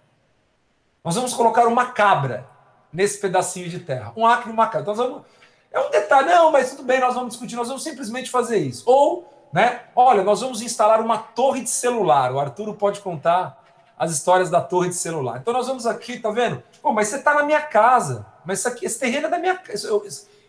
Nós 1.04 1.16
vamos 1.16 1.34
colocar 1.34 1.68
uma 1.68 1.88
cabra 1.88 2.48
nesse 2.92 3.20
pedacinho 3.20 3.70
de 3.70 3.80
terra. 3.80 4.14
Um 4.16 4.26
acre 4.26 4.50
e 4.50 4.54
uma 4.54 4.68
cabra. 4.68 4.88
Nós 4.88 4.98
vamos... 4.98 5.24
É 5.72 5.80
um 5.80 5.90
detalhe, 5.90 6.28
não, 6.28 6.52
mas 6.52 6.72
tudo 6.72 6.84
bem, 6.84 7.00
nós 7.00 7.14
vamos 7.14 7.30
discutir, 7.30 7.56
nós 7.56 7.68
vamos 7.68 7.84
simplesmente 7.84 8.30
fazer 8.30 8.58
isso. 8.58 8.84
Ou, 8.88 9.32
né, 9.52 9.82
olha, 9.96 10.24
nós 10.24 10.42
vamos 10.42 10.62
instalar 10.62 11.02
uma 11.02 11.18
torre 11.18 11.62
de 11.62 11.70
celular. 11.70 12.32
O 12.32 12.40
Arturo 12.40 12.74
pode 12.74 13.00
contar 13.02 13.64
as 13.98 14.12
histórias 14.12 14.50
da 14.50 14.62
torre 14.62 14.90
de 14.90 14.96
celular. 14.96 15.40
Então 15.40 15.54
nós 15.54 15.68
vamos 15.68 15.86
aqui, 15.86 16.20
tá 16.20 16.32
vendo? 16.32 16.64
Pô, 16.82 16.94
mas 16.94 17.08
você 17.08 17.18
está 17.18 17.34
na 17.34 17.44
minha 17.44 17.62
casa. 17.62 18.26
Mas 18.46 18.66
aqui, 18.66 18.86
esse 18.86 19.00
terreno 19.00 19.28
é 19.28 19.30
da 19.30 19.38
minha 19.38 19.58
casa. 19.58 19.90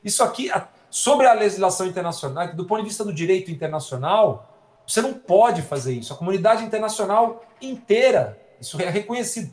Isso 0.05 0.23
aqui, 0.23 0.51
sobre 0.89 1.27
a 1.27 1.33
legislação 1.33 1.87
internacional, 1.87 2.55
do 2.55 2.65
ponto 2.65 2.83
de 2.83 2.89
vista 2.89 3.05
do 3.05 3.13
direito 3.13 3.51
internacional, 3.51 4.49
você 4.87 5.03
não 5.03 5.15
pode 5.15 5.63
fazer 5.63 5.95
isso. 5.95 6.13
A 6.13 6.17
comunidade 6.17 6.65
internacional 6.65 7.45
inteira, 7.61 8.39
isso 8.61 8.81
é 8.81 8.89
reconhecido. 8.89 9.53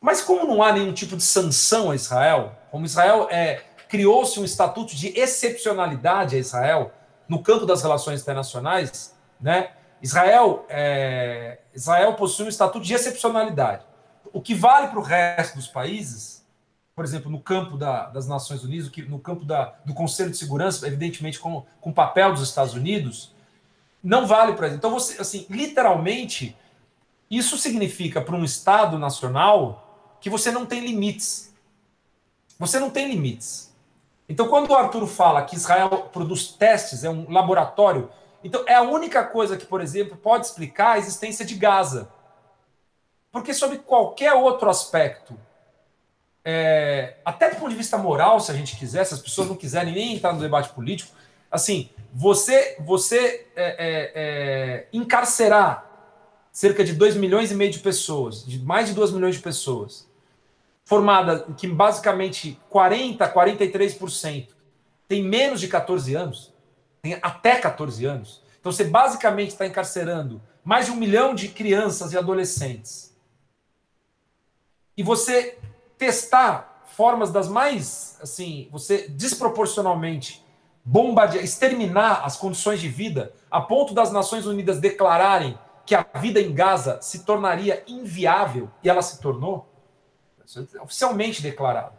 Mas 0.00 0.20
como 0.20 0.46
não 0.46 0.62
há 0.62 0.72
nenhum 0.72 0.92
tipo 0.92 1.16
de 1.16 1.22
sanção 1.22 1.90
a 1.90 1.94
Israel, 1.94 2.52
como 2.70 2.84
Israel 2.84 3.28
é, 3.30 3.62
criou-se 3.88 4.38
um 4.38 4.44
estatuto 4.44 4.94
de 4.94 5.08
excepcionalidade 5.18 6.36
a 6.36 6.38
Israel 6.38 6.92
no 7.28 7.42
campo 7.42 7.66
das 7.66 7.82
relações 7.82 8.22
internacionais, 8.22 9.16
né? 9.40 9.72
Israel, 10.02 10.66
é, 10.68 11.58
Israel 11.74 12.14
possui 12.14 12.46
um 12.46 12.48
estatuto 12.48 12.84
de 12.84 12.94
excepcionalidade. 12.94 13.84
O 14.32 14.40
que 14.40 14.54
vale 14.54 14.88
para 14.88 14.98
o 14.98 15.02
resto 15.02 15.56
dos 15.56 15.66
países 15.66 16.36
por 16.96 17.04
exemplo, 17.04 17.30
no 17.30 17.38
campo 17.38 17.76
da, 17.76 18.06
das 18.06 18.26
Nações 18.26 18.64
Unidas, 18.64 18.90
no 19.06 19.18
campo 19.18 19.44
da, 19.44 19.74
do 19.84 19.92
Conselho 19.92 20.30
de 20.30 20.38
Segurança, 20.38 20.86
evidentemente 20.86 21.38
com, 21.38 21.66
com 21.78 21.90
o 21.90 21.92
papel 21.92 22.32
dos 22.32 22.42
Estados 22.42 22.72
Unidos, 22.72 23.34
não 24.02 24.26
vale 24.26 24.54
para 24.54 24.70
Então, 24.70 24.90
você, 24.90 25.20
assim, 25.20 25.46
literalmente, 25.50 26.56
isso 27.30 27.58
significa 27.58 28.22
para 28.22 28.34
um 28.34 28.42
Estado 28.42 28.98
nacional 28.98 30.16
que 30.22 30.30
você 30.30 30.50
não 30.50 30.64
tem 30.64 30.80
limites. 30.80 31.54
Você 32.58 32.80
não 32.80 32.88
tem 32.88 33.10
limites. 33.10 33.75
Então, 34.28 34.48
quando 34.48 34.70
o 34.70 34.74
Arturo 34.74 35.06
fala 35.06 35.44
que 35.44 35.56
Israel 35.56 36.08
produz 36.12 36.48
testes, 36.48 37.04
é 37.04 37.10
um 37.10 37.30
laboratório, 37.30 38.10
então 38.42 38.64
é 38.66 38.74
a 38.74 38.82
única 38.82 39.24
coisa 39.24 39.56
que, 39.56 39.64
por 39.64 39.80
exemplo, 39.80 40.16
pode 40.16 40.46
explicar 40.46 40.92
a 40.92 40.98
existência 40.98 41.44
de 41.44 41.54
Gaza. 41.54 42.08
Porque, 43.30 43.54
sobre 43.54 43.78
qualquer 43.78 44.32
outro 44.32 44.68
aspecto, 44.68 45.38
é, 46.44 47.16
até 47.24 47.50
do 47.50 47.56
ponto 47.56 47.70
de 47.70 47.76
vista 47.76 47.98
moral, 47.98 48.40
se 48.40 48.50
a 48.50 48.54
gente 48.54 48.76
quiser, 48.76 49.04
se 49.04 49.14
as 49.14 49.20
pessoas 49.20 49.48
não 49.48 49.56
quiserem 49.56 49.92
nem 49.92 50.14
entrar 50.14 50.32
no 50.32 50.40
debate 50.40 50.70
político, 50.70 51.14
assim, 51.50 51.90
você, 52.12 52.76
você 52.80 53.46
é, 53.54 53.64
é, 53.64 54.12
é 54.14 54.88
encarcerar 54.92 55.84
cerca 56.52 56.82
de 56.82 56.94
2 56.94 57.16
milhões 57.16 57.50
e 57.50 57.54
meio 57.54 57.70
de 57.70 57.80
pessoas, 57.80 58.44
de 58.44 58.58
mais 58.60 58.88
de 58.88 58.94
2 58.94 59.12
milhões 59.12 59.34
de 59.34 59.42
pessoas, 59.42 60.08
formada 60.86 61.48
que 61.58 61.66
basicamente 61.66 62.58
40, 62.70 63.28
43% 63.34 64.48
tem 65.08 65.22
menos 65.22 65.60
de 65.60 65.68
14 65.68 66.14
anos, 66.14 66.54
tem 67.02 67.18
até 67.20 67.56
14 67.56 68.04
anos. 68.06 68.42
Então 68.60 68.70
você 68.72 68.84
basicamente 68.84 69.50
está 69.50 69.66
encarcerando 69.66 70.40
mais 70.64 70.86
de 70.86 70.92
um 70.92 70.96
milhão 70.96 71.34
de 71.34 71.48
crianças 71.48 72.12
e 72.12 72.18
adolescentes. 72.18 73.14
E 74.96 75.02
você 75.02 75.58
testar 75.98 76.84
formas 76.96 77.30
das 77.30 77.48
mais, 77.48 78.16
assim, 78.22 78.68
você 78.70 79.08
desproporcionalmente 79.08 80.44
bombardear, 80.84 81.44
exterminar 81.44 82.24
as 82.24 82.36
condições 82.36 82.80
de 82.80 82.88
vida, 82.88 83.32
a 83.50 83.60
ponto 83.60 83.92
das 83.92 84.12
Nações 84.12 84.46
Unidas 84.46 84.78
declararem 84.78 85.58
que 85.84 85.96
a 85.96 86.06
vida 86.14 86.40
em 86.40 86.54
Gaza 86.54 87.00
se 87.02 87.24
tornaria 87.24 87.82
inviável, 87.86 88.70
e 88.82 88.88
ela 88.88 89.02
se 89.02 89.20
tornou, 89.20 89.68
é 90.74 90.80
oficialmente 90.80 91.42
declarado. 91.42 91.94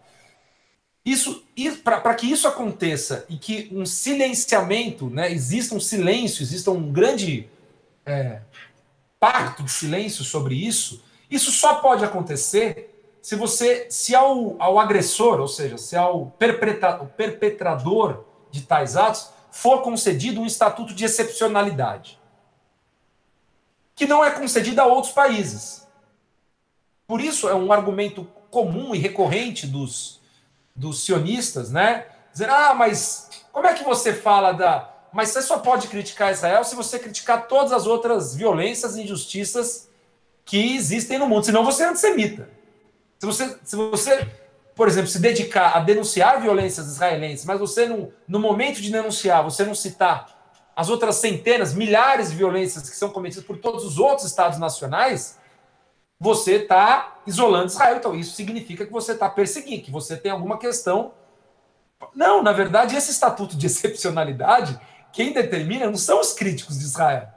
Isso, 1.06 1.46
para 1.84 2.14
que 2.16 2.30
isso 2.30 2.48
aconteça 2.48 3.26
e 3.30 3.38
que 3.38 3.70
um 3.72 3.86
silenciamento, 3.86 5.10
né, 5.10 5.32
exista 5.32 5.74
um 5.74 5.80
silêncio, 5.80 6.44
exista 6.44 6.70
um 6.70 6.92
grande 6.92 7.50
é, 8.06 8.42
pacto 9.20 9.64
de 9.64 9.72
silêncio 9.72 10.26
sobre 10.26 10.56
isso, 10.56 11.02
isso 11.32 11.50
só 11.52 11.76
pode 11.76 12.04
acontecer 12.04 12.94
se 13.22 13.36
você, 13.36 13.88
se 13.90 14.16
ao, 14.16 14.56
ao 14.62 14.80
agressor, 14.80 15.40
ou 15.40 15.48
seja, 15.48 15.78
se 15.78 15.96
ao 15.96 16.28
perpetrador 16.38 18.24
de 18.52 18.62
tais 18.62 18.96
atos, 18.96 19.30
for 19.52 19.82
concedido 19.82 20.40
um 20.40 20.46
estatuto 20.46 20.94
de 20.94 21.04
excepcionalidade, 21.04 22.20
que 23.96 24.06
não 24.06 24.24
é 24.24 24.32
concedido 24.32 24.80
a 24.82 24.86
outros 24.86 25.12
países. 25.12 25.88
Por 27.08 27.22
isso 27.22 27.50
é 27.50 27.56
um 27.56 27.72
argumento 27.72 28.28
comum 28.50 28.94
e 28.96 28.98
recorrente 28.98 29.68
dos, 29.68 30.20
dos 30.76 31.04
sionistas, 31.04 31.72
né? 31.72 32.06
Dizer, 32.32 32.50
ah, 32.50 32.74
mas 32.74 33.30
como 33.52 33.68
é 33.68 33.74
que 33.74 33.84
você 33.84 34.14
fala 34.14 34.52
da. 34.52 34.94
Mas 35.12 35.30
você 35.30 35.42
só 35.42 35.58
pode 35.60 35.88
criticar 35.88 36.32
Israel 36.32 36.64
se 36.64 36.76
você 36.76 37.00
criticar 37.00 37.48
todas 37.48 37.72
as 37.72 37.88
outras 37.88 38.36
violências 38.36 38.96
e 38.96 39.04
injustiças 39.04 39.90
que 40.46 40.76
existem 40.76 41.18
no 41.18 41.28
mundo, 41.28 41.46
senão 41.46 41.66
você 41.66 41.84
é 41.84 41.90
antissemita. 41.90 42.48
Se 43.20 43.26
você, 43.26 43.58
se 43.64 43.76
você, 43.76 44.28
por 44.76 44.88
exemplo, 44.88 45.10
se 45.10 45.20
dedicar 45.20 45.76
a 45.76 45.80
denunciar 45.80 46.40
violências 46.40 46.88
israelenses, 46.88 47.46
mas 47.46 47.60
você 47.60 47.88
não, 47.88 48.12
no 48.28 48.40
momento 48.40 48.80
de 48.80 48.92
denunciar, 48.92 49.44
você 49.44 49.66
não 49.66 49.74
citar 49.74 50.38
as 50.76 50.90
outras 50.90 51.16
centenas, 51.16 51.74
milhares 51.74 52.30
de 52.30 52.36
violências 52.36 52.88
que 52.88 52.96
são 52.96 53.10
cometidas 53.10 53.44
por 53.44 53.58
todos 53.58 53.84
os 53.84 53.98
outros 53.98 54.28
estados 54.28 54.60
nacionais, 54.60 55.37
você 56.20 56.56
está 56.56 57.18
isolando 57.26 57.68
Israel. 57.68 57.98
Então, 57.98 58.16
isso 58.16 58.36
significa 58.36 58.86
que 58.86 58.92
você 58.92 59.14
está 59.14 59.30
perseguindo, 59.30 59.84
que 59.84 59.92
você 59.92 60.18
tem 60.18 60.32
alguma 60.32 60.58
questão. 60.58 61.14
Não, 62.14 62.42
na 62.42 62.52
verdade, 62.52 62.96
esse 62.96 63.12
estatuto 63.12 63.56
de 63.56 63.66
excepcionalidade, 63.68 64.80
quem 65.12 65.34
determina 65.34 65.86
não 65.86 65.98
são 65.98 66.20
os 66.20 66.34
críticos 66.34 66.80
de 66.80 66.86
Israel. 66.86 67.30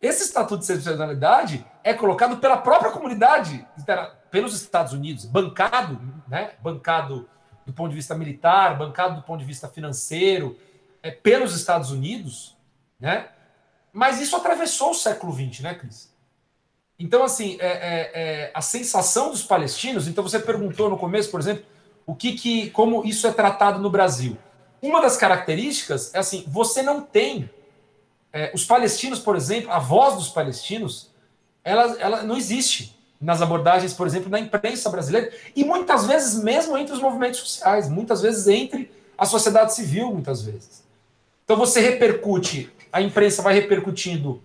Esse 0.00 0.24
estatuto 0.24 0.64
de 0.64 0.72
excepcionalidade 0.72 1.66
é 1.84 1.92
colocado 1.92 2.38
pela 2.38 2.56
própria 2.56 2.90
comunidade 2.90 3.66
pelos 4.30 4.54
Estados 4.54 4.92
Unidos, 4.92 5.26
bancado, 5.26 6.00
né, 6.26 6.52
bancado 6.62 7.28
do 7.66 7.72
ponto 7.72 7.90
de 7.90 7.96
vista 7.96 8.14
militar, 8.14 8.78
bancado 8.78 9.16
do 9.16 9.22
ponto 9.22 9.40
de 9.40 9.44
vista 9.44 9.68
financeiro, 9.68 10.56
é, 11.02 11.10
pelos 11.10 11.54
Estados 11.54 11.90
Unidos, 11.90 12.56
né? 12.98 13.28
Mas 13.92 14.20
isso 14.20 14.36
atravessou 14.36 14.90
o 14.90 14.94
século 14.94 15.32
XX, 15.32 15.60
né, 15.60 15.74
Cris? 15.74 16.09
Então, 17.00 17.24
assim, 17.24 17.56
é, 17.58 17.66
é, 17.66 18.10
é, 18.12 18.50
a 18.52 18.60
sensação 18.60 19.30
dos 19.30 19.42
palestinos. 19.42 20.06
Então, 20.06 20.22
você 20.22 20.38
perguntou 20.38 20.90
no 20.90 20.98
começo, 20.98 21.30
por 21.30 21.40
exemplo, 21.40 21.64
o 22.06 22.14
que, 22.14 22.32
que, 22.32 22.68
como 22.70 23.06
isso 23.06 23.26
é 23.26 23.32
tratado 23.32 23.80
no 23.80 23.88
Brasil. 23.88 24.36
Uma 24.82 25.00
das 25.00 25.16
características 25.16 26.14
é 26.14 26.18
assim: 26.18 26.44
você 26.46 26.82
não 26.82 27.00
tem 27.00 27.48
é, 28.32 28.50
os 28.54 28.66
palestinos, 28.66 29.18
por 29.18 29.34
exemplo, 29.34 29.72
a 29.72 29.78
voz 29.78 30.16
dos 30.16 30.28
palestinos, 30.28 31.10
ela, 31.64 31.96
ela 31.98 32.22
não 32.22 32.36
existe 32.36 32.94
nas 33.18 33.40
abordagens, 33.40 33.94
por 33.94 34.06
exemplo, 34.06 34.30
na 34.30 34.38
imprensa 34.38 34.88
brasileira, 34.90 35.32
e 35.56 35.64
muitas 35.64 36.06
vezes 36.06 36.42
mesmo 36.42 36.76
entre 36.76 36.94
os 36.94 37.00
movimentos 37.00 37.40
sociais, 37.40 37.88
muitas 37.88 38.20
vezes 38.20 38.46
entre 38.46 38.90
a 39.16 39.24
sociedade 39.24 39.74
civil, 39.74 40.10
muitas 40.12 40.42
vezes. 40.42 40.82
Então 41.44 41.56
você 41.56 41.80
repercute, 41.80 42.70
a 42.92 43.02
imprensa 43.02 43.42
vai 43.42 43.54
repercutindo 43.54 44.42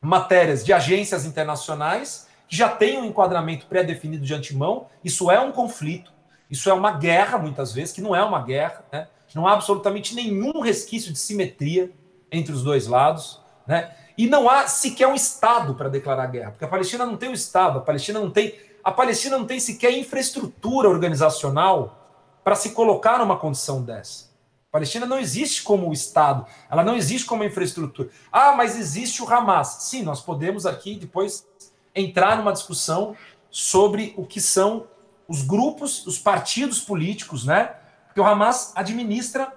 matérias 0.00 0.64
de 0.64 0.72
agências 0.72 1.24
internacionais 1.24 2.26
que 2.48 2.56
já 2.56 2.68
têm 2.68 2.98
um 2.98 3.04
enquadramento 3.04 3.66
pré-definido 3.66 4.24
de 4.24 4.34
antemão, 4.34 4.86
isso 5.02 5.30
é 5.30 5.40
um 5.40 5.50
conflito, 5.50 6.12
isso 6.50 6.70
é 6.70 6.72
uma 6.72 6.92
guerra, 6.92 7.38
muitas 7.38 7.72
vezes, 7.72 7.92
que 7.92 8.00
não 8.00 8.14
é 8.14 8.22
uma 8.22 8.40
guerra, 8.42 8.84
né? 8.92 9.08
não 9.36 9.46
há 9.46 9.52
absolutamente 9.52 10.14
nenhum 10.14 10.60
resquício 10.60 11.12
de 11.12 11.18
simetria 11.18 11.90
entre 12.32 12.52
os 12.52 12.64
dois 12.64 12.86
lados, 12.86 13.40
né? 13.66 13.94
E 14.16 14.26
não 14.26 14.48
há 14.48 14.66
sequer 14.66 15.06
um 15.06 15.14
Estado 15.14 15.74
para 15.74 15.90
declarar 15.90 16.26
guerra, 16.28 16.50
porque 16.52 16.64
a 16.64 16.68
Palestina 16.68 17.04
não 17.04 17.18
tem 17.18 17.28
um 17.28 17.34
Estado, 17.34 17.78
a 17.78 17.82
Palestina 17.82 18.18
não 18.18 18.30
tem, 18.30 18.54
a 18.82 18.90
Palestina 18.90 19.36
não 19.36 19.44
tem 19.44 19.60
sequer 19.60 19.92
infraestrutura 19.92 20.88
organizacional 20.88 22.08
para 22.42 22.54
se 22.54 22.70
colocar 22.70 23.18
numa 23.18 23.36
condição 23.36 23.82
dessa. 23.82 24.30
Palestina 24.70 25.06
não 25.06 25.18
existe 25.18 25.62
como 25.62 25.92
Estado, 25.92 26.46
ela 26.70 26.84
não 26.84 26.96
existe 26.96 27.26
como 27.26 27.44
infraestrutura. 27.44 28.10
Ah, 28.30 28.52
mas 28.52 28.76
existe 28.76 29.22
o 29.22 29.32
Hamas. 29.32 29.68
Sim, 29.80 30.02
nós 30.02 30.20
podemos 30.20 30.66
aqui 30.66 30.96
depois 30.96 31.46
entrar 31.94 32.36
numa 32.36 32.52
discussão 32.52 33.16
sobre 33.50 34.12
o 34.16 34.26
que 34.26 34.40
são 34.40 34.86
os 35.26 35.42
grupos, 35.42 36.06
os 36.06 36.18
partidos 36.18 36.80
políticos, 36.80 37.44
né? 37.44 37.74
Porque 38.06 38.20
o 38.20 38.24
Hamas 38.24 38.72
administra, 38.76 39.52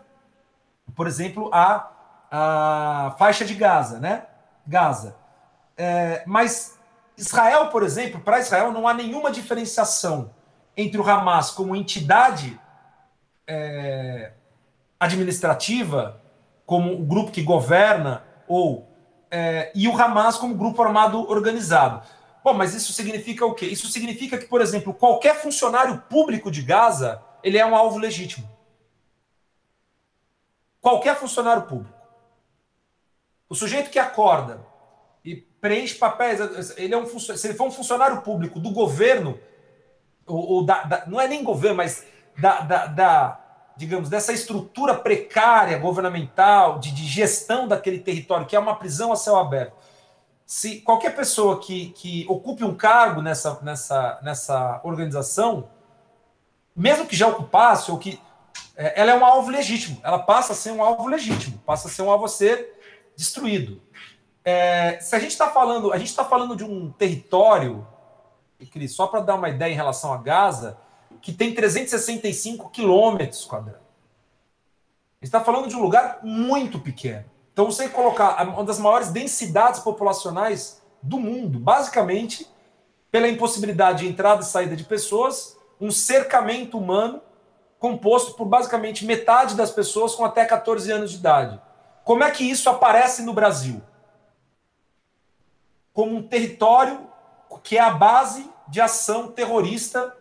por 0.96 1.06
exemplo, 1.06 1.50
a, 1.54 1.92
a 2.32 3.16
faixa 3.18 3.44
de 3.44 3.54
Gaza, 3.56 4.00
né? 4.00 4.26
Gaza. 4.66 5.16
É, 5.76 6.24
mas 6.26 6.78
Israel, 7.18 7.68
por 7.68 7.84
exemplo, 7.84 8.22
para 8.22 8.40
Israel 8.40 8.72
não 8.72 8.88
há 8.88 8.94
nenhuma 8.94 9.32
diferenciação 9.32 10.34
entre 10.78 11.00
o 11.00 11.10
Hamas 11.10 11.52
como 11.52 11.76
entidade 11.76 12.60
é, 13.46 14.32
administrativa, 15.00 16.22
como 16.66 16.94
o 16.94 17.06
grupo 17.06 17.32
que 17.32 17.42
governa, 17.42 18.24
ou 18.48 18.88
é, 19.32 19.72
e 19.74 19.88
o 19.88 19.96
Hamas 19.96 20.38
como 20.38 20.56
grupo 20.56 20.82
armado 20.82 21.30
organizado. 21.30 22.06
Bom, 22.44 22.54
mas 22.54 22.74
isso 22.74 22.92
significa 22.94 23.46
o 23.46 23.54
quê? 23.54 23.66
Isso 23.66 23.88
significa 23.88 24.38
que, 24.38 24.46
por 24.46 24.62
exemplo, 24.62 24.94
qualquer 24.94 25.36
funcionário 25.36 26.04
público 26.10 26.50
de 26.50 26.62
Gaza 26.62 27.22
ele 27.44 27.58
é 27.58 27.66
um 27.66 27.76
alvo 27.76 27.98
legítimo. 27.98 28.50
Qualquer 30.82 31.16
funcionário 31.16 31.64
público. 31.64 31.98
O 33.50 33.56
sujeito 33.56 33.90
que 33.90 34.00
acorda 34.00 34.66
e 35.24 35.36
preenche 35.36 35.96
papéis, 35.96 36.40
ele 36.78 36.94
é 36.94 36.98
um 36.98 37.20
se 37.20 37.48
ele 37.48 37.58
for 37.58 37.68
um 37.68 37.72
funcionário 37.72 38.22
público 38.22 38.60
do 38.60 38.72
governo, 38.72 39.38
ou, 40.26 40.52
ou 40.52 40.66
da, 40.66 40.84
da, 40.84 41.06
não 41.08 41.20
é 41.20 41.28
nem 41.28 41.44
governo, 41.44 41.78
mas 41.78 42.06
da, 42.38 42.62
da, 42.62 42.86
da, 42.86 43.39
digamos, 43.80 44.10
dessa 44.10 44.34
estrutura 44.34 44.94
precária 44.94 45.78
governamental 45.78 46.80
de, 46.80 46.92
de, 46.92 47.06
gestão 47.06 47.66
daquele 47.66 48.00
território, 48.00 48.46
que 48.46 48.54
é 48.54 48.60
uma 48.60 48.76
prisão 48.76 49.14
a 49.14 49.16
céu 49.16 49.38
aberto. 49.38 49.74
Se 50.46 50.82
qualquer 50.82 51.16
pessoa 51.16 51.62
que, 51.62 51.92
que 51.92 52.26
ocupe 52.28 52.66
um 52.66 52.76
cargo 52.76 53.22
nessa, 53.22 53.58
nessa, 53.62 54.20
nessa 54.22 54.82
organização, 54.84 55.70
mesmo 56.76 57.06
que 57.06 57.16
já 57.16 57.30
ocupasse, 57.30 57.90
ou 57.90 57.98
que. 57.98 58.22
É, 58.76 59.00
ela 59.00 59.12
é 59.12 59.16
um 59.16 59.24
alvo 59.24 59.50
legítimo, 59.50 60.02
ela 60.04 60.20
passa 60.20 60.52
a 60.52 60.56
ser 60.58 60.72
um 60.72 60.84
alvo 60.84 61.08
legítimo, 61.08 61.58
passa 61.66 61.88
a 61.88 61.92
ser 61.92 62.02
um 62.02 62.12
alvo 62.12 62.26
a 62.26 62.30
ser 62.30 62.78
destruído. 63.16 63.82
É, 64.44 65.00
se 65.00 65.16
a 65.16 65.20
gente 65.20 65.32
está 65.32 65.50
falando, 65.52 65.94
a 65.94 65.98
gente 65.98 66.10
está 66.10 66.26
falando 66.26 66.54
de 66.54 66.66
um 66.66 66.92
território, 66.92 67.88
Cris, 68.72 68.94
só 68.94 69.08
para 69.08 69.22
dar 69.22 69.36
uma 69.36 69.48
ideia 69.48 69.72
em 69.72 69.78
relação 69.78 70.12
a 70.12 70.18
Gaza, 70.18 70.78
que 71.22 71.34
tem 71.34 71.54
365 71.54 72.70
quilômetros 72.70 73.46
quadrados. 73.46 73.82
está 75.22 75.42
falando 75.42 75.68
de 75.68 75.76
um 75.76 75.82
lugar 75.82 76.20
muito 76.24 76.80
pequeno. 76.80 77.26
Então, 77.52 77.66
você 77.66 77.90
colocar 77.90 78.42
uma 78.48 78.64
das 78.64 78.80
maiores 78.80 79.10
densidades 79.10 79.82
populacionais 79.82 80.82
do 81.02 81.20
mundo, 81.20 81.60
basicamente, 81.60 82.48
pela 83.12 83.28
impossibilidade 83.28 84.04
de 84.04 84.10
entrada 84.10 84.42
e 84.42 84.46
saída 84.46 84.76
de 84.76 84.84
pessoas, 84.84 85.58
um 85.80 85.92
cercamento 85.92 86.78
humano 86.78 87.22
composto 87.78 88.34
por 88.34 88.46
basicamente 88.46 89.06
metade 89.06 89.56
das 89.56 89.72
pessoas 89.72 90.14
com 90.14 90.24
até 90.26 90.46
14 90.46 90.92
anos 90.92 91.12
de 91.12 91.18
idade. 91.18 91.60
Como 92.04 92.24
é 92.24 92.32
que 92.32 92.44
isso 92.44 92.70
aparece 92.70 93.24
no 93.24 93.34
Brasil? 93.34 93.82
Como 95.94 96.16
um 96.16 96.24
território 96.24 97.08
que 97.64 97.78
é 97.78 97.82
a 97.82 97.90
base 97.90 98.50
de 98.68 98.80
ação 98.80 99.28
terrorista 99.32 100.16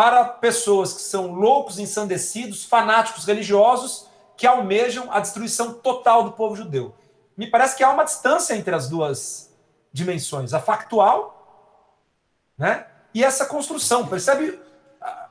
para 0.00 0.24
pessoas 0.24 0.94
que 0.94 1.02
são 1.02 1.34
loucos, 1.34 1.78
ensandecidos, 1.78 2.64
fanáticos 2.64 3.26
religiosos 3.26 4.06
que 4.34 4.46
almejam 4.46 5.12
a 5.12 5.20
destruição 5.20 5.74
total 5.74 6.24
do 6.24 6.32
povo 6.32 6.56
judeu. 6.56 6.94
Me 7.36 7.46
parece 7.46 7.76
que 7.76 7.84
há 7.84 7.90
uma 7.90 8.04
distância 8.04 8.54
entre 8.54 8.74
as 8.74 8.88
duas 8.88 9.54
dimensões, 9.92 10.54
a 10.54 10.58
factual, 10.58 12.16
né? 12.56 12.86
E 13.12 13.22
essa 13.22 13.44
construção. 13.44 14.06
Percebe 14.06 14.58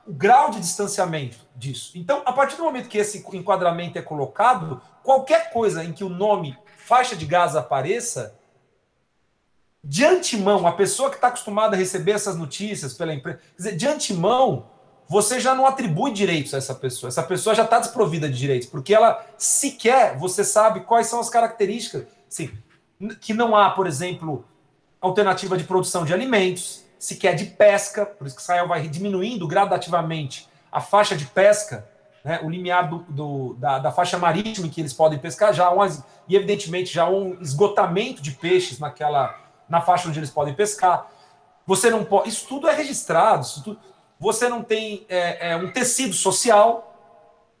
o 0.06 0.12
grau 0.12 0.52
de 0.52 0.60
distanciamento 0.60 1.38
disso? 1.56 1.98
Então, 1.98 2.22
a 2.24 2.32
partir 2.32 2.54
do 2.54 2.62
momento 2.62 2.88
que 2.88 2.98
esse 2.98 3.26
enquadramento 3.32 3.98
é 3.98 4.02
colocado, 4.02 4.80
qualquer 5.02 5.50
coisa 5.50 5.82
em 5.82 5.92
que 5.92 6.04
o 6.04 6.08
nome 6.08 6.56
faixa 6.76 7.16
de 7.16 7.26
gás 7.26 7.56
apareça, 7.56 8.38
de 9.82 10.04
antemão, 10.04 10.66
a 10.66 10.72
pessoa 10.72 11.08
que 11.08 11.16
está 11.16 11.28
acostumada 11.28 11.74
a 11.74 11.78
receber 11.78 12.12
essas 12.12 12.36
notícias 12.36 12.94
pela 12.94 13.14
empresa, 13.14 13.40
dizer, 13.56 13.76
de 13.76 13.86
antemão, 13.86 14.66
você 15.08 15.40
já 15.40 15.54
não 15.54 15.66
atribui 15.66 16.12
direitos 16.12 16.54
a 16.54 16.58
essa 16.58 16.74
pessoa. 16.74 17.08
Essa 17.08 17.22
pessoa 17.22 17.54
já 17.54 17.64
está 17.64 17.78
desprovida 17.80 18.28
de 18.28 18.38
direitos, 18.38 18.68
porque 18.68 18.94
ela 18.94 19.26
sequer 19.36 20.16
você 20.16 20.44
sabe 20.44 20.80
quais 20.80 21.06
são 21.06 21.18
as 21.18 21.28
características. 21.28 22.04
Assim, 22.28 22.50
que 23.20 23.32
não 23.32 23.56
há, 23.56 23.70
por 23.70 23.86
exemplo, 23.86 24.44
alternativa 25.00 25.56
de 25.56 25.64
produção 25.64 26.04
de 26.04 26.12
alimentos, 26.12 26.84
sequer 26.98 27.34
de 27.34 27.46
pesca, 27.46 28.04
por 28.04 28.26
isso 28.26 28.36
que 28.36 28.42
Israel 28.42 28.68
vai 28.68 28.86
diminuindo 28.86 29.48
gradativamente 29.48 30.48
a 30.70 30.80
faixa 30.80 31.16
de 31.16 31.24
pesca, 31.24 31.88
né, 32.22 32.38
o 32.42 32.50
limiar 32.50 32.88
do, 32.88 32.98
do, 33.08 33.54
da, 33.54 33.78
da, 33.78 33.90
faixa 33.90 34.18
marítima 34.18 34.66
em 34.66 34.70
que 34.70 34.80
eles 34.80 34.92
podem 34.92 35.18
pescar, 35.18 35.54
já 35.54 35.72
um, 35.72 35.82
e 36.28 36.36
evidentemente 36.36 36.92
já 36.92 37.04
há 37.04 37.10
um 37.10 37.40
esgotamento 37.40 38.20
de 38.20 38.32
peixes 38.32 38.78
naquela 38.78 39.39
na 39.70 39.80
faixa 39.80 40.08
onde 40.08 40.18
eles 40.18 40.30
podem 40.30 40.52
pescar. 40.52 41.10
Você 41.66 41.88
não 41.88 42.04
pode. 42.04 42.28
Isso 42.28 42.46
tudo 42.46 42.68
é 42.68 42.74
registrado. 42.74 43.46
Tudo, 43.64 43.78
você 44.18 44.48
não 44.48 44.62
tem 44.62 45.06
é, 45.08 45.52
é, 45.52 45.56
um 45.56 45.70
tecido 45.70 46.12
social, 46.12 46.94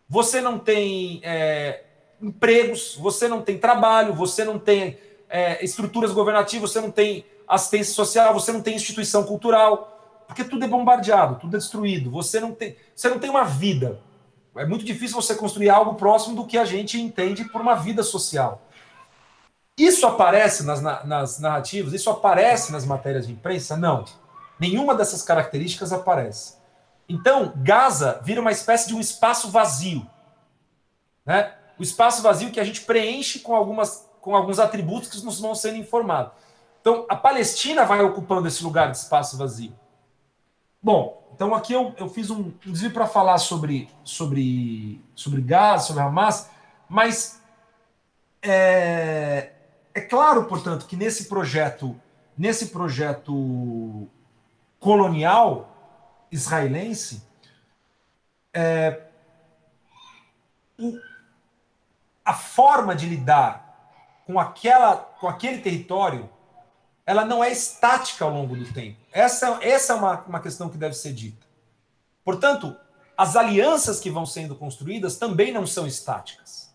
você 0.06 0.42
não 0.42 0.58
tem 0.58 1.20
é, 1.24 1.84
empregos, 2.20 2.96
você 2.96 3.28
não 3.28 3.40
tem 3.40 3.56
trabalho, 3.56 4.12
você 4.12 4.44
não 4.44 4.58
tem 4.58 4.98
é, 5.28 5.64
estruturas 5.64 6.12
governativas, 6.12 6.72
você 6.72 6.80
não 6.80 6.90
tem 6.90 7.24
assistência 7.48 7.94
social, 7.94 8.34
você 8.34 8.52
não 8.52 8.60
tem 8.60 8.74
instituição 8.74 9.24
cultural, 9.24 10.24
porque 10.26 10.44
tudo 10.44 10.64
é 10.64 10.68
bombardeado, 10.68 11.36
tudo 11.36 11.56
é 11.56 11.58
destruído. 11.58 12.10
Você 12.10 12.40
não 12.40 12.52
tem, 12.52 12.76
você 12.94 13.08
não 13.08 13.18
tem 13.18 13.30
uma 13.30 13.44
vida. 13.44 14.00
É 14.56 14.66
muito 14.66 14.84
difícil 14.84 15.16
você 15.16 15.34
construir 15.34 15.70
algo 15.70 15.94
próximo 15.94 16.36
do 16.36 16.44
que 16.44 16.58
a 16.58 16.64
gente 16.64 17.00
entende 17.00 17.44
por 17.44 17.60
uma 17.60 17.74
vida 17.74 18.02
social. 18.02 18.60
Isso 19.76 20.06
aparece 20.06 20.64
nas, 20.64 20.80
nas 20.80 21.38
narrativas? 21.38 21.92
Isso 21.92 22.10
aparece 22.10 22.70
nas 22.72 22.84
matérias 22.84 23.26
de 23.26 23.32
imprensa? 23.32 23.76
Não. 23.76 24.04
Nenhuma 24.58 24.94
dessas 24.94 25.22
características 25.22 25.92
aparece. 25.92 26.54
Então, 27.08 27.52
Gaza 27.56 28.20
vira 28.22 28.40
uma 28.40 28.52
espécie 28.52 28.88
de 28.88 28.94
um 28.94 29.00
espaço 29.00 29.50
vazio. 29.50 30.06
Né? 31.24 31.54
O 31.78 31.82
espaço 31.82 32.22
vazio 32.22 32.50
que 32.50 32.60
a 32.60 32.64
gente 32.64 32.82
preenche 32.82 33.40
com, 33.40 33.54
algumas, 33.54 34.08
com 34.20 34.36
alguns 34.36 34.58
atributos 34.58 35.08
que 35.08 35.24
nos 35.24 35.40
vão 35.40 35.54
sendo 35.54 35.76
informados. 35.76 36.32
Então, 36.80 37.06
a 37.08 37.16
Palestina 37.16 37.84
vai 37.84 38.00
ocupando 38.02 38.46
esse 38.48 38.62
lugar 38.62 38.90
de 38.90 38.96
espaço 38.96 39.36
vazio. 39.36 39.72
Bom, 40.82 41.20
então 41.34 41.54
aqui 41.54 41.72
eu, 41.72 41.94
eu 41.98 42.08
fiz 42.08 42.30
um, 42.30 42.52
um 42.66 42.72
desvio 42.72 42.92
para 42.92 43.06
falar 43.06 43.38
sobre, 43.38 43.88
sobre, 44.04 45.02
sobre 45.14 45.40
Gaza, 45.42 45.88
sobre 45.88 46.02
Hamas, 46.02 46.50
mas 46.88 47.40
é, 48.42 49.52
é 49.94 50.00
claro, 50.00 50.44
portanto, 50.44 50.86
que 50.86 50.96
nesse 50.96 51.24
projeto, 51.24 52.00
nesse 52.36 52.66
projeto 52.66 54.08
colonial 54.78 55.76
israelense, 56.30 57.22
é, 58.54 59.02
o, 60.78 60.98
a 62.24 62.32
forma 62.32 62.94
de 62.94 63.06
lidar 63.06 64.24
com, 64.26 64.38
aquela, 64.38 64.96
com 64.96 65.28
aquele 65.28 65.58
território, 65.58 66.30
ela 67.04 67.24
não 67.24 67.42
é 67.42 67.50
estática 67.50 68.24
ao 68.24 68.30
longo 68.30 68.54
do 68.54 68.72
tempo. 68.72 68.98
Essa, 69.12 69.58
essa 69.60 69.92
é 69.92 69.96
uma, 69.96 70.20
uma 70.20 70.40
questão 70.40 70.68
que 70.68 70.78
deve 70.78 70.94
ser 70.94 71.12
dita. 71.12 71.46
Portanto, 72.24 72.76
as 73.16 73.34
alianças 73.34 73.98
que 73.98 74.10
vão 74.10 74.24
sendo 74.24 74.54
construídas 74.54 75.16
também 75.16 75.52
não 75.52 75.66
são 75.66 75.86
estáticas. 75.86 76.72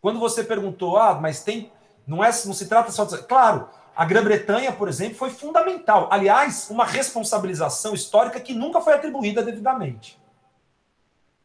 Quando 0.00 0.18
você 0.18 0.42
perguntou, 0.42 0.96
ah, 0.96 1.14
mas 1.14 1.42
tem 1.42 1.70
não, 2.08 2.24
é, 2.24 2.28
não 2.46 2.54
se 2.54 2.66
trata 2.66 2.90
só 2.90 3.04
de. 3.04 3.18
Claro, 3.24 3.68
a 3.94 4.04
Grã-Bretanha, 4.04 4.72
por 4.72 4.88
exemplo, 4.88 5.18
foi 5.18 5.28
fundamental. 5.28 6.08
Aliás, 6.10 6.70
uma 6.70 6.86
responsabilização 6.86 7.92
histórica 7.92 8.40
que 8.40 8.54
nunca 8.54 8.80
foi 8.80 8.94
atribuída 8.94 9.42
devidamente. 9.42 10.18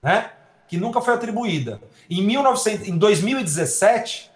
Né? 0.02 0.32
Que 0.68 0.78
nunca 0.78 1.02
foi 1.02 1.16
atribuída. 1.16 1.82
Em, 2.10 2.24
1900, 2.24 2.88
em 2.88 2.98
2017, 2.98 4.32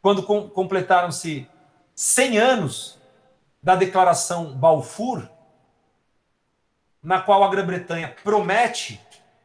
quando 0.00 0.22
com, 0.22 0.48
completaram-se 0.48 1.48
100 1.92 2.38
anos 2.38 2.98
da 3.60 3.74
Declaração 3.74 4.54
Balfour, 4.54 5.28
na 7.02 7.20
qual 7.20 7.42
a 7.42 7.48
Grã-Bretanha 7.48 8.14
promete, 8.22 9.00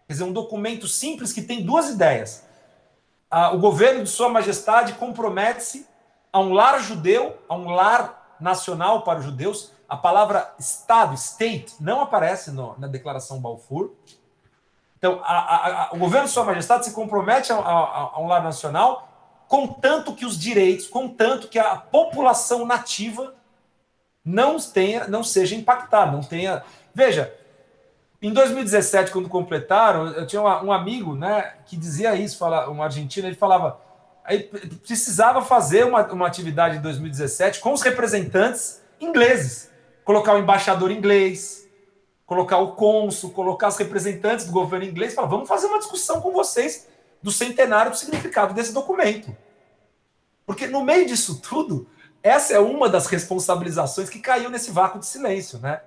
quer 0.07 0.14
dizer, 0.14 0.24
um 0.24 0.34
documento 0.34 0.88
simples 0.88 1.34
que 1.34 1.41
tem 1.41 1.66
duas 1.66 1.89
ideias. 1.89 2.45
o 3.53 3.57
governo 3.57 4.03
de 4.03 4.09
Sua 4.09 4.30
Majestade 4.30 4.93
compromete-se 4.93 5.91
a 6.34 6.40
um 6.40 6.52
lar 6.52 6.82
judeu, 6.82 7.38
a 7.48 7.56
um 7.56 7.70
lar 7.70 8.36
nacional 8.40 9.04
para 9.04 9.20
os 9.20 9.26
judeus. 9.26 9.72
A 9.88 9.96
palavra 9.96 10.52
Estado, 10.58 11.14
state, 11.14 11.76
não 11.80 12.02
aparece 12.02 12.52
no, 12.52 12.76
na 12.80 12.88
Declaração 12.88 13.40
Balfour. 13.40 13.92
Então, 14.98 15.22
a, 15.24 15.90
a, 15.90 15.94
o 15.94 15.98
governo 15.98 16.28
de 16.28 16.34
Sua 16.34 16.44
Majestade 16.44 16.86
se 16.86 16.94
compromete 16.94 17.54
a, 17.54 17.58
a, 17.58 18.20
um 18.20 18.26
lar 18.26 18.42
nacional, 18.42 19.08
contanto 19.48 20.16
que 20.16 20.26
os 20.26 20.40
direitos, 20.40 20.88
contanto 20.88 21.48
que 21.48 21.60
a 21.60 21.76
população 21.76 22.66
nativa 22.66 23.36
não 24.26 24.58
tenha, 24.58 25.08
não 25.08 25.24
seja 25.24 25.56
impactada, 25.56 26.12
não 26.12 26.24
tenha. 26.24 26.64
Veja, 26.96 27.38
em 28.22 28.32
2017, 28.32 29.12
quando 29.12 29.28
completaram, 29.28 30.08
eu 30.08 30.26
tinha 30.26 30.42
um 30.42 30.72
amigo, 30.72 31.14
né, 31.14 31.56
que 31.66 31.76
dizia 31.76 32.16
isso, 32.16 32.38
fala, 32.38 32.70
um 32.70 32.82
argentino, 32.82 33.28
ele 33.28 33.36
falava: 33.36 33.82
aí 34.24 34.43
precisava 34.86 35.41
fazer 35.41 35.86
uma, 35.86 36.05
uma 36.11 36.28
atividade 36.28 36.78
em 36.78 36.82
2017 36.82 37.59
com 37.59 37.74
os 37.74 37.82
representantes 37.82 38.82
ingleses. 38.99 39.69
Colocar 40.03 40.34
o 40.34 40.39
embaixador 40.39 40.91
inglês, 40.91 41.67
colocar 42.26 42.57
o 42.57 42.74
cônsul, 42.74 43.32
colocar 43.32 43.69
os 43.69 43.78
representantes 43.78 44.45
do 44.45 44.51
governo 44.51 44.86
inglês, 44.86 45.13
falar, 45.13 45.28
vamos 45.28 45.47
fazer 45.47 45.67
uma 45.67 45.80
discussão 45.80 46.21
com 46.21 46.32
vocês 46.32 46.88
do 47.21 47.32
centenário 47.32 47.91
do 47.91 47.97
significado 47.97 48.53
desse 48.53 48.74
documento. 48.74 49.36
Porque 50.45 50.67
no 50.67 50.84
meio 50.84 51.05
disso 51.05 51.39
tudo, 51.39 51.88
essa 52.21 52.53
é 52.53 52.59
uma 52.59 52.89
das 52.89 53.07
responsabilizações 53.07 54.09
que 54.09 54.19
caiu 54.19 54.49
nesse 54.49 54.71
vácuo 54.71 54.99
de 54.99 55.05
silêncio, 55.05 55.59
né? 55.59 55.82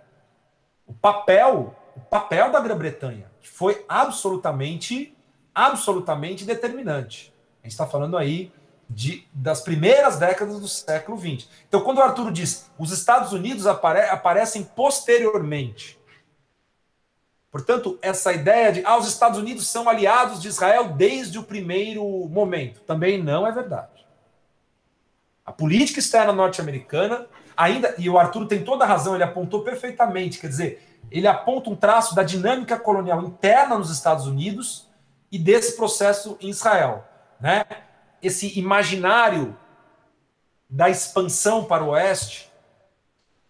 O 0.87 0.95
papel, 0.95 1.74
o 1.95 2.01
papel 2.01 2.51
da 2.51 2.61
Grã-Bretanha 2.61 3.30
foi 3.43 3.84
absolutamente, 3.89 5.16
absolutamente 5.55 6.45
determinante. 6.45 7.36
Gente 7.67 7.73
está 7.73 7.85
falando 7.85 8.17
aí 8.17 8.53
de, 8.89 9.27
das 9.33 9.61
primeiras 9.61 10.21
décadas 10.21 10.61
do 10.61 10.69
século 10.69 11.19
XX. 11.19 11.49
Então, 11.67 11.81
quando 11.81 11.99
o 11.99 12.03
Arturo 12.03 12.31
diz 12.31 12.71
os 12.79 12.93
Estados 12.93 13.33
Unidos 13.33 13.67
apare, 13.67 14.03
aparecem 14.09 14.62
posteriormente. 14.62 15.99
Portanto, 17.51 17.99
essa 18.01 18.33
ideia 18.33 18.71
de 18.71 18.85
ah, 18.85 18.97
os 18.97 19.09
Estados 19.09 19.37
Unidos 19.37 19.67
são 19.67 19.89
aliados 19.89 20.41
de 20.41 20.47
Israel 20.47 20.91
desde 20.91 21.41
o 21.41 21.43
primeiro 21.43 22.05
momento 22.29 22.83
também 22.83 23.21
não 23.21 23.45
é 23.45 23.51
verdade. 23.51 24.07
A 25.45 25.51
política 25.51 25.99
externa 25.99 26.33
norte-americana 26.33 27.27
ainda, 27.57 27.97
e 27.99 28.09
o 28.09 28.17
Arturo 28.17 28.47
tem 28.47 28.62
toda 28.62 28.85
a 28.85 28.87
razão, 28.87 29.17
ele 29.17 29.25
apontou 29.25 29.64
perfeitamente, 29.64 30.39
quer 30.39 30.49
dizer, 30.49 31.01
ele 31.11 31.27
aponta 31.27 31.69
um 31.69 31.75
traço 31.75 32.14
da 32.14 32.23
dinâmica 32.23 32.79
colonial 32.79 33.25
interna 33.25 33.77
nos 33.77 33.91
Estados 33.91 34.29
Unidos 34.29 34.89
e 35.33 35.37
desse 35.37 35.77
processo 35.77 36.39
em 36.41 36.51
Israel 36.51 37.05
né, 37.41 37.64
esse 38.22 38.59
imaginário 38.59 39.57
da 40.68 40.91
expansão 40.91 41.64
para 41.64 41.84
o 41.84 41.89
oeste. 41.89 42.51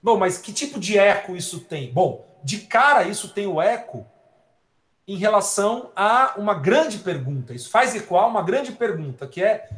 Bom, 0.02 0.18
mas 0.18 0.38
que 0.38 0.52
tipo 0.52 0.78
de 0.78 0.98
eco 0.98 1.34
isso 1.34 1.60
tem? 1.60 1.92
Bom, 1.92 2.26
de 2.44 2.58
cara 2.58 3.04
isso 3.04 3.28
tem 3.28 3.46
o 3.46 3.60
eco 3.60 4.06
em 5.08 5.16
relação 5.16 5.90
a 5.94 6.34
uma 6.36 6.54
grande 6.54 6.98
pergunta. 6.98 7.54
Isso 7.54 7.70
faz 7.70 7.94
ecoar 7.94 8.28
uma 8.28 8.42
grande 8.42 8.72
pergunta, 8.72 9.26
que 9.26 9.42
é: 9.42 9.68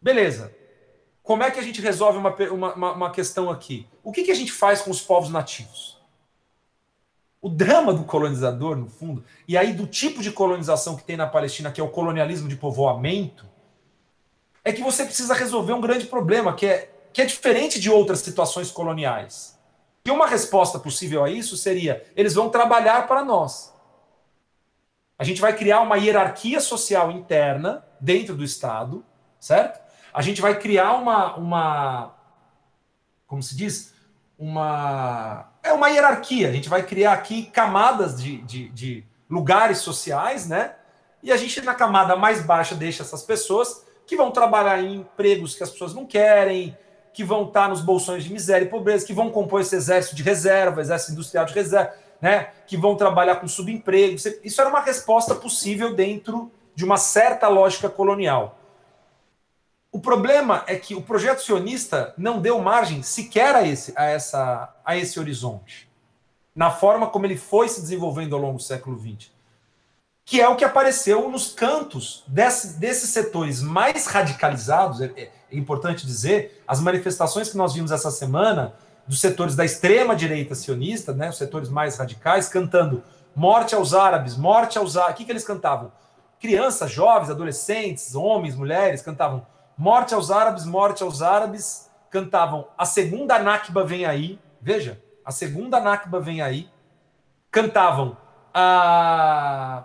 beleza, 0.00 0.54
como 1.22 1.42
é 1.42 1.50
que 1.50 1.60
a 1.60 1.62
gente 1.62 1.80
resolve 1.80 2.18
uma, 2.18 2.34
uma, 2.74 2.92
uma 2.92 3.10
questão 3.10 3.50
aqui? 3.50 3.86
O 4.02 4.12
que, 4.12 4.24
que 4.24 4.30
a 4.30 4.34
gente 4.34 4.52
faz 4.52 4.82
com 4.82 4.90
os 4.90 5.00
povos 5.00 5.30
nativos? 5.30 5.93
O 7.44 7.50
drama 7.50 7.92
do 7.92 8.04
colonizador, 8.04 8.74
no 8.74 8.88
fundo, 8.88 9.22
e 9.46 9.54
aí 9.58 9.74
do 9.74 9.86
tipo 9.86 10.22
de 10.22 10.32
colonização 10.32 10.96
que 10.96 11.04
tem 11.04 11.14
na 11.14 11.26
Palestina, 11.26 11.70
que 11.70 11.78
é 11.78 11.84
o 11.84 11.90
colonialismo 11.90 12.48
de 12.48 12.56
povoamento, 12.56 13.44
é 14.64 14.72
que 14.72 14.80
você 14.80 15.04
precisa 15.04 15.34
resolver 15.34 15.74
um 15.74 15.80
grande 15.82 16.06
problema, 16.06 16.54
que 16.54 16.64
é, 16.64 16.90
que 17.12 17.20
é 17.20 17.26
diferente 17.26 17.78
de 17.78 17.90
outras 17.90 18.20
situações 18.20 18.70
coloniais. 18.70 19.60
E 20.06 20.10
uma 20.10 20.26
resposta 20.26 20.78
possível 20.78 21.22
a 21.22 21.28
isso 21.28 21.54
seria: 21.54 22.02
eles 22.16 22.32
vão 22.32 22.48
trabalhar 22.48 23.06
para 23.06 23.22
nós. 23.22 23.74
A 25.18 25.22
gente 25.22 25.42
vai 25.42 25.54
criar 25.54 25.82
uma 25.82 25.98
hierarquia 25.98 26.60
social 26.60 27.12
interna 27.12 27.84
dentro 28.00 28.34
do 28.34 28.42
Estado, 28.42 29.04
certo? 29.38 29.82
A 30.14 30.22
gente 30.22 30.40
vai 30.40 30.58
criar 30.58 30.94
uma, 30.94 31.36
uma 31.36 32.14
como 33.26 33.42
se 33.42 33.54
diz, 33.54 33.92
uma 34.38 35.52
é 35.64 35.72
uma 35.72 35.88
hierarquia. 35.88 36.48
A 36.48 36.52
gente 36.52 36.68
vai 36.68 36.82
criar 36.82 37.14
aqui 37.14 37.44
camadas 37.46 38.22
de, 38.22 38.36
de, 38.42 38.68
de, 38.68 39.04
lugares 39.28 39.78
sociais, 39.78 40.46
né? 40.46 40.74
E 41.22 41.32
a 41.32 41.36
gente, 41.36 41.60
na 41.62 41.74
camada 41.74 42.14
mais 42.14 42.42
baixa, 42.42 42.74
deixa 42.74 43.02
essas 43.02 43.22
pessoas 43.22 43.84
que 44.06 44.14
vão 44.14 44.30
trabalhar 44.30 44.80
em 44.82 44.96
empregos 44.96 45.54
que 45.54 45.62
as 45.62 45.70
pessoas 45.70 45.94
não 45.94 46.04
querem, 46.04 46.76
que 47.14 47.24
vão 47.24 47.44
estar 47.44 47.68
nos 47.68 47.80
bolsões 47.80 48.22
de 48.22 48.32
miséria 48.32 48.66
e 48.66 48.68
pobreza, 48.68 49.06
que 49.06 49.14
vão 49.14 49.30
compor 49.30 49.62
esse 49.62 49.74
exército 49.74 50.14
de 50.14 50.22
reserva, 50.22 50.82
exército 50.82 51.12
industrial 51.12 51.46
de 51.46 51.54
reserva, 51.54 51.94
né? 52.20 52.50
Que 52.66 52.76
vão 52.76 52.94
trabalhar 52.94 53.36
com 53.36 53.48
subemprego. 53.48 54.16
Isso 54.44 54.60
era 54.60 54.68
uma 54.68 54.80
resposta 54.80 55.34
possível 55.34 55.94
dentro 55.94 56.52
de 56.74 56.84
uma 56.84 56.98
certa 56.98 57.48
lógica 57.48 57.88
colonial. 57.88 58.58
O 59.94 60.00
problema 60.00 60.64
é 60.66 60.74
que 60.74 60.96
o 60.96 61.00
projeto 61.00 61.40
sionista 61.40 62.12
não 62.18 62.40
deu 62.40 62.58
margem 62.58 63.00
sequer 63.00 63.54
a 63.54 63.64
esse, 63.64 63.92
a 63.94 64.06
essa, 64.06 64.74
a 64.84 64.96
esse 64.96 65.20
horizonte, 65.20 65.88
na 66.52 66.68
forma 66.68 67.06
como 67.06 67.26
ele 67.26 67.36
foi 67.36 67.68
se 67.68 67.80
desenvolvendo 67.80 68.34
ao 68.34 68.42
longo 68.42 68.56
do 68.56 68.62
século 68.64 68.98
XX, 68.98 69.30
que 70.24 70.40
é 70.40 70.48
o 70.48 70.56
que 70.56 70.64
apareceu 70.64 71.30
nos 71.30 71.52
cantos 71.52 72.24
desse, 72.26 72.76
desses 72.80 73.10
setores 73.10 73.62
mais 73.62 74.06
radicalizados. 74.06 75.00
É, 75.00 75.12
é, 75.16 75.30
importante 75.52 76.04
dizer, 76.04 76.60
as 76.66 76.80
manifestações 76.80 77.48
que 77.48 77.56
nós 77.56 77.72
vimos 77.72 77.92
essa 77.92 78.10
semana 78.10 78.74
dos 79.06 79.20
setores 79.20 79.54
da 79.54 79.64
extrema 79.64 80.16
direita 80.16 80.56
sionista, 80.56 81.12
né, 81.12 81.30
os 81.30 81.38
setores 81.38 81.68
mais 81.68 81.98
radicais, 81.98 82.48
cantando 82.48 83.00
morte 83.32 83.76
aos 83.76 83.94
árabes, 83.94 84.36
morte 84.36 84.76
aos 84.76 84.96
árabes. 84.96 85.14
O 85.14 85.18
que, 85.18 85.24
que 85.26 85.30
eles 85.30 85.44
cantavam? 85.44 85.92
Crianças, 86.40 86.90
jovens, 86.90 87.30
adolescentes, 87.30 88.16
homens, 88.16 88.56
mulheres 88.56 89.00
cantavam 89.00 89.53
Morte 89.76 90.14
aos 90.14 90.30
árabes, 90.30 90.64
morte 90.64 91.02
aos 91.02 91.20
árabes, 91.20 91.90
cantavam 92.10 92.68
A 92.78 92.84
Segunda 92.84 93.38
Nakba 93.38 93.84
Vem 93.84 94.04
Aí, 94.04 94.38
veja, 94.60 95.00
A 95.24 95.32
Segunda 95.32 95.80
Nakba 95.80 96.20
Vem 96.20 96.40
Aí, 96.40 96.68
cantavam 97.50 98.16
a 98.52 99.84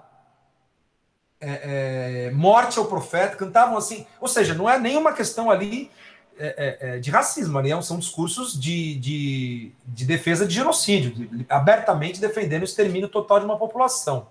é, 1.42 2.28
é, 2.28 2.32
Morte 2.32 2.78
ao 2.78 2.86
Profeta, 2.86 3.36
cantavam 3.36 3.78
assim, 3.78 4.06
ou 4.20 4.28
seja, 4.28 4.54
não 4.54 4.70
é 4.70 4.78
nenhuma 4.78 5.14
questão 5.14 5.50
ali 5.50 5.90
é, 6.38 6.78
é, 6.82 6.96
é 6.96 7.00
de 7.00 7.10
racismo, 7.10 7.58
ali 7.58 7.70
são 7.82 7.98
discursos 7.98 8.60
de, 8.60 8.96
de, 8.96 9.72
de 9.86 10.06
defesa 10.06 10.46
de 10.46 10.54
genocídio, 10.54 11.12
de, 11.12 11.46
abertamente 11.50 12.22
defendendo 12.22 12.62
o 12.62 12.66
extermínio 12.66 13.10
total 13.10 13.40
de 13.40 13.46
uma 13.46 13.58
população. 13.58 14.28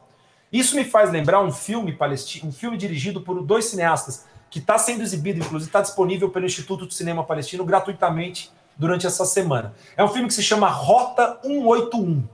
Isso 0.53 0.77
me 0.77 0.85
faz 0.85 1.11
lembrar 1.11 1.41
um 1.43 1.53
filme 1.53 1.93
palestino, 1.93 2.49
um 2.49 2.53
filme 2.53 2.77
dirigido 2.77 3.21
por 3.21 3.43
dois 3.43 3.67
cineastas, 3.67 4.27
que 4.51 4.59
está 4.59 4.79
sendo 4.79 5.03
exibido, 5.03 5.41
inclusive 5.41 5.69
está 5.69 5.81
disponível 5.81 6.31
pelo 6.31 6.47
Instituto 6.47 6.87
de 6.87 6.95
Cinema 6.95 7.25
Palestino 7.25 7.65
gratuitamente 7.65 8.51
durante 8.77 9.07
essa 9.07 9.25
semana. 9.25 9.75
É 9.97 10.05
um 10.05 10.09
filme 10.09 10.29
que 10.29 10.35
se 10.35 10.43
chama 10.43 10.69
Rota 10.69 11.39
181. 11.43 12.25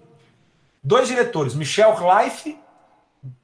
Dois 0.83 1.09
diretores, 1.09 1.55
Michel 1.55 1.97
Leif, 1.99 2.59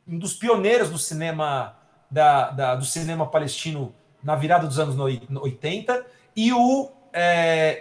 um 0.07 0.19
dos 0.19 0.35
pioneiros 0.35 0.91
do 0.91 0.99
cinema 0.99 1.75
da, 2.11 2.51
da, 2.51 2.75
do 2.75 2.85
cinema 2.85 3.27
palestino 3.27 3.95
na 4.23 4.37
virada 4.37 4.67
dos 4.67 4.79
anos 4.79 4.97
80, 4.99 6.05
e 6.37 6.53
o 6.53 6.91
é, 7.13 7.81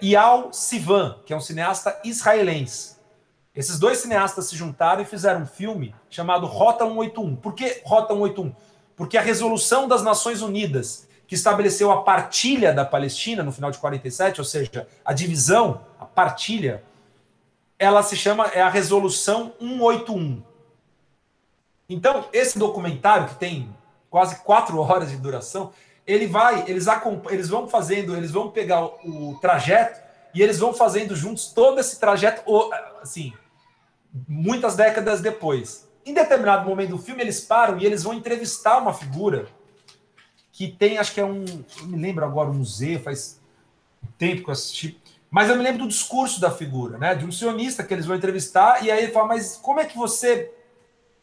Sivan, 0.52 1.18
que 1.26 1.34
é 1.34 1.36
um 1.36 1.42
cineasta 1.42 2.00
israelense. 2.04 2.98
Esses 3.54 3.78
dois 3.78 3.98
cineastas 3.98 4.46
se 4.48 4.56
juntaram 4.56 5.02
e 5.02 5.06
fizeram 5.06 5.42
um 5.42 5.46
filme 5.46 5.94
chamado 6.10 6.46
Rota 6.46 6.86
181. 6.86 7.36
Por 7.36 7.54
que 7.54 7.82
Rota 7.84 8.14
181? 8.14 8.56
Porque 9.00 9.18
a 9.18 9.22
resolução 9.22 9.88
das 9.88 10.04
Nações 10.04 10.42
Unidas, 10.42 11.08
que 11.26 11.34
estabeleceu 11.34 11.90
a 11.90 12.02
partilha 12.02 12.74
da 12.74 12.84
Palestina 12.84 13.42
no 13.42 13.50
final 13.54 13.72
de 13.72 13.78
47, 13.78 14.42
ou 14.42 14.46
seja, 14.46 14.90
a 15.06 15.14
divisão, 15.14 15.86
a 15.98 16.06
partilha, 16.06 16.84
ela 17.80 18.04
se 18.04 18.18
chama 18.18 18.48
é 18.48 18.60
a 18.60 18.68
resolução 18.68 19.54
181. 19.58 20.44
Então, 21.88 22.26
esse 22.34 22.60
documentário 22.60 23.30
que 23.30 23.36
tem 23.36 23.74
quase 24.10 24.36
quatro 24.44 24.78
horas 24.84 25.12
de 25.12 25.16
duração, 25.16 25.72
ele 26.06 26.28
vai, 26.28 26.66
eles, 26.68 26.86
eles 27.30 27.48
vão 27.48 27.70
fazendo, 27.70 28.18
eles 28.18 28.32
vão 28.32 28.52
pegar 28.52 28.84
o, 28.84 29.30
o 29.30 29.40
trajeto 29.40 29.98
e 30.36 30.42
eles 30.42 30.60
vão 30.60 30.74
fazendo 30.74 31.16
juntos 31.16 31.54
todo 31.54 31.80
esse 31.80 31.98
trajeto, 32.02 32.44
assim, 33.02 33.32
muitas 34.28 34.76
décadas 34.76 35.22
depois. 35.22 35.89
Em 36.10 36.14
determinado 36.14 36.68
momento 36.68 36.90
do 36.90 36.98
filme, 36.98 37.22
eles 37.22 37.40
param 37.40 37.78
e 37.78 37.86
eles 37.86 38.02
vão 38.02 38.16
entrevistar 38.16 38.80
uma 38.80 38.96
figura 38.96 39.48
que 40.52 40.68
tem, 40.68 40.98
acho 40.98 41.14
que 41.14 41.22
é 41.22 41.24
um. 41.24 41.46
Eu 41.80 41.86
me 41.86 42.02
lembro 42.02 42.26
agora, 42.26 42.50
um 42.50 42.56
museu, 42.56 43.00
faz 43.00 43.40
tempo 44.18 44.42
que 44.42 44.50
eu 44.50 44.52
assisti. 44.52 45.00
Mas 45.30 45.52
eu 45.52 45.56
me 45.56 45.62
lembro 45.62 45.84
do 45.84 45.88
discurso 45.88 46.42
da 46.42 46.50
figura, 46.50 46.98
né? 46.98 47.14
De 47.14 47.26
um 47.26 47.32
sionista 47.32 47.84
que 47.84 47.94
eles 47.94 48.08
vão 48.08 48.16
entrevistar, 48.16 48.84
e 48.84 48.90
aí 48.90 49.04
ele 49.04 49.12
fala: 49.12 49.28
Mas 49.28 49.56
como 49.56 49.80
é 49.80 49.86
que 49.86 49.96
você 49.96 50.52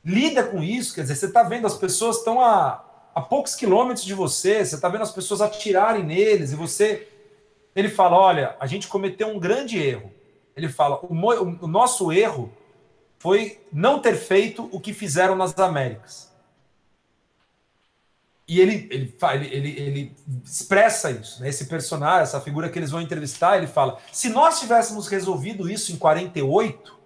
lida 0.04 0.44
com 0.44 0.62
isso? 0.62 0.94
Quer 0.94 1.00
dizer, 1.00 1.16
você 1.16 1.26
está 1.26 1.42
vendo 1.42 1.66
as 1.66 1.74
pessoas 1.74 2.18
estão 2.18 2.40
a, 2.40 2.84
a 3.12 3.20
poucos 3.20 3.56
quilômetros 3.56 4.06
de 4.06 4.14
você, 4.14 4.64
você 4.64 4.76
está 4.76 4.88
vendo 4.88 5.02
as 5.02 5.10
pessoas 5.10 5.40
atirarem 5.40 6.04
neles, 6.04 6.52
e 6.52 6.54
você. 6.54 7.08
Ele 7.74 7.88
fala: 7.88 8.16
Olha, 8.16 8.56
a 8.60 8.68
gente 8.68 8.86
cometeu 8.86 9.26
um 9.26 9.40
grande 9.40 9.82
erro. 9.82 10.12
Ele 10.56 10.68
fala: 10.68 11.00
O, 11.04 11.12
o 11.64 11.66
nosso 11.66 12.12
erro 12.12 12.52
foi 13.18 13.60
não 13.72 13.98
ter 14.00 14.16
feito 14.16 14.68
o 14.72 14.80
que 14.80 14.92
fizeram 14.92 15.34
nas 15.34 15.58
Américas. 15.58 16.26
E 18.48 18.60
ele, 18.60 18.88
ele, 18.90 19.16
ele, 19.50 19.80
ele, 19.80 20.16
expressa 20.44 21.10
isso, 21.10 21.42
né? 21.42 21.48
esse 21.48 21.66
personagem, 21.66 22.22
essa 22.22 22.40
figura 22.40 22.68
que 22.68 22.78
eles 22.78 22.92
vão 22.92 23.00
entrevistar, 23.00 23.56
ele 23.56 23.66
fala: 23.66 23.98
se 24.12 24.28
nós 24.28 24.60
tivéssemos 24.60 25.08
resolvido 25.08 25.68
isso 25.68 25.90
em 25.92 25.96
48, 25.96 26.96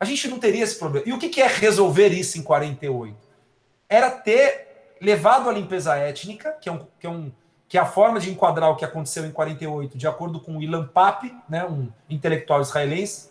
a 0.00 0.04
gente 0.06 0.28
não 0.28 0.38
teria 0.38 0.64
esse 0.64 0.78
problema. 0.78 1.06
E 1.06 1.12
o 1.12 1.18
que 1.18 1.42
é 1.42 1.46
resolver 1.46 2.08
isso 2.08 2.38
em 2.38 2.42
48? 2.42 3.14
Era 3.86 4.10
ter 4.10 4.96
levado 5.00 5.48
a 5.50 5.52
limpeza 5.52 5.94
étnica, 5.96 6.52
que 6.52 6.70
é, 6.70 6.72
um, 6.72 6.86
que 6.98 7.06
é, 7.06 7.10
um, 7.10 7.32
que 7.68 7.76
é 7.76 7.80
a 7.80 7.86
forma 7.86 8.18
de 8.18 8.30
enquadrar 8.30 8.70
o 8.70 8.76
que 8.76 8.84
aconteceu 8.84 9.26
em 9.26 9.30
48, 9.30 9.98
de 9.98 10.06
acordo 10.06 10.40
com 10.40 10.62
Ilan 10.62 10.86
Pape, 10.86 11.34
né, 11.48 11.66
um 11.66 11.88
intelectual 12.08 12.62
israelense, 12.62 13.28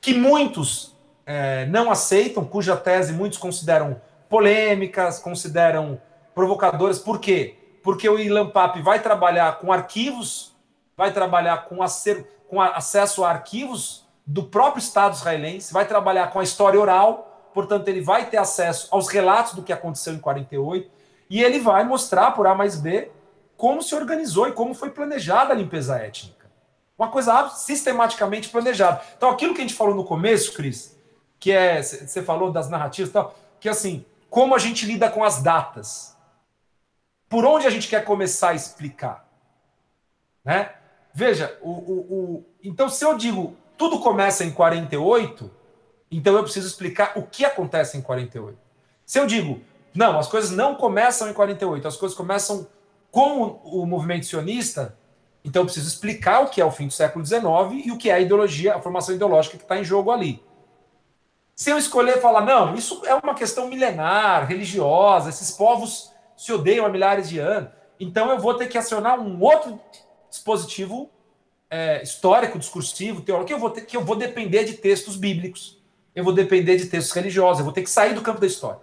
que 0.00 0.14
muitos 0.14 0.96
é, 1.26 1.66
não 1.66 1.90
aceitam, 1.90 2.44
cuja 2.44 2.76
tese 2.76 3.12
muitos 3.12 3.38
consideram 3.38 4.00
polêmicas, 4.28 5.18
consideram 5.18 6.00
provocadoras. 6.34 6.98
Por 6.98 7.18
quê? 7.18 7.56
Porque 7.82 8.08
o 8.08 8.18
Ilan 8.18 8.50
Pape 8.50 8.80
vai 8.82 9.00
trabalhar 9.00 9.58
com 9.58 9.72
arquivos, 9.72 10.54
vai 10.96 11.12
trabalhar 11.12 11.64
com, 11.64 11.82
acer, 11.82 12.26
com 12.48 12.60
acesso 12.60 13.24
a 13.24 13.30
arquivos 13.30 14.06
do 14.26 14.44
próprio 14.44 14.80
Estado 14.80 15.14
israelense, 15.14 15.72
vai 15.72 15.86
trabalhar 15.86 16.30
com 16.30 16.38
a 16.38 16.42
história 16.42 16.78
oral, 16.78 17.50
portanto, 17.54 17.88
ele 17.88 18.00
vai 18.00 18.26
ter 18.26 18.36
acesso 18.36 18.88
aos 18.90 19.08
relatos 19.08 19.54
do 19.54 19.62
que 19.62 19.72
aconteceu 19.72 20.12
em 20.12 20.18
48, 20.18 20.90
e 21.30 21.42
ele 21.42 21.58
vai 21.60 21.84
mostrar 21.84 22.32
por 22.32 22.46
A 22.46 22.54
mais 22.54 22.78
B 22.78 23.10
como 23.56 23.82
se 23.82 23.94
organizou 23.94 24.46
e 24.48 24.52
como 24.52 24.74
foi 24.74 24.90
planejada 24.90 25.52
a 25.52 25.56
limpeza 25.56 25.96
étnica. 25.96 26.37
Uma 26.98 27.08
coisa 27.08 27.48
sistematicamente 27.50 28.48
planejada. 28.48 29.00
Então, 29.16 29.30
aquilo 29.30 29.54
que 29.54 29.60
a 29.60 29.62
gente 29.62 29.74
falou 29.74 29.94
no 29.94 30.04
começo, 30.04 30.52
Cris, 30.52 30.98
que 31.38 31.52
é, 31.52 31.80
você 31.80 32.22
falou 32.22 32.50
das 32.50 32.68
narrativas 32.68 33.10
e 33.10 33.12
tal, 33.12 33.38
que 33.60 33.68
assim, 33.68 34.04
como 34.28 34.54
a 34.54 34.58
gente 34.58 34.84
lida 34.84 35.08
com 35.08 35.22
as 35.22 35.40
datas. 35.40 36.16
Por 37.28 37.44
onde 37.44 37.66
a 37.66 37.70
gente 37.70 37.88
quer 37.88 38.04
começar 38.04 38.50
a 38.50 38.54
explicar? 38.54 39.28
Né? 40.44 40.72
Veja, 41.14 41.56
o, 41.60 41.70
o, 41.70 41.94
o, 42.10 42.44
então 42.62 42.88
se 42.88 43.04
eu 43.04 43.16
digo 43.16 43.56
tudo 43.76 44.00
começa 44.00 44.44
em 44.44 44.50
48, 44.50 45.50
então 46.10 46.34
eu 46.34 46.42
preciso 46.42 46.66
explicar 46.66 47.12
o 47.16 47.22
que 47.22 47.44
acontece 47.44 47.96
em 47.96 48.02
48. 48.02 48.58
Se 49.06 49.20
eu 49.20 49.26
digo, 49.26 49.60
não, 49.94 50.18
as 50.18 50.26
coisas 50.26 50.50
não 50.50 50.74
começam 50.74 51.30
em 51.30 51.32
48, 51.32 51.86
as 51.86 51.96
coisas 51.96 52.16
começam 52.16 52.66
com 53.10 53.42
o, 53.42 53.82
o 53.82 53.86
movimento 53.86 54.26
sionista, 54.26 54.96
então 55.44 55.62
eu 55.62 55.66
preciso 55.66 55.88
explicar 55.88 56.40
o 56.40 56.48
que 56.48 56.60
é 56.60 56.64
o 56.64 56.70
fim 56.70 56.86
do 56.86 56.92
século 56.92 57.24
XIX 57.24 57.86
e 57.86 57.90
o 57.90 57.96
que 57.96 58.10
é 58.10 58.14
a 58.14 58.20
ideologia, 58.20 58.74
a 58.74 58.80
formação 58.80 59.14
ideológica 59.14 59.56
que 59.56 59.62
está 59.62 59.78
em 59.78 59.84
jogo 59.84 60.10
ali. 60.10 60.42
Se 61.54 61.70
eu 61.70 61.78
escolher 61.78 62.20
falar, 62.20 62.42
não, 62.42 62.74
isso 62.74 63.02
é 63.04 63.14
uma 63.14 63.34
questão 63.34 63.68
milenar, 63.68 64.46
religiosa, 64.46 65.28
esses 65.28 65.50
povos 65.50 66.12
se 66.36 66.52
odeiam 66.52 66.86
há 66.86 66.88
milhares 66.88 67.28
de 67.28 67.38
anos, 67.38 67.70
então 67.98 68.30
eu 68.30 68.38
vou 68.38 68.54
ter 68.54 68.68
que 68.68 68.78
acionar 68.78 69.18
um 69.18 69.40
outro 69.42 69.80
dispositivo 70.30 71.10
é, 71.70 72.02
histórico, 72.02 72.58
discursivo, 72.58 73.22
teórico, 73.22 73.48
que 73.48 73.54
eu, 73.54 73.58
vou 73.58 73.70
ter, 73.70 73.80
que 73.82 73.96
eu 73.96 74.04
vou 74.04 74.16
depender 74.16 74.64
de 74.64 74.74
textos 74.74 75.16
bíblicos, 75.16 75.78
eu 76.14 76.24
vou 76.24 76.32
depender 76.32 76.76
de 76.76 76.86
textos 76.86 77.12
religiosos, 77.12 77.58
eu 77.58 77.64
vou 77.64 77.74
ter 77.74 77.82
que 77.82 77.90
sair 77.90 78.14
do 78.14 78.22
campo 78.22 78.40
da 78.40 78.46
história. 78.46 78.80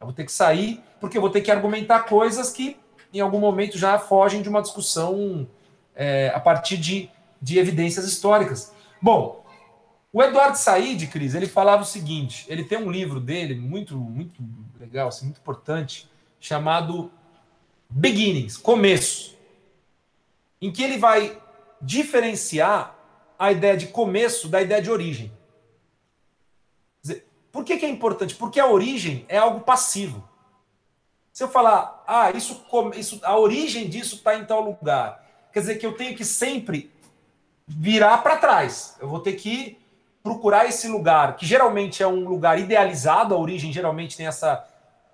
Eu 0.00 0.06
vou 0.06 0.14
ter 0.14 0.24
que 0.24 0.32
sair, 0.32 0.82
porque 1.00 1.16
eu 1.16 1.20
vou 1.20 1.30
ter 1.30 1.40
que 1.40 1.50
argumentar 1.50 2.00
coisas 2.00 2.50
que, 2.50 2.76
em 3.12 3.20
algum 3.20 3.38
momento, 3.38 3.76
já 3.76 3.98
fogem 3.98 4.42
de 4.42 4.48
uma 4.48 4.62
discussão 4.62 5.48
é, 5.98 6.30
a 6.32 6.38
partir 6.38 6.76
de, 6.76 7.10
de 7.42 7.58
evidências 7.58 8.06
históricas. 8.06 8.72
Bom, 9.02 9.44
o 10.12 10.22
Eduardo 10.22 10.56
Said, 10.56 11.08
Cris, 11.08 11.34
ele 11.34 11.48
falava 11.48 11.82
o 11.82 11.86
seguinte: 11.86 12.46
ele 12.48 12.62
tem 12.62 12.78
um 12.78 12.90
livro 12.90 13.18
dele 13.18 13.56
muito, 13.56 13.96
muito 13.96 14.40
legal, 14.78 15.08
assim, 15.08 15.26
muito 15.26 15.40
importante, 15.40 16.08
chamado 16.38 17.10
Beginnings, 17.90 18.56
Começo, 18.56 19.36
em 20.62 20.70
que 20.70 20.82
ele 20.82 20.96
vai 20.96 21.36
diferenciar 21.82 22.94
a 23.36 23.52
ideia 23.52 23.76
de 23.76 23.88
começo 23.88 24.48
da 24.48 24.62
ideia 24.62 24.80
de 24.80 24.90
origem. 24.90 25.32
Por 27.50 27.64
que, 27.64 27.76
que 27.76 27.86
é 27.86 27.88
importante? 27.88 28.34
Porque 28.34 28.60
a 28.60 28.66
origem 28.66 29.24
é 29.28 29.36
algo 29.36 29.60
passivo. 29.60 30.28
Se 31.32 31.42
eu 31.42 31.48
falar, 31.48 32.04
ah, 32.06 32.30
isso, 32.32 32.64
isso 32.96 33.20
a 33.22 33.38
origem 33.38 33.88
disso 33.88 34.16
está 34.16 34.36
em 34.36 34.44
tal 34.44 34.60
lugar, 34.60 35.27
quer 35.52 35.60
dizer 35.60 35.76
que 35.76 35.86
eu 35.86 35.92
tenho 35.92 36.16
que 36.16 36.24
sempre 36.24 36.90
virar 37.66 38.18
para 38.18 38.36
trás. 38.36 38.96
Eu 39.00 39.08
vou 39.08 39.20
ter 39.20 39.34
que 39.34 39.78
procurar 40.22 40.66
esse 40.66 40.88
lugar, 40.88 41.36
que 41.36 41.46
geralmente 41.46 42.02
é 42.02 42.06
um 42.06 42.28
lugar 42.28 42.58
idealizado, 42.58 43.34
a 43.34 43.38
origem 43.38 43.72
geralmente 43.72 44.16
tem 44.16 44.26
essa. 44.26 44.64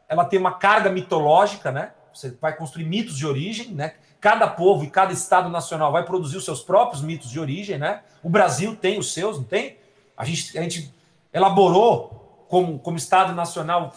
Ela 0.08 0.24
tem 0.24 0.38
uma 0.38 0.52
carga 0.52 0.90
mitológica, 0.90 1.70
né? 1.70 1.92
Você 2.12 2.36
vai 2.40 2.54
construir 2.56 2.84
mitos 2.84 3.16
de 3.16 3.26
origem, 3.26 3.68
né? 3.68 3.94
Cada 4.20 4.46
povo 4.46 4.84
e 4.84 4.90
cada 4.90 5.12
estado 5.12 5.48
nacional 5.48 5.92
vai 5.92 6.04
produzir 6.04 6.36
os 6.36 6.44
seus 6.44 6.62
próprios 6.62 7.02
mitos 7.02 7.30
de 7.30 7.40
origem, 7.40 7.78
né? 7.78 8.02
O 8.22 8.28
Brasil 8.28 8.76
tem 8.76 8.98
os 8.98 9.12
seus, 9.12 9.36
não 9.36 9.44
tem? 9.44 9.76
A 10.16 10.24
gente, 10.24 10.56
a 10.56 10.62
gente 10.62 10.94
elaborou 11.32 12.46
como, 12.48 12.78
como 12.78 12.96
Estado 12.96 13.32
Nacional 13.34 13.92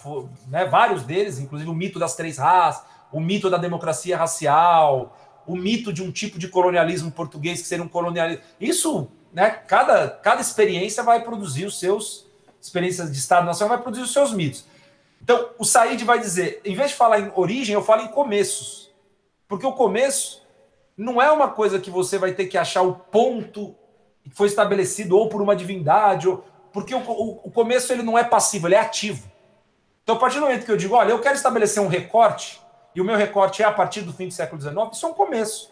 né, 0.48 0.66
vários 0.66 1.04
deles, 1.04 1.40
inclusive 1.40 1.70
o 1.70 1.74
mito 1.74 2.00
das 2.00 2.16
três 2.16 2.38
raças, 2.38 2.84
o 3.12 3.20
mito 3.20 3.50
da 3.50 3.58
democracia 3.58 4.18
racial, 4.18 5.16
o 5.48 5.56
mito 5.56 5.92
de 5.92 6.04
um 6.04 6.12
tipo 6.12 6.38
de 6.38 6.48
colonialismo 6.48 7.10
português 7.10 7.62
que 7.62 7.68
seria 7.68 7.84
um 7.84 7.88
colonialismo. 7.88 8.44
Isso, 8.60 9.08
né? 9.34 9.50
Cada, 9.50 10.10
cada 10.10 10.42
experiência 10.42 11.02
vai 11.02 11.24
produzir 11.24 11.66
os 11.66 11.80
seus 11.80 12.28
experiências 12.68 13.12
de 13.12 13.18
Estado 13.18 13.46
Nacional 13.46 13.76
vai 13.76 13.82
produzir 13.82 14.04
os 14.04 14.14
seus 14.14 14.34
mitos. 14.34 14.66
Então, 15.22 15.50
o 15.58 15.66
Said 15.66 16.04
vai 16.04 16.20
dizer, 16.20 16.62
em 16.64 16.76
vez 16.76 16.92
de 16.92 16.96
falar 16.96 17.20
em 17.20 17.32
origem, 17.36 17.74
eu 17.74 17.84
falo 17.84 18.04
em 18.04 18.08
começos. 18.10 18.92
Porque 19.48 19.66
o 19.66 19.74
começo 19.74 20.46
não 20.96 21.22
é 21.22 21.32
uma 21.32 21.50
coisa 21.50 21.80
que 21.80 21.90
você 21.90 22.18
vai 22.18 22.34
ter 22.34 22.48
que 22.48 22.58
achar 22.58 22.82
o 22.82 22.94
ponto 22.94 23.76
que 24.24 24.30
foi 24.30 24.48
estabelecido 24.48 25.18
ou 25.18 25.30
por 25.30 25.42
uma 25.42 25.56
divindade, 25.56 26.28
ou 26.28 26.44
porque 26.74 26.94
o, 26.94 27.00
o, 27.00 27.48
o 27.48 27.52
começo 27.52 27.92
ele 27.94 28.04
não 28.04 28.18
é 28.18 28.24
passivo, 28.24 28.68
ele 28.68 28.76
é 28.76 28.80
ativo. 28.80 29.32
Então, 30.04 30.16
a 30.16 30.20
partir 30.20 30.40
do 30.40 30.46
momento 30.46 30.66
que 30.66 30.72
eu 30.72 30.78
digo, 30.78 30.96
olha, 30.96 31.12
eu 31.12 31.20
quero 31.20 31.36
estabelecer 31.36 31.82
um 31.82 31.88
recorte, 31.88 32.62
e 32.98 33.02
o 33.02 33.06
meu 33.06 33.16
recorte 33.16 33.62
é 33.62 33.66
a 33.66 33.72
partir 33.72 34.02
do 34.02 34.12
fim 34.12 34.28
do 34.28 34.34
século 34.34 34.60
XIX, 34.60 34.74
isso 34.92 35.06
é 35.06 35.10
um 35.10 35.14
começo. 35.14 35.72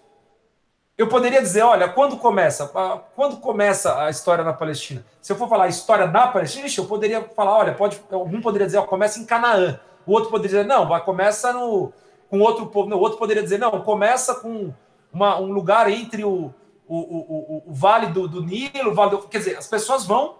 Eu 0.96 1.08
poderia 1.08 1.42
dizer, 1.42 1.64
olha, 1.64 1.90
quando 1.90 2.18
começa? 2.18 2.68
Quando 3.16 3.38
começa 3.38 4.00
a 4.00 4.12
história 4.12 4.44
na 4.44 4.54
Palestina? 4.54 5.04
Se 5.24 5.34
eu 5.34 5.36
for 5.36 5.50
falar 5.50 5.64
a 5.64 5.68
história 5.68 6.08
da 6.08 6.28
Palestina, 6.28 6.68
eu 6.78 6.86
poderia 6.86 7.24
falar, 7.24 7.58
olha, 7.58 7.74
pode, 7.74 8.00
algum 8.12 8.40
poderia 8.40 8.68
dizer, 8.68 8.78
ó, 8.78 8.84
começa 8.84 9.20
em 9.20 9.26
Canaã. 9.26 9.80
O 10.06 10.12
outro 10.12 10.30
poderia 10.30 10.60
dizer, 10.60 10.68
não, 10.68 10.88
vai 10.88 11.04
começa 11.04 11.52
no 11.52 11.92
com 12.30 12.40
outro 12.42 12.68
povo. 12.68 12.88
Não, 12.88 12.98
o 12.98 13.02
outro 13.02 13.18
poderia 13.18 13.42
dizer, 13.42 13.58
não, 13.58 13.72
começa 13.82 14.36
com 14.36 14.72
uma, 15.12 15.40
um 15.40 15.52
lugar 15.52 15.90
entre 15.90 16.24
o, 16.24 16.54
o, 16.88 16.96
o, 16.96 17.64
o, 17.66 17.74
Vale 17.74 18.06
do, 18.14 18.28
do 18.28 18.44
Nilo, 18.44 18.94
Vale 18.94 19.10
do, 19.10 19.18
Quer 19.24 19.40
dizer, 19.40 19.58
as 19.58 19.68
pessoas 19.68 20.06
vão 20.06 20.36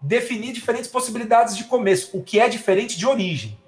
definir 0.00 0.52
diferentes 0.52 0.88
possibilidades 0.88 1.56
de 1.56 1.64
começo, 1.64 2.16
o 2.16 2.22
que 2.22 2.38
é 2.38 2.48
diferente 2.48 2.96
de 2.96 3.08
origem. 3.08 3.58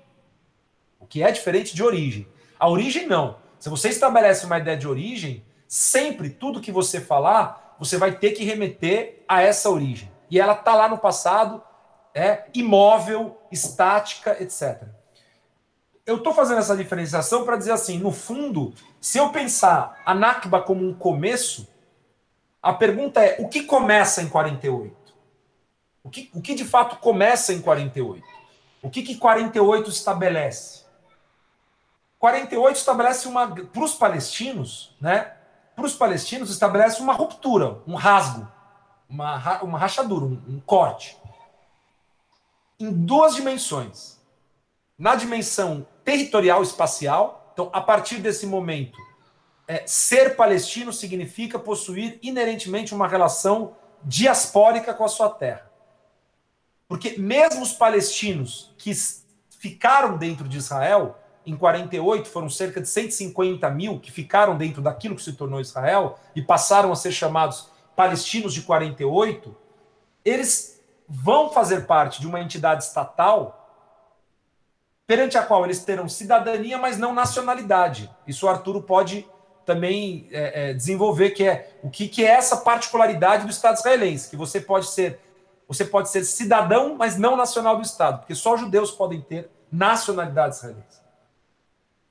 O 1.00 1.06
que 1.06 1.20
é 1.20 1.32
diferente 1.32 1.74
de 1.74 1.82
origem. 1.82 2.28
A 2.60 2.68
origem, 2.68 3.06
não. 3.06 3.36
Se 3.58 3.70
você 3.70 3.88
estabelece 3.88 4.44
uma 4.44 4.58
ideia 4.58 4.76
de 4.76 4.86
origem, 4.86 5.42
sempre 5.66 6.28
tudo 6.28 6.60
que 6.60 6.70
você 6.70 7.00
falar, 7.00 7.76
você 7.78 7.96
vai 7.96 8.12
ter 8.12 8.32
que 8.32 8.44
remeter 8.44 9.24
a 9.26 9.40
essa 9.40 9.70
origem. 9.70 10.12
E 10.30 10.38
ela 10.38 10.52
está 10.52 10.74
lá 10.74 10.86
no 10.86 10.98
passado, 10.98 11.62
é 12.14 12.44
imóvel, 12.54 13.40
estática, 13.50 14.36
etc. 14.42 14.82
Eu 16.04 16.16
estou 16.16 16.34
fazendo 16.34 16.58
essa 16.58 16.76
diferenciação 16.76 17.44
para 17.44 17.56
dizer 17.56 17.72
assim, 17.72 17.98
no 17.98 18.12
fundo, 18.12 18.74
se 19.00 19.16
eu 19.16 19.30
pensar 19.30 20.00
a 20.04 20.14
Nakba 20.14 20.60
como 20.60 20.86
um 20.86 20.92
começo, 20.92 21.66
a 22.62 22.72
pergunta 22.72 23.24
é: 23.24 23.36
o 23.40 23.48
que 23.48 23.62
começa 23.62 24.22
em 24.22 24.28
48? 24.28 24.94
O 26.02 26.10
que, 26.10 26.30
o 26.34 26.42
que 26.42 26.54
de 26.54 26.64
fato 26.64 26.96
começa 26.96 27.52
em 27.52 27.60
48? 27.60 28.22
O 28.82 28.90
que, 28.90 29.02
que 29.02 29.16
48 29.16 29.88
estabelece? 29.90 30.79
48 32.20 32.76
estabelece 32.76 33.26
uma. 33.26 33.48
Para 33.48 33.82
os 33.82 33.94
palestinos, 33.94 34.94
né? 35.00 35.32
para 35.74 35.86
os 35.86 35.94
palestinos, 35.94 36.50
estabelece 36.50 37.00
uma 37.00 37.14
ruptura, 37.14 37.80
um 37.86 37.94
rasgo, 37.94 38.46
uma, 39.08 39.62
uma 39.62 39.78
rachadura, 39.78 40.26
um, 40.26 40.42
um 40.46 40.60
corte. 40.60 41.16
Em 42.78 42.92
duas 42.92 43.34
dimensões. 43.34 44.20
Na 44.98 45.14
dimensão 45.14 45.86
territorial 46.04 46.62
espacial, 46.62 47.50
então, 47.54 47.70
a 47.72 47.80
partir 47.80 48.18
desse 48.18 48.46
momento, 48.46 48.98
é, 49.66 49.86
ser 49.86 50.36
palestino 50.36 50.92
significa 50.92 51.58
possuir 51.58 52.18
inerentemente 52.22 52.94
uma 52.94 53.08
relação 53.08 53.74
diaspórica 54.02 54.92
com 54.92 55.04
a 55.04 55.08
sua 55.08 55.30
terra. 55.30 55.70
Porque 56.86 57.16
mesmo 57.18 57.62
os 57.62 57.72
palestinos 57.72 58.74
que 58.76 58.92
ficaram 59.58 60.18
dentro 60.18 60.46
de 60.46 60.58
Israel, 60.58 61.16
em 61.46 61.56
48 61.56 62.28
foram 62.28 62.48
cerca 62.48 62.80
de 62.80 62.88
150 62.88 63.68
mil 63.70 63.98
que 63.98 64.10
ficaram 64.10 64.56
dentro 64.56 64.82
daquilo 64.82 65.16
que 65.16 65.22
se 65.22 65.32
tornou 65.32 65.60
Israel 65.60 66.18
e 66.34 66.42
passaram 66.42 66.92
a 66.92 66.96
ser 66.96 67.12
chamados 67.12 67.68
palestinos 67.96 68.54
de 68.54 68.62
48, 68.62 69.54
eles 70.24 70.80
vão 71.08 71.50
fazer 71.50 71.86
parte 71.86 72.20
de 72.20 72.26
uma 72.26 72.40
entidade 72.40 72.84
estatal 72.84 73.56
perante 75.06 75.36
a 75.36 75.42
qual 75.42 75.64
eles 75.64 75.84
terão 75.84 76.08
cidadania, 76.08 76.78
mas 76.78 76.96
não 76.96 77.12
nacionalidade. 77.12 78.08
Isso 78.26 78.46
o 78.46 78.48
Arturo 78.48 78.82
pode 78.82 79.28
também 79.66 80.28
é, 80.30 80.70
é, 80.70 80.72
desenvolver, 80.72 81.30
que 81.30 81.44
é 81.44 81.78
o 81.82 81.90
que, 81.90 82.08
que 82.08 82.24
é 82.24 82.28
essa 82.28 82.58
particularidade 82.58 83.44
do 83.44 83.50
Estado 83.50 83.76
israelense, 83.76 84.30
que 84.30 84.36
você 84.36 84.60
pode 84.60 84.86
ser 84.86 85.18
você 85.66 85.84
pode 85.84 86.08
ser 86.08 86.24
cidadão, 86.24 86.96
mas 86.96 87.16
não 87.16 87.36
nacional 87.36 87.76
do 87.76 87.82
Estado, 87.82 88.18
porque 88.18 88.34
só 88.34 88.56
judeus 88.56 88.90
podem 88.90 89.20
ter 89.20 89.48
nacionalidade 89.70 90.56
israelense. 90.56 90.99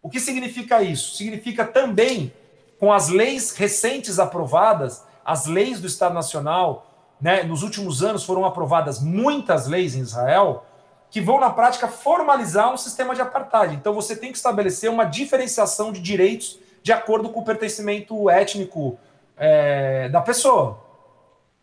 O 0.02 0.10
que 0.10 0.20
significa 0.20 0.82
isso? 0.82 1.16
Significa 1.16 1.66
também, 1.66 2.34
com 2.80 2.91
as 2.91 3.10
leis 3.10 3.52
recentes 3.52 4.20
aprovadas, 4.20 5.04
as 5.26 5.45
leis 5.45 5.80
do 5.80 5.88
Estado 5.88 6.14
Nacional, 6.14 6.88
né, 7.20 7.43
nos 7.43 7.64
últimos 7.64 8.02
anos 8.02 8.24
foram 8.24 8.45
aprovadas 8.45 9.02
muitas 9.02 9.68
leis 9.68 9.95
em 9.95 10.00
Israel, 10.00 10.66
que 11.12 11.20
vão, 11.20 11.39
na 11.39 11.50
prática, 11.50 11.88
formalizar 11.88 12.72
um 12.72 12.78
sistema 12.78 13.16
de 13.16 13.22
apartheid. 13.22 13.76
Então, 13.76 13.93
você 13.93 14.16
tem 14.16 14.32
que 14.32 14.38
estabelecer 14.38 14.89
uma 14.89 15.06
diferenciação 15.06 15.91
de 15.91 16.00
direitos 16.00 16.60
de 16.82 16.93
acordo 16.93 17.30
com 17.30 17.41
o 17.41 17.43
pertencimento 17.43 18.30
étnico 18.30 18.97
é, 19.36 20.08
da 20.10 20.22
pessoa. 20.22 20.80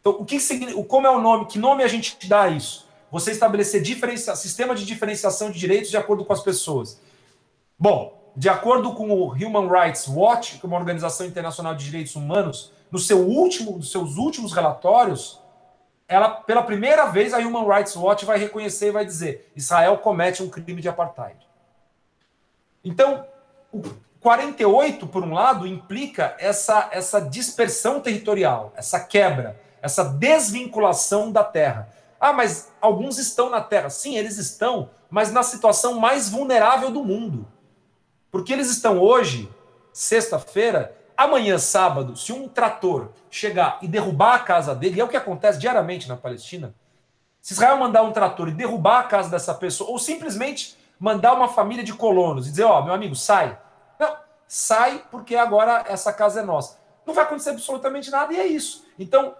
Então, 0.00 0.12
o 0.20 0.24
que 0.24 0.38
como 0.84 1.06
é 1.06 1.10
o 1.10 1.20
nome? 1.20 1.46
Que 1.46 1.58
nome 1.58 1.82
a 1.82 1.88
gente 1.88 2.16
dá 2.28 2.42
a 2.42 2.48
isso? 2.48 2.86
Você 3.10 3.30
estabelecer 3.30 3.82
sistema 4.36 4.74
de 4.74 4.84
diferenciação 4.84 5.50
de 5.50 5.58
direitos 5.58 5.90
de 5.90 5.96
acordo 5.96 6.24
com 6.24 6.32
as 6.32 6.42
pessoas. 6.42 7.00
Bom, 7.78 8.25
de 8.36 8.48
acordo 8.50 8.92
com 8.92 9.10
o 9.10 9.32
Human 9.32 9.66
Rights 9.66 10.06
Watch, 10.06 10.58
que 10.58 10.66
é 10.66 10.68
uma 10.68 10.76
organização 10.76 11.26
internacional 11.26 11.74
de 11.74 11.86
direitos 11.86 12.14
humanos, 12.14 12.70
no 12.90 12.98
seu 12.98 13.20
último, 13.20 13.78
nos 13.78 13.90
seus 13.90 14.16
últimos 14.16 14.52
relatórios, 14.52 15.40
ela, 16.06 16.28
pela 16.28 16.62
primeira 16.62 17.06
vez, 17.06 17.32
a 17.32 17.38
Human 17.38 17.66
Rights 17.66 17.96
Watch 17.96 18.24
vai 18.24 18.38
reconhecer 18.38 18.88
e 18.88 18.92
vai 18.92 19.06
dizer: 19.06 19.50
Israel 19.56 19.98
comete 19.98 20.42
um 20.42 20.50
crime 20.50 20.82
de 20.82 20.88
apartheid. 20.88 21.36
Então, 22.84 23.26
o 23.72 23.82
48, 24.20 25.06
por 25.06 25.24
um 25.24 25.32
lado, 25.32 25.66
implica 25.66 26.36
essa, 26.38 26.88
essa 26.92 27.20
dispersão 27.20 28.00
territorial, 28.00 28.72
essa 28.76 29.00
quebra, 29.00 29.58
essa 29.80 30.04
desvinculação 30.04 31.32
da 31.32 31.42
terra. 31.42 31.88
Ah, 32.20 32.32
mas 32.32 32.72
alguns 32.80 33.18
estão 33.18 33.50
na 33.50 33.60
terra. 33.60 33.88
Sim, 33.90 34.16
eles 34.16 34.36
estão, 34.36 34.90
mas 35.10 35.32
na 35.32 35.42
situação 35.42 35.98
mais 35.98 36.28
vulnerável 36.28 36.90
do 36.90 37.02
mundo. 37.02 37.46
Porque 38.36 38.52
eles 38.52 38.68
estão 38.68 39.00
hoje, 39.00 39.48
sexta-feira, 39.94 40.94
amanhã, 41.16 41.56
sábado, 41.56 42.14
se 42.18 42.34
um 42.34 42.46
trator 42.46 43.08
chegar 43.30 43.78
e 43.80 43.88
derrubar 43.88 44.34
a 44.34 44.38
casa 44.40 44.74
dele, 44.74 44.96
e 44.96 45.00
é 45.00 45.04
o 45.04 45.08
que 45.08 45.16
acontece 45.16 45.58
diariamente 45.58 46.06
na 46.06 46.18
Palestina, 46.18 46.74
Se 47.40 47.54
Israel 47.54 47.78
mandar 47.78 48.02
um 48.02 48.12
trator 48.12 48.48
e 48.48 48.52
derrubar 48.52 49.00
a 49.00 49.04
casa 49.04 49.30
dessa 49.30 49.54
pessoa, 49.54 49.88
ou 49.90 49.98
simplesmente 49.98 50.76
mandar 51.00 51.32
uma 51.32 51.48
família 51.48 51.82
de 51.82 51.94
colonos 51.94 52.46
e 52.46 52.50
dizer: 52.50 52.64
Ó, 52.64 52.78
oh, 52.78 52.84
meu 52.84 52.92
amigo, 52.92 53.16
sai. 53.16 53.58
Não, 53.98 54.14
sai 54.46 55.02
porque 55.10 55.34
agora 55.34 55.86
essa 55.88 56.12
casa 56.12 56.40
é 56.40 56.42
nossa. 56.42 56.78
Não 57.06 57.14
vai 57.14 57.24
acontecer 57.24 57.50
absolutamente 57.50 58.10
nada 58.10 58.34
e 58.34 58.38
é 58.38 58.46
isso. 58.46 58.84
Então, 58.98 59.34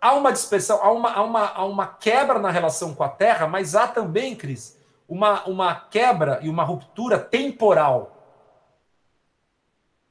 há 0.00 0.14
uma 0.14 0.30
dispersão, 0.30 0.78
há 0.80 0.92
uma, 0.92 1.10
há 1.10 1.22
uma, 1.22 1.46
há 1.46 1.64
uma 1.64 1.86
quebra 1.88 2.38
na 2.38 2.50
relação 2.52 2.94
com 2.94 3.02
a 3.02 3.08
terra, 3.08 3.48
mas 3.48 3.74
há 3.74 3.88
também, 3.88 4.36
Cris, 4.36 4.78
uma, 5.08 5.44
uma 5.46 5.74
quebra 5.74 6.38
e 6.42 6.48
uma 6.48 6.62
ruptura 6.62 7.18
temporal. 7.18 8.12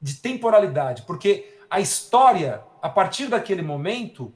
De 0.06 0.14
temporalidade. 0.14 1.02
Porque 1.02 1.58
a 1.68 1.80
história, 1.80 2.62
a 2.80 2.88
partir 2.88 3.26
daquele 3.26 3.62
momento, 3.62 4.32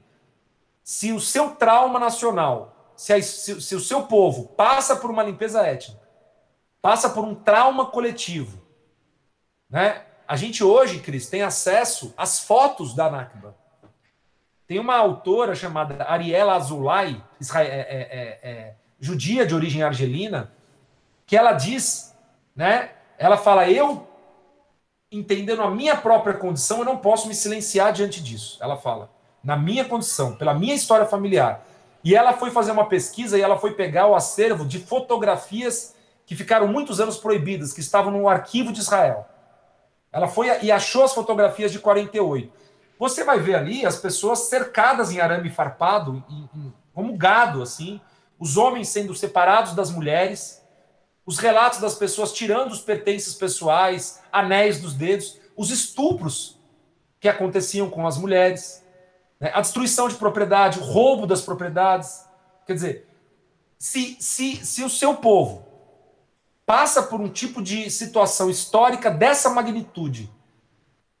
se 0.83 1.13
o 1.13 1.19
seu 1.21 1.51
trauma 1.51 1.97
nacional, 1.97 2.93
se, 2.97 3.13
a, 3.13 3.23
se, 3.23 3.61
se 3.61 3.73
o 3.73 3.79
seu 3.79 4.03
povo 4.03 4.49
passa 4.49 4.97
por 4.97 5.09
uma 5.09 5.23
limpeza 5.23 5.65
étnica, 5.65 6.01
passa 6.81 7.09
por 7.09 7.23
um 7.23 7.33
trauma 7.33 7.85
coletivo, 7.85 8.61
né? 9.69 10.05
A 10.27 10.35
gente 10.35 10.61
hoje, 10.61 10.99
Cris, 10.99 11.29
tem 11.29 11.41
acesso 11.41 12.13
às 12.17 12.41
fotos 12.41 12.93
da 12.93 13.09
Nakba. 13.09 13.55
Tem 14.67 14.77
uma 14.77 14.97
autora 14.97 15.55
chamada 15.55 16.03
Ariela 16.03 16.55
Azulay, 16.55 17.21
é, 17.55 17.61
é, 17.61 17.65
é, 17.65 18.39
é, 18.43 18.75
judia 18.99 19.45
de 19.45 19.55
origem 19.55 19.83
argelina, 19.83 20.51
que 21.25 21.37
ela 21.37 21.53
diz, 21.53 22.13
né? 22.53 22.91
Ela 23.17 23.37
fala: 23.37 23.69
eu, 23.69 24.07
entendendo 25.11 25.61
a 25.61 25.69
minha 25.69 25.95
própria 25.95 26.33
condição, 26.33 26.79
eu 26.79 26.85
não 26.85 26.97
posso 26.97 27.27
me 27.27 27.35
silenciar 27.35 27.91
diante 27.91 28.23
disso. 28.23 28.57
Ela 28.61 28.77
fala, 28.77 29.11
na 29.43 29.57
minha 29.57 29.83
condição, 29.83 30.35
pela 30.35 30.53
minha 30.53 30.73
história 30.73 31.05
familiar. 31.05 31.65
E 32.03 32.15
ela 32.15 32.33
foi 32.33 32.49
fazer 32.49 32.71
uma 32.71 32.85
pesquisa 32.85 33.37
e 33.37 33.41
ela 33.41 33.57
foi 33.57 33.73
pegar 33.73 34.07
o 34.07 34.15
acervo 34.15 34.65
de 34.65 34.79
fotografias 34.79 35.95
que 36.25 36.35
ficaram 36.35 36.67
muitos 36.67 37.01
anos 37.01 37.17
proibidas, 37.17 37.73
que 37.73 37.81
estavam 37.81 38.11
no 38.11 38.29
arquivo 38.29 38.71
de 38.71 38.79
Israel. 38.79 39.27
Ela 40.11 40.27
foi 40.27 40.47
e 40.63 40.71
achou 40.71 41.03
as 41.03 41.13
fotografias 41.13 41.71
de 41.71 41.79
48. 41.79 42.51
Você 42.97 43.23
vai 43.23 43.39
ver 43.39 43.55
ali 43.55 43.85
as 43.85 43.97
pessoas 43.97 44.39
cercadas 44.39 45.11
em 45.11 45.19
arame 45.19 45.49
farpado, 45.49 46.23
em, 46.29 46.49
em, 46.55 46.73
como 46.93 47.17
gado, 47.17 47.61
assim, 47.61 47.99
os 48.39 48.57
homens 48.57 48.89
sendo 48.89 49.13
separados 49.15 49.73
das 49.73 49.91
mulheres, 49.91 50.60
os 51.25 51.37
relatos 51.37 51.79
das 51.79 51.95
pessoas 51.95 52.33
tirando 52.33 52.71
os 52.71 52.81
pertences 52.81 53.33
pessoais, 53.33 54.21
anéis 54.31 54.81
dos 54.81 54.93
dedos, 54.93 55.39
os 55.55 55.69
estupros 55.69 56.59
que 57.19 57.29
aconteciam 57.29 57.89
com 57.89 58.07
as 58.07 58.17
mulheres, 58.17 58.83
né? 59.39 59.51
a 59.53 59.61
destruição 59.61 60.07
de 60.07 60.15
propriedade, 60.15 60.79
o 60.79 60.83
roubo 60.83 61.27
das 61.27 61.41
propriedades. 61.41 62.25
Quer 62.65 62.73
dizer, 62.73 63.07
se, 63.77 64.17
se, 64.19 64.65
se 64.65 64.83
o 64.83 64.89
seu 64.89 65.15
povo 65.15 65.65
passa 66.65 67.03
por 67.03 67.19
um 67.19 67.29
tipo 67.29 67.61
de 67.61 67.89
situação 67.89 68.49
histórica 68.49 69.11
dessa 69.11 69.49
magnitude. 69.49 70.31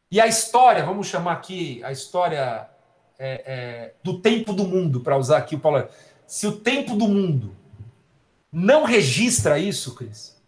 E 0.09 0.19
a 0.19 0.27
história, 0.27 0.85
vamos 0.85 1.07
chamar 1.07 1.33
aqui 1.33 1.83
a 1.83 1.91
história 1.91 2.69
é, 3.19 3.43
é, 3.45 3.93
do 4.03 4.19
tempo 4.19 4.53
do 4.53 4.63
mundo, 4.63 5.01
para 5.01 5.17
usar 5.17 5.37
aqui 5.37 5.55
o 5.55 5.59
Paulo. 5.59 5.87
Se 6.25 6.47
o 6.47 6.53
tempo 6.53 6.95
do 6.95 7.07
mundo 7.07 7.55
não 8.51 8.83
registra 8.83 9.57
isso, 9.57 9.95
Cris, 9.95 10.39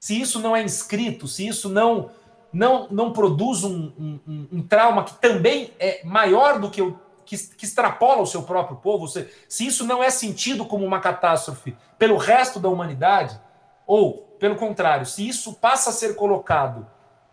se 0.00 0.20
isso 0.20 0.40
não 0.40 0.56
é 0.56 0.62
inscrito, 0.62 1.28
se 1.28 1.46
isso 1.46 1.68
não 1.68 2.10
não, 2.52 2.88
não 2.90 3.12
produz 3.12 3.64
um, 3.64 3.92
um, 3.98 4.48
um 4.50 4.62
trauma 4.62 5.04
que 5.04 5.14
também 5.14 5.72
é 5.78 6.00
maior 6.04 6.58
do 6.58 6.70
que 6.70 6.80
o 6.80 6.98
que, 7.26 7.36
que, 7.36 7.64
extrapola 7.64 8.22
o 8.22 8.26
seu 8.26 8.44
próprio 8.44 8.76
povo, 8.76 9.08
se, 9.08 9.28
se 9.48 9.66
isso 9.66 9.84
não 9.84 10.02
é 10.02 10.08
sentido 10.08 10.64
como 10.64 10.86
uma 10.86 11.00
catástrofe 11.00 11.76
pelo 11.98 12.16
resto 12.16 12.60
da 12.60 12.68
humanidade, 12.68 13.38
ou 13.86 14.36
pelo 14.38 14.56
contrário, 14.56 15.04
se 15.04 15.26
isso 15.26 15.54
passa 15.54 15.90
a 15.90 15.92
ser 15.92 16.14
colocado 16.14 16.86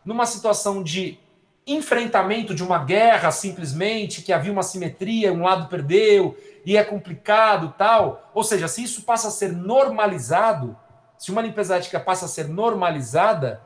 numa 0.03 0.25
situação 0.25 0.83
de 0.83 1.19
enfrentamento 1.65 2.53
de 2.53 2.63
uma 2.63 2.83
guerra 2.83 3.31
simplesmente, 3.31 4.21
que 4.21 4.33
havia 4.33 4.51
uma 4.51 4.63
simetria, 4.63 5.31
um 5.31 5.43
lado 5.43 5.69
perdeu 5.69 6.35
e 6.65 6.77
é 6.77 6.83
complicado 6.83 7.73
tal, 7.77 8.29
ou 8.33 8.43
seja, 8.43 8.67
se 8.67 8.83
isso 8.83 9.03
passa 9.03 9.27
a 9.27 9.31
ser 9.31 9.51
normalizado, 9.51 10.77
se 11.17 11.31
uma 11.31 11.41
limpeza 11.41 11.77
ética 11.77 11.99
passa 11.99 12.25
a 12.25 12.29
ser 12.29 12.47
normalizada, 12.47 13.61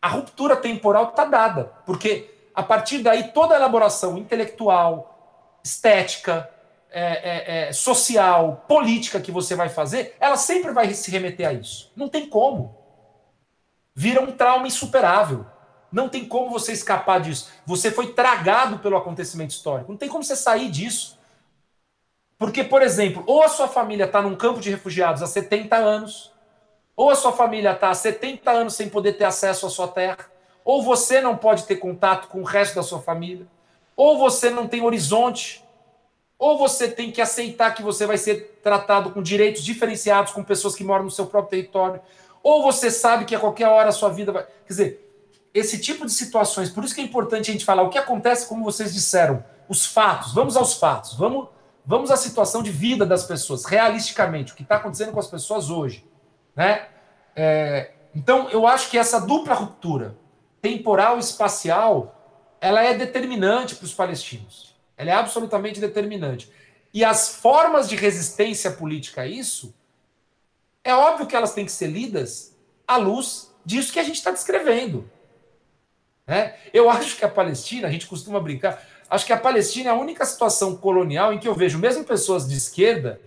a 0.00 0.08
ruptura 0.08 0.56
temporal 0.56 1.10
está 1.10 1.24
dada, 1.24 1.72
porque 1.86 2.30
a 2.54 2.62
partir 2.62 2.98
daí 2.98 3.32
toda 3.32 3.54
a 3.54 3.56
elaboração 3.56 4.16
intelectual, 4.16 5.58
estética, 5.64 6.48
é, 6.96 7.02
é, 7.02 7.68
é, 7.68 7.72
social, 7.72 8.64
política 8.68 9.20
que 9.20 9.32
você 9.32 9.56
vai 9.56 9.68
fazer, 9.68 10.16
ela 10.20 10.36
sempre 10.36 10.70
vai 10.70 10.94
se 10.94 11.10
remeter 11.10 11.48
a 11.48 11.52
isso. 11.52 11.90
Não 11.96 12.08
tem 12.08 12.28
como. 12.28 12.78
Vira 13.92 14.22
um 14.22 14.30
trauma 14.30 14.68
insuperável. 14.68 15.44
Não 15.90 16.08
tem 16.08 16.24
como 16.24 16.50
você 16.50 16.72
escapar 16.72 17.20
disso. 17.20 17.50
Você 17.66 17.90
foi 17.90 18.12
tragado 18.12 18.78
pelo 18.78 18.96
acontecimento 18.96 19.50
histórico. 19.50 19.90
Não 19.90 19.98
tem 19.98 20.08
como 20.08 20.22
você 20.22 20.36
sair 20.36 20.70
disso. 20.70 21.18
Porque, 22.38 22.64
por 22.64 22.82
exemplo, 22.82 23.22
ou 23.26 23.42
a 23.42 23.48
sua 23.48 23.68
família 23.68 24.04
está 24.04 24.20
num 24.20 24.34
campo 24.34 24.60
de 24.60 24.70
refugiados 24.70 25.22
há 25.22 25.26
70 25.26 25.76
anos, 25.76 26.32
ou 26.96 27.10
a 27.10 27.14
sua 27.14 27.32
família 27.32 27.72
está 27.72 27.90
há 27.90 27.94
70 27.94 28.50
anos 28.50 28.74
sem 28.74 28.88
poder 28.88 29.14
ter 29.14 29.24
acesso 29.24 29.66
à 29.66 29.70
sua 29.70 29.88
terra, 29.88 30.30
ou 30.64 30.82
você 30.82 31.20
não 31.20 31.36
pode 31.36 31.64
ter 31.64 31.76
contato 31.76 32.28
com 32.28 32.40
o 32.40 32.44
resto 32.44 32.74
da 32.74 32.82
sua 32.82 33.00
família, 33.00 33.46
ou 33.96 34.18
você 34.18 34.50
não 34.50 34.66
tem 34.66 34.82
horizonte 34.82 35.64
ou 36.38 36.58
você 36.58 36.88
tem 36.88 37.10
que 37.10 37.22
aceitar 37.22 37.74
que 37.74 37.82
você 37.82 38.06
vai 38.06 38.18
ser 38.18 38.60
tratado 38.62 39.10
com 39.10 39.22
direitos 39.22 39.62
diferenciados 39.62 40.32
com 40.32 40.42
pessoas 40.42 40.74
que 40.74 40.84
moram 40.84 41.04
no 41.04 41.10
seu 41.10 41.26
próprio 41.26 41.50
território, 41.50 42.00
ou 42.42 42.62
você 42.62 42.90
sabe 42.90 43.24
que 43.24 43.34
a 43.34 43.40
qualquer 43.40 43.68
hora 43.68 43.88
a 43.88 43.92
sua 43.92 44.10
vida 44.10 44.32
vai. 44.32 44.42
Quer 44.42 44.68
dizer, 44.68 45.18
esse 45.54 45.80
tipo 45.80 46.04
de 46.04 46.12
situações, 46.12 46.68
por 46.68 46.84
isso 46.84 46.94
que 46.94 47.00
é 47.00 47.04
importante 47.04 47.50
a 47.50 47.52
gente 47.52 47.64
falar 47.64 47.82
o 47.82 47.88
que 47.88 47.96
acontece, 47.96 48.46
como 48.46 48.64
vocês 48.64 48.92
disseram, 48.92 49.42
os 49.68 49.86
fatos, 49.86 50.34
vamos 50.34 50.56
aos 50.56 50.74
fatos, 50.74 51.14
vamos, 51.14 51.48
vamos 51.84 52.10
à 52.10 52.16
situação 52.16 52.62
de 52.62 52.70
vida 52.70 53.04
das 53.04 53.24
pessoas, 53.24 53.64
realisticamente, 53.64 54.52
o 54.52 54.56
que 54.56 54.62
está 54.62 54.76
acontecendo 54.76 55.12
com 55.12 55.20
as 55.20 55.26
pessoas 55.26 55.70
hoje. 55.70 56.04
Né? 56.56 56.88
É, 57.36 57.92
então, 58.14 58.48
eu 58.50 58.66
acho 58.66 58.90
que 58.90 58.98
essa 58.98 59.20
dupla 59.20 59.54
ruptura, 59.54 60.16
temporal 60.62 61.16
e 61.16 61.20
espacial, 61.20 62.56
ela 62.60 62.82
é 62.82 62.94
determinante 62.94 63.74
para 63.74 63.84
os 63.84 63.92
palestinos. 63.92 64.74
Ela 64.96 65.10
é 65.10 65.14
absolutamente 65.14 65.80
determinante. 65.80 66.50
E 66.92 67.04
as 67.04 67.36
formas 67.36 67.88
de 67.88 67.96
resistência 67.96 68.70
política 68.70 69.22
a 69.22 69.26
isso, 69.26 69.74
é 70.82 70.94
óbvio 70.94 71.26
que 71.26 71.34
elas 71.34 71.52
têm 71.52 71.66
que 71.66 71.72
ser 71.72 71.88
lidas 71.88 72.56
à 72.86 72.96
luz 72.96 73.52
disso 73.64 73.92
que 73.92 73.98
a 73.98 74.04
gente 74.04 74.16
está 74.16 74.30
descrevendo. 74.30 75.10
Né? 76.26 76.54
Eu 76.72 76.88
acho 76.90 77.16
que 77.16 77.24
a 77.24 77.28
Palestina, 77.28 77.88
a 77.88 77.90
gente 77.90 78.06
costuma 78.06 78.38
brincar, 78.38 78.82
acho 79.14 79.26
que 79.26 79.32
a 79.32 79.38
Palestina 79.38 79.90
é 79.90 79.92
a 79.92 79.96
única 79.96 80.24
situação 80.24 80.76
colonial 80.76 81.32
em 81.32 81.38
que 81.38 81.48
eu 81.48 81.54
vejo 81.54 81.78
mesmo 81.78 82.04
pessoas 82.04 82.48
de 82.48 82.56
esquerda 82.56 83.20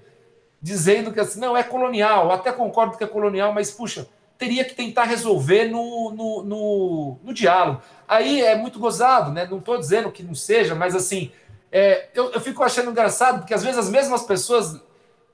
dizendo 0.61 1.11
que 1.11 1.19
assim, 1.19 1.39
não, 1.39 1.55
é 1.55 1.63
colonial, 1.63 2.25
eu 2.25 2.31
até 2.31 2.51
concordo 2.51 2.97
que 2.97 3.03
é 3.03 3.07
colonial, 3.07 3.53
mas 3.53 3.71
puxa, 3.71 4.07
teria 4.37 4.63
que 4.63 4.75
tentar 4.75 5.03
resolver 5.03 5.65
no, 5.65 6.11
no, 6.11 6.43
no, 6.43 7.19
no 7.23 7.33
diálogo. 7.33 7.81
Aí 8.07 8.41
é 8.41 8.55
muito 8.55 8.79
gozado, 8.79 9.31
né? 9.31 9.47
Não 9.49 9.59
estou 9.59 9.77
dizendo 9.77 10.11
que 10.11 10.23
não 10.23 10.35
seja, 10.35 10.75
mas 10.75 10.95
assim, 10.95 11.31
é, 11.71 12.09
eu, 12.13 12.31
eu, 12.31 12.39
fico 12.39 12.63
achando 12.63 12.91
engraçado, 12.91 13.39
porque 13.39 13.53
às 13.53 13.63
vezes 13.63 13.77
as 13.77 13.89
mesmas 13.89 14.23
pessoas 14.23 14.79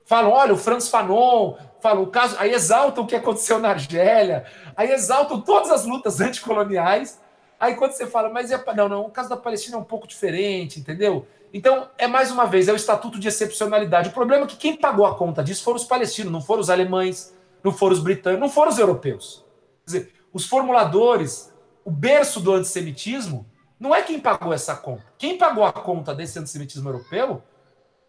falam: 0.04 0.30
olha, 0.30 0.52
o 0.52 0.56
Franz 0.56 0.88
Fanon, 0.88 1.56
falam 1.80 2.02
o 2.02 2.06
caso, 2.08 2.36
aí 2.38 2.52
exaltam 2.52 3.04
o 3.04 3.06
que 3.06 3.14
aconteceu 3.14 3.58
na 3.58 3.70
Argélia, 3.70 4.44
aí 4.76 4.90
exaltam 4.90 5.40
todas 5.40 5.70
as 5.70 5.84
lutas 5.84 6.20
anticoloniais. 6.20 7.22
Aí 7.64 7.76
quando 7.76 7.92
você 7.92 8.06
fala, 8.06 8.28
mas 8.28 8.50
é, 8.50 8.62
não, 8.76 8.90
não, 8.90 9.06
o 9.06 9.10
caso 9.10 9.30
da 9.30 9.38
Palestina 9.38 9.78
é 9.78 9.80
um 9.80 9.84
pouco 9.84 10.06
diferente, 10.06 10.78
entendeu? 10.78 11.26
Então, 11.50 11.88
é 11.96 12.06
mais 12.06 12.30
uma 12.30 12.44
vez, 12.44 12.68
é 12.68 12.74
o 12.74 12.76
estatuto 12.76 13.18
de 13.18 13.26
excepcionalidade. 13.26 14.10
O 14.10 14.12
problema 14.12 14.44
é 14.44 14.46
que 14.46 14.56
quem 14.56 14.76
pagou 14.76 15.06
a 15.06 15.14
conta 15.14 15.42
disso 15.42 15.64
foram 15.64 15.78
os 15.78 15.84
palestinos, 15.84 16.30
não 16.30 16.42
foram 16.42 16.60
os 16.60 16.68
alemães, 16.68 17.34
não 17.62 17.72
foram 17.72 17.94
os 17.94 18.02
britânicos, 18.02 18.42
não 18.42 18.50
foram 18.50 18.70
os 18.70 18.78
europeus. 18.78 19.46
Quer 19.86 19.86
dizer, 19.86 20.12
os 20.30 20.44
formuladores, 20.44 21.54
o 21.82 21.90
berço 21.90 22.38
do 22.38 22.52
antissemitismo, 22.52 23.46
não 23.80 23.94
é 23.94 24.02
quem 24.02 24.20
pagou 24.20 24.52
essa 24.52 24.76
conta. 24.76 25.04
Quem 25.16 25.38
pagou 25.38 25.64
a 25.64 25.72
conta 25.72 26.14
desse 26.14 26.38
antissemitismo 26.38 26.90
europeu 26.90 27.42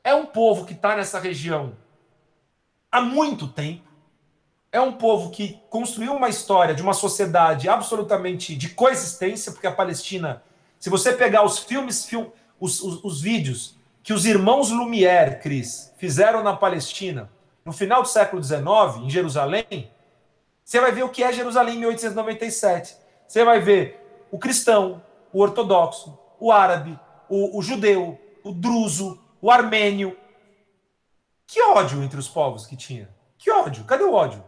é 0.03 0.13
um 0.13 0.25
povo 0.25 0.65
que 0.65 0.73
está 0.73 0.97
nessa 0.97 1.17
região 1.17 1.77
há 2.91 2.99
muito 2.99 3.47
tempo. 3.47 3.84
É 4.75 4.81
um 4.81 4.91
povo 4.91 5.29
que 5.29 5.57
construiu 5.69 6.13
uma 6.13 6.27
história 6.27 6.75
de 6.75 6.81
uma 6.81 6.91
sociedade 6.91 7.69
absolutamente 7.69 8.53
de 8.57 8.67
coexistência, 8.67 9.53
porque 9.53 9.67
a 9.67 9.71
Palestina, 9.71 10.43
se 10.77 10.89
você 10.89 11.13
pegar 11.13 11.45
os 11.45 11.59
filmes, 11.59 12.03
film, 12.03 12.25
os, 12.59 12.81
os, 12.81 13.01
os 13.01 13.21
vídeos 13.21 13.77
que 14.03 14.11
os 14.11 14.25
irmãos 14.25 14.71
Lumière, 14.71 15.39
Cris, 15.39 15.93
fizeram 15.95 16.43
na 16.43 16.53
Palestina 16.53 17.31
no 17.63 17.71
final 17.71 18.01
do 18.01 18.09
século 18.09 18.43
XIX, 18.43 18.97
em 19.01 19.09
Jerusalém, 19.09 19.89
você 20.61 20.81
vai 20.81 20.91
ver 20.91 21.03
o 21.03 21.09
que 21.09 21.23
é 21.23 21.31
Jerusalém 21.31 21.75
em 21.75 21.79
1897. 21.79 22.97
Você 23.25 23.45
vai 23.45 23.61
ver 23.61 24.27
o 24.29 24.37
cristão, 24.37 25.01
o 25.31 25.39
ortodoxo, 25.39 26.19
o 26.37 26.51
árabe, 26.51 26.99
o, 27.29 27.57
o 27.57 27.61
judeu, 27.61 28.19
o 28.43 28.51
druso, 28.51 29.17
o 29.41 29.49
armênio. 29.49 30.17
Que 31.47 31.61
ódio 31.61 32.03
entre 32.03 32.19
os 32.19 32.27
povos 32.27 32.67
que 32.67 32.75
tinha? 32.75 33.07
Que 33.37 33.49
ódio? 33.49 33.85
Cadê 33.85 34.03
o 34.03 34.11
ódio? 34.11 34.43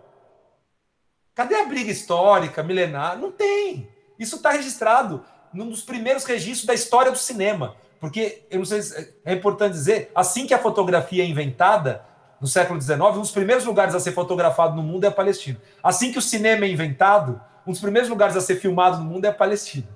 Cadê 1.38 1.54
a 1.54 1.66
briga 1.66 1.92
histórica, 1.92 2.64
milenar? 2.64 3.16
Não 3.16 3.32
tem. 3.32 3.88
Isso 4.18 4.38
está 4.38 4.50
registrado 4.50 5.24
num 5.54 5.70
dos 5.70 5.84
primeiros 5.84 6.24
registros 6.24 6.66
da 6.66 6.74
história 6.74 7.12
do 7.12 7.18
cinema. 7.20 7.76
Porque, 8.00 8.42
eu 8.50 8.58
não 8.58 8.66
sei 8.66 8.82
se 8.82 9.14
é 9.24 9.34
importante 9.34 9.74
dizer, 9.74 10.12
assim 10.16 10.48
que 10.48 10.54
a 10.56 10.58
fotografia 10.58 11.22
é 11.22 11.28
inventada, 11.28 12.04
no 12.42 12.48
século 12.48 12.82
XIX, 12.82 13.00
um 13.02 13.22
dos 13.22 13.30
primeiros 13.30 13.66
lugares 13.66 13.94
a 13.94 14.00
ser 14.00 14.14
fotografado 14.14 14.76
no 14.76 14.82
mundo 14.82 15.04
é 15.04 15.10
a 15.10 15.12
Palestina. 15.12 15.62
Assim 15.84 16.12
que 16.12 16.18
o 16.18 16.24
cinema 16.24 16.66
é 16.66 16.70
inventado, 16.70 17.40
um 17.68 17.72
dos 17.72 17.82
primeiros 17.82 18.10
lugares 18.10 18.36
a 18.36 18.42
ser 18.42 18.56
filmado 18.56 18.98
no 18.98 19.04
mundo 19.04 19.26
é 19.26 19.30
a 19.30 19.34
Palestina. 19.34 19.96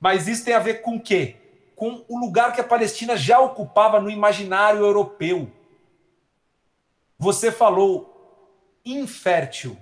Mas 0.00 0.26
isso 0.26 0.42
tem 0.42 0.54
a 0.54 0.58
ver 0.58 0.80
com 0.80 0.96
o 0.96 1.00
quê? 1.00 1.36
Com 1.76 2.02
o 2.08 2.18
lugar 2.18 2.54
que 2.54 2.62
a 2.62 2.64
Palestina 2.64 3.14
já 3.14 3.38
ocupava 3.38 4.00
no 4.00 4.08
imaginário 4.08 4.80
europeu. 4.80 5.52
Você 7.18 7.52
falou 7.52 8.80
infértil. 8.86 9.76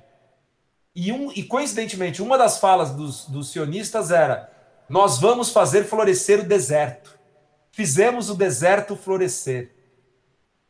E, 0.97 1.13
um, 1.13 1.31
e 1.31 1.43
coincidentemente, 1.43 2.23
uma 2.23 2.39
das 2.39 2.59
falas 2.59 2.91
dos, 2.93 3.29
dos 3.29 3.53
sionistas 3.53 4.11
era: 4.11 4.51
Nós 4.89 5.21
vamos 5.21 5.53
fazer 5.53 5.85
florescer 5.85 6.41
o 6.41 6.45
deserto. 6.45 7.19
Fizemos 7.71 8.31
o 8.31 8.35
deserto 8.35 8.97
florescer. 8.97 9.73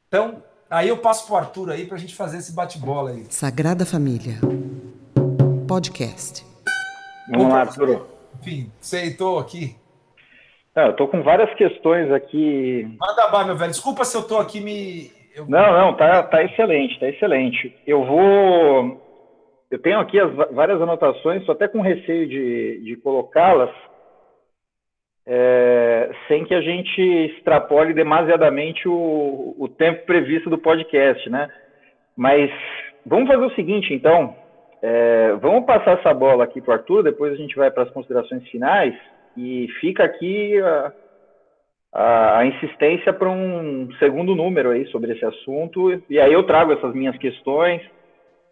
Então, 0.09 0.43
aí 0.69 0.89
eu 0.89 0.99
passo 0.99 1.25
para 1.27 1.35
o 1.35 1.39
Arthur 1.39 1.71
aí 1.71 1.87
para 1.87 1.97
a 1.97 2.01
gente 2.01 2.17
fazer 2.17 2.39
esse 2.39 2.53
bate-bola 2.53 3.11
aí. 3.11 3.27
Sagrada 3.31 3.87
Família. 3.87 4.41
Podcast. 5.69 6.45
Vamos 7.31 7.53
lá, 7.53 7.61
Arthur. 7.61 8.09
Enfim, 8.41 8.73
aceitou 8.81 9.39
aqui. 9.39 9.77
É, 10.75 10.89
eu 10.89 10.93
tô 10.95 11.07
com 11.07 11.23
várias 11.23 11.55
questões 11.55 12.11
aqui. 12.11 12.85
Manda 12.99 13.29
bala, 13.29 13.47
meu 13.47 13.57
velho. 13.57 13.71
Desculpa 13.71 14.05
se 14.05 14.17
eu 14.17 14.25
tô 14.25 14.39
aqui 14.39 14.61
me. 14.61 15.13
Eu... 15.37 15.47
Não, 15.47 15.73
não, 15.73 15.97
tá, 15.97 16.25
tá 16.25 16.43
excelente, 16.43 16.99
tá 16.99 17.09
excelente. 17.09 17.73
Eu 17.87 18.05
vou. 18.05 19.06
Eu 19.71 19.81
tenho 19.81 19.99
aqui 19.99 20.19
as 20.21 20.33
várias 20.53 20.81
anotações, 20.81 21.41
estou 21.41 21.55
até 21.55 21.67
com 21.67 21.81
receio 21.81 22.27
de, 22.29 22.81
de 22.85 22.97
colocá-las, 22.97 23.71
é, 25.27 26.11
sem 26.29 26.45
que 26.45 26.55
a 26.55 26.61
gente 26.61 27.01
extrapole 27.01 27.93
demasiadamente 27.93 28.89
o, 28.89 29.57
o 29.59 29.69
tempo 29.69 30.07
previsto 30.07 30.49
do 30.49 30.57
podcast, 30.57 31.29
né? 31.29 31.49
Mas 32.17 32.51
vamos 33.05 33.29
fazer 33.29 33.45
o 33.45 33.55
seguinte, 33.55 33.93
então. 33.93 34.37
É, 34.81 35.33
vamos 35.41 35.65
passar 35.67 35.99
essa 35.99 36.15
bola 36.15 36.45
aqui 36.45 36.61
para 36.61 36.71
o 36.71 36.75
Arthur, 36.75 37.03
depois 37.03 37.33
a 37.33 37.37
gente 37.37 37.57
vai 37.57 37.71
para 37.71 37.85
as 37.85 37.91
considerações 37.91 38.47
finais 38.51 38.95
e 39.37 39.67
fica 39.81 40.05
aqui 40.05 40.61
a, 40.61 40.93
a, 41.93 42.39
a 42.39 42.47
insistência 42.47 43.13
para 43.13 43.29
um 43.29 43.91
segundo 43.99 44.35
número 44.35 44.71
aí 44.71 44.87
sobre 44.89 45.13
esse 45.13 45.25
assunto 45.25 46.03
e 46.09 46.21
aí 46.21 46.33
eu 46.33 46.45
trago 46.45 46.73
essas 46.73 46.95
minhas 46.95 47.17
questões 47.17 47.83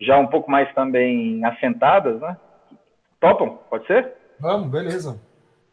já 0.01 0.19
um 0.19 0.27
pouco 0.27 0.51
mais 0.51 0.73
também 0.75 1.45
assentadas, 1.45 2.21
né? 2.21 2.37
Topam? 3.21 3.59
Pode 3.71 3.87
ser? 3.87 4.13
Vamos, 4.41 4.69
beleza. 4.71 5.21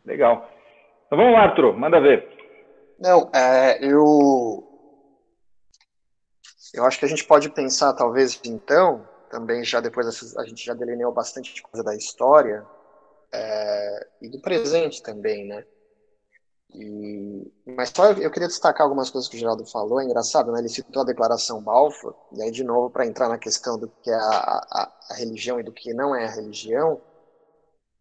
Legal. 0.06 0.50
Então 1.06 1.18
vamos 1.18 1.34
lá, 1.34 1.44
Arthur, 1.44 1.78
manda 1.78 2.00
ver. 2.00 2.28
Não, 3.00 3.30
é, 3.34 3.84
eu 3.84 4.68
eu 6.74 6.86
acho 6.86 6.98
que 7.00 7.06
a 7.06 7.08
gente 7.08 7.26
pode 7.26 7.50
pensar, 7.50 7.94
talvez, 7.94 8.40
então, 8.46 9.06
também 9.30 9.64
já 9.64 9.82
depois 9.82 10.06
dessas, 10.06 10.38
a 10.38 10.46
gente 10.46 10.66
já 10.66 10.74
delineou 10.74 11.12
bastante 11.12 11.62
coisa 11.62 11.84
da 11.84 11.96
história 11.96 12.66
é, 13.34 14.08
e 14.22 14.30
do 14.30 14.40
presente 14.40 15.04
também, 15.04 15.48
né? 15.48 15.66
E, 16.74 17.52
mas 17.66 17.90
só 17.90 18.12
eu, 18.12 18.32
queria 18.32 18.48
destacar 18.48 18.84
algumas 18.84 19.10
coisas 19.10 19.30
que 19.30 19.36
o 19.36 19.40
Geraldo 19.40 19.66
falou, 19.66 20.00
é 20.00 20.06
engraçado, 20.06 20.52
né? 20.52 20.60
Ele 20.60 20.70
citou 20.70 21.02
a 21.02 21.06
Declaração 21.06 21.62
Balfour, 21.62 22.16
e 22.32 22.42
aí, 22.42 22.52
de 22.52 22.64
novo, 22.64 22.90
para 22.90 23.06
entrar 23.06 23.28
na 23.28 23.38
questão 23.38 23.78
do 23.78 23.90
que 24.02 24.10
é 24.10 24.16
a, 24.16 24.20
a, 24.20 24.92
a, 25.10 25.14
religião 25.16 25.60
e 25.60 25.64
do 25.64 25.72
que 25.72 25.94
não 25.94 26.16
é 26.16 26.26
a 26.26 26.32
religião, 26.32 27.02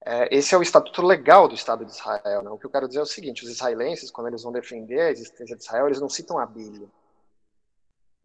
é, 0.05 0.35
esse 0.35 0.55
é 0.55 0.59
o 0.59 0.63
estatuto 0.63 1.03
legal 1.03 1.49
do 1.49 1.55
Estado 1.55 1.85
de 1.85 1.91
Israel. 1.91 2.43
Né? 2.43 2.51
O 2.51 2.59
que 2.59 2.67
eu 2.67 2.71
quero 2.71 2.87
dizer 2.87 3.01
é 3.01 3.03
o 3.03 3.07
seguinte: 3.07 3.45
os 3.45 3.51
israelenses, 3.51 4.11
quando 4.11 4.29
eles 4.29 4.43
vão 4.43 4.53
defender 4.53 5.01
a 5.01 5.11
existência 5.11 5.57
de 5.57 5.63
Israel, 5.63 5.87
eles 5.87 6.01
não 6.01 6.09
citam 6.09 6.39
a 6.39 6.47
Bíblia, 6.47 6.89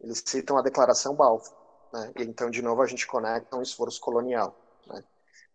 eles 0.00 0.22
citam 0.24 0.56
a 0.56 0.62
Declaração 0.62 1.14
Balfour. 1.14 1.54
Né? 1.92 2.12
E 2.18 2.22
então, 2.22 2.50
de 2.50 2.62
novo, 2.62 2.82
a 2.82 2.86
gente 2.86 3.06
conecta 3.06 3.56
um 3.56 3.62
esforço 3.62 4.00
colonial. 4.00 4.56
Né? 4.86 5.02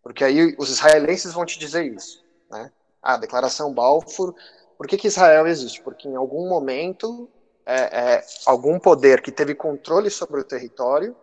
Porque 0.02 0.22
aí 0.22 0.54
os 0.58 0.70
israelenses 0.70 1.32
vão 1.32 1.46
te 1.46 1.58
dizer 1.58 1.84
isso. 1.84 2.22
Né? 2.50 2.70
A 3.02 3.16
Declaração 3.16 3.72
Balfour, 3.72 4.34
por 4.82 4.88
que, 4.88 4.96
que 4.96 5.06
Israel 5.06 5.46
existe? 5.46 5.80
Porque 5.80 6.08
em 6.08 6.16
algum 6.16 6.48
momento, 6.48 7.30
é, 7.64 8.16
é, 8.16 8.26
algum 8.46 8.80
poder 8.80 9.22
que 9.22 9.30
teve 9.30 9.54
controle 9.54 10.10
sobre 10.10 10.40
o 10.40 10.44
território 10.44 11.14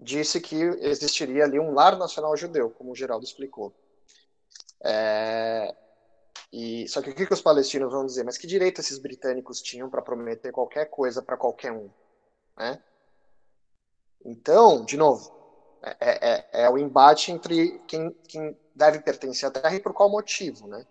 disse 0.00 0.40
que 0.40 0.56
existiria 0.56 1.44
ali 1.44 1.60
um 1.60 1.74
lar 1.74 1.98
nacional 1.98 2.34
judeu, 2.34 2.70
como 2.70 2.92
o 2.92 2.96
Geraldo 2.96 3.22
explicou. 3.22 3.74
É, 4.82 5.76
e, 6.50 6.88
só 6.88 7.02
que 7.02 7.10
o 7.10 7.14
que, 7.14 7.26
que 7.26 7.34
os 7.34 7.42
palestinos 7.42 7.92
vão 7.92 8.06
dizer? 8.06 8.24
Mas 8.24 8.38
que 8.38 8.46
direito 8.46 8.80
esses 8.80 8.96
britânicos 8.98 9.60
tinham 9.60 9.90
para 9.90 10.00
prometer 10.00 10.52
qualquer 10.52 10.86
coisa 10.86 11.20
para 11.20 11.36
qualquer 11.36 11.72
um? 11.72 11.90
Né? 12.56 12.82
Então, 14.24 14.86
de 14.86 14.96
novo, 14.96 15.30
é, 15.82 15.96
é, 16.00 16.30
é, 16.30 16.62
é, 16.62 16.70
o 16.70 16.78
embate 16.78 17.30
entre 17.30 17.78
quem, 17.80 18.10
quem 18.26 18.58
deve 18.74 19.00
pertencer 19.00 19.50
à 19.50 19.52
terra 19.52 19.74
e 19.74 19.80
por 19.80 19.92
qual 19.92 20.08
motivo, 20.08 20.66
né? 20.66 20.86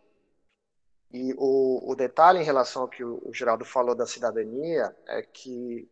E 1.14 1.34
o, 1.38 1.92
o 1.92 1.96
detalhe 1.96 2.40
em 2.40 2.44
relação 2.44 2.84
ao 2.84 2.88
que 2.88 3.04
o, 3.04 3.22
o 3.26 3.34
Geraldo 3.34 3.66
falou 3.66 3.94
da 3.94 4.06
cidadania 4.06 4.96
é 5.08 5.22
que 5.22 5.90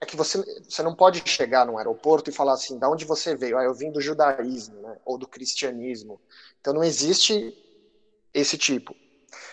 é 0.00 0.04
que 0.04 0.16
você, 0.16 0.42
você 0.64 0.82
não 0.82 0.94
pode 0.94 1.22
chegar 1.24 1.64
num 1.64 1.78
aeroporto 1.78 2.28
e 2.28 2.32
falar 2.32 2.54
assim, 2.54 2.78
da 2.78 2.90
onde 2.90 3.04
você 3.04 3.36
veio? 3.36 3.56
Ah, 3.56 3.62
eu 3.62 3.72
vim 3.72 3.92
do 3.92 4.00
judaísmo, 4.00 4.80
né? 4.80 4.98
Ou 5.04 5.16
do 5.16 5.28
cristianismo. 5.28 6.20
Então 6.60 6.74
não 6.74 6.82
existe 6.82 7.54
esse 8.34 8.58
tipo. 8.58 8.94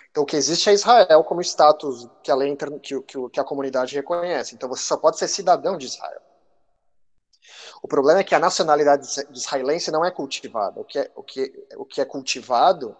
Então 0.09 0.23
o 0.23 0.25
que 0.25 0.35
existe 0.35 0.69
é 0.69 0.73
Israel 0.73 1.23
como 1.23 1.41
status 1.41 2.09
que 2.23 2.31
a 2.31 2.35
lei 2.35 2.55
que, 2.81 3.01
que, 3.01 3.29
que 3.29 3.39
a 3.39 3.43
comunidade 3.43 3.95
reconhece. 3.95 4.55
Então 4.55 4.67
você 4.67 4.83
só 4.83 4.97
pode 4.97 5.19
ser 5.19 5.27
cidadão 5.27 5.77
de 5.77 5.85
Israel. 5.85 6.21
O 7.83 7.87
problema 7.87 8.21
é 8.21 8.23
que 8.23 8.33
a 8.33 8.39
nacionalidade 8.39 9.05
israelense 9.31 9.91
não 9.91 10.03
é 10.03 10.09
cultivada. 10.09 10.79
O 10.79 10.83
que 10.83 10.97
é, 10.97 11.11
o 11.15 11.21
que, 11.21 11.67
o 11.77 11.85
que 11.85 12.01
é 12.01 12.05
cultivado, 12.05 12.97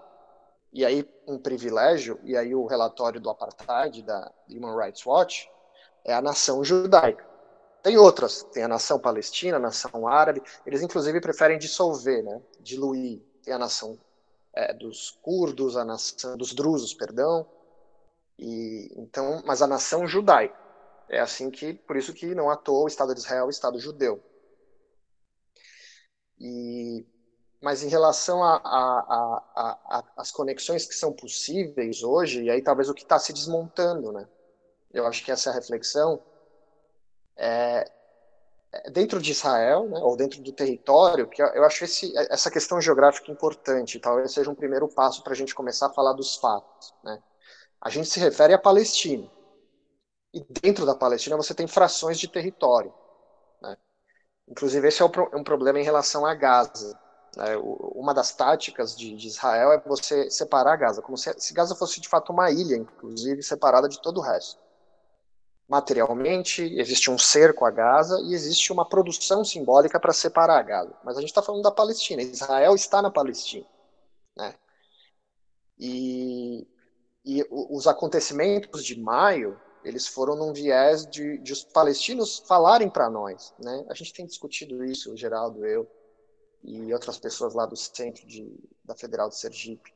e 0.76 0.84
aí 0.84 1.10
um 1.26 1.40
privilégio, 1.40 2.20
e 2.22 2.36
aí 2.36 2.54
o 2.54 2.66
relatório 2.66 3.22
do 3.22 3.30
apartheid, 3.30 4.04
da 4.04 4.30
Human 4.50 4.76
Rights 4.76 5.06
Watch, 5.06 5.50
é 6.04 6.14
a 6.14 6.22
nação 6.22 6.66
judaica. 6.66 7.26
Tem 7.82 7.98
outras, 7.98 8.44
tem 8.44 8.62
a 8.62 8.68
nação 8.68 9.00
palestina, 9.00 9.56
a 9.56 9.60
nação 9.60 10.06
árabe, 10.06 10.44
eles 10.66 10.82
inclusive 10.82 11.22
preferem 11.22 11.58
dissolver, 11.58 12.22
né, 12.22 12.42
diluir. 12.60 13.22
Tem 13.42 13.54
a 13.54 13.58
nação 13.58 13.98
é, 14.54 14.74
dos 14.74 15.12
curdos, 15.22 15.78
a 15.78 15.86
nação 15.86 16.36
dos 16.36 16.54
drusos, 16.54 16.94
perdão, 16.94 17.48
e 18.38 18.92
então, 18.98 19.42
mas 19.46 19.62
a 19.62 19.68
nação 19.68 20.06
judaica. 20.06 20.60
É 21.08 21.22
assim 21.22 21.50
que, 21.50 21.74
por 21.74 21.96
isso 21.96 22.14
que 22.14 22.36
não 22.36 22.54
toa 22.58 22.84
o 22.84 22.88
Estado 22.88 23.14
de 23.14 23.22
Israel 23.22 23.44
é 23.44 23.48
o 23.48 23.50
Estado 23.50 23.80
judeu. 23.80 24.22
E, 26.38 27.06
mas 27.66 27.82
em 27.82 27.88
relação 27.90 28.44
às 30.16 30.32
conexões 30.32 30.86
que 30.86 30.94
são 30.94 31.12
possíveis 31.12 32.04
hoje, 32.04 32.44
e 32.44 32.52
aí 32.52 32.62
talvez 32.62 32.90
o 32.90 32.94
que 32.94 33.02
está 33.02 33.18
se 33.18 33.34
desmontando, 33.34 34.12
né? 34.12 34.30
Eu 34.94 35.08
acho 35.08 35.26
que 35.26 35.32
essa 35.32 35.52
reflexão. 35.52 36.22
É, 37.36 37.92
é, 38.72 38.92
dentro 38.92 39.20
de 39.20 39.32
Israel, 39.32 39.90
né, 39.90 39.98
ou 39.98 40.16
dentro 40.16 40.44
do 40.44 40.52
território, 40.52 41.28
que 41.28 41.42
eu 41.42 41.64
acho 41.64 41.84
esse, 41.86 42.16
essa 42.30 42.52
questão 42.52 42.80
geográfica 42.80 43.32
importante, 43.32 44.00
talvez 44.00 44.32
seja 44.32 44.52
um 44.52 44.56
primeiro 44.56 44.88
passo 44.88 45.24
para 45.24 45.34
a 45.34 45.36
gente 45.36 45.56
começar 45.56 45.88
a 45.88 45.94
falar 45.94 46.14
dos 46.14 46.36
fatos. 46.36 46.94
Né? 47.04 47.18
A 47.82 47.90
gente 47.90 48.08
se 48.08 48.20
refere 48.20 48.54
à 48.54 48.60
Palestina. 48.60 49.28
E 50.32 50.46
dentro 50.62 50.86
da 50.86 50.94
Palestina 50.94 51.36
você 51.36 51.56
tem 51.56 51.66
frações 51.66 52.20
de 52.20 52.28
território. 52.28 52.94
Inclusive, 54.48 54.88
esse 54.88 55.02
é 55.02 55.06
um 55.06 55.44
problema 55.44 55.80
em 55.80 55.84
relação 55.84 56.24
a 56.26 56.36
Gaza. 56.36 57.05
Né? 57.36 57.58
Uma 57.58 58.14
das 58.14 58.34
táticas 58.34 58.96
de, 58.96 59.16
de, 59.16 59.28
Israel 59.28 59.72
é 59.72 59.80
você 59.80 60.30
separar 60.30 60.76
Gaza, 60.78 61.02
como 61.02 61.18
se, 61.18 61.34
se 61.40 61.54
Gaza 61.54 61.76
fosse 61.76 62.00
de 62.00 62.08
fato 62.08 62.32
uma 62.32 62.52
ilha, 62.52 62.76
inclusive, 62.76 63.44
separada 63.44 63.90
de 63.90 64.02
todo 64.02 64.18
o 64.20 64.22
resto. 64.22 64.60
Materialmente, 65.68 66.62
existe 66.80 67.10
um 67.10 67.18
cerco 67.18 67.66
a 67.66 67.72
Gaza 67.72 68.20
e 68.22 68.34
existe 68.34 68.72
uma 68.72 68.88
produção 68.88 69.44
simbólica 69.44 70.00
para 70.00 70.14
separar 70.14 70.62
Gaza. 70.64 70.96
Mas 71.04 71.18
a 71.18 71.22
gente 71.22 71.30
está 71.30 71.42
falando 71.42 71.64
da 71.64 71.72
Palestina. 71.72 72.22
Israel 72.22 72.76
está 72.76 73.02
na 73.02 73.10
Palestina. 73.10 73.66
Né? 74.38 74.54
E, 75.78 76.68
e 77.26 77.46
os 77.50 77.88
acontecimentos 77.88 78.86
de 78.86 79.00
maio 79.00 79.60
eles 79.86 80.08
foram 80.08 80.36
num 80.36 80.52
viés 80.52 81.06
de, 81.06 81.38
de 81.38 81.54
os 81.54 81.64
palestinos 81.64 82.40
falarem 82.48 82.90
para 82.90 83.10
nós. 83.10 83.54
Né? 83.60 83.86
A 83.88 83.94
gente 83.94 84.12
tem 84.14 84.26
discutido 84.26 84.84
isso, 84.84 85.14
o 85.14 85.18
Geraldo, 85.18 85.64
eu 85.64 85.88
e 86.66 86.94
outras 86.94 87.18
pessoas 87.18 87.54
lá 87.54 87.66
do 87.66 87.76
centro 87.76 88.26
de, 88.26 88.52
da 88.84 88.96
Federal 88.96 89.30
de 89.30 89.38
Sergipe. 89.38 89.94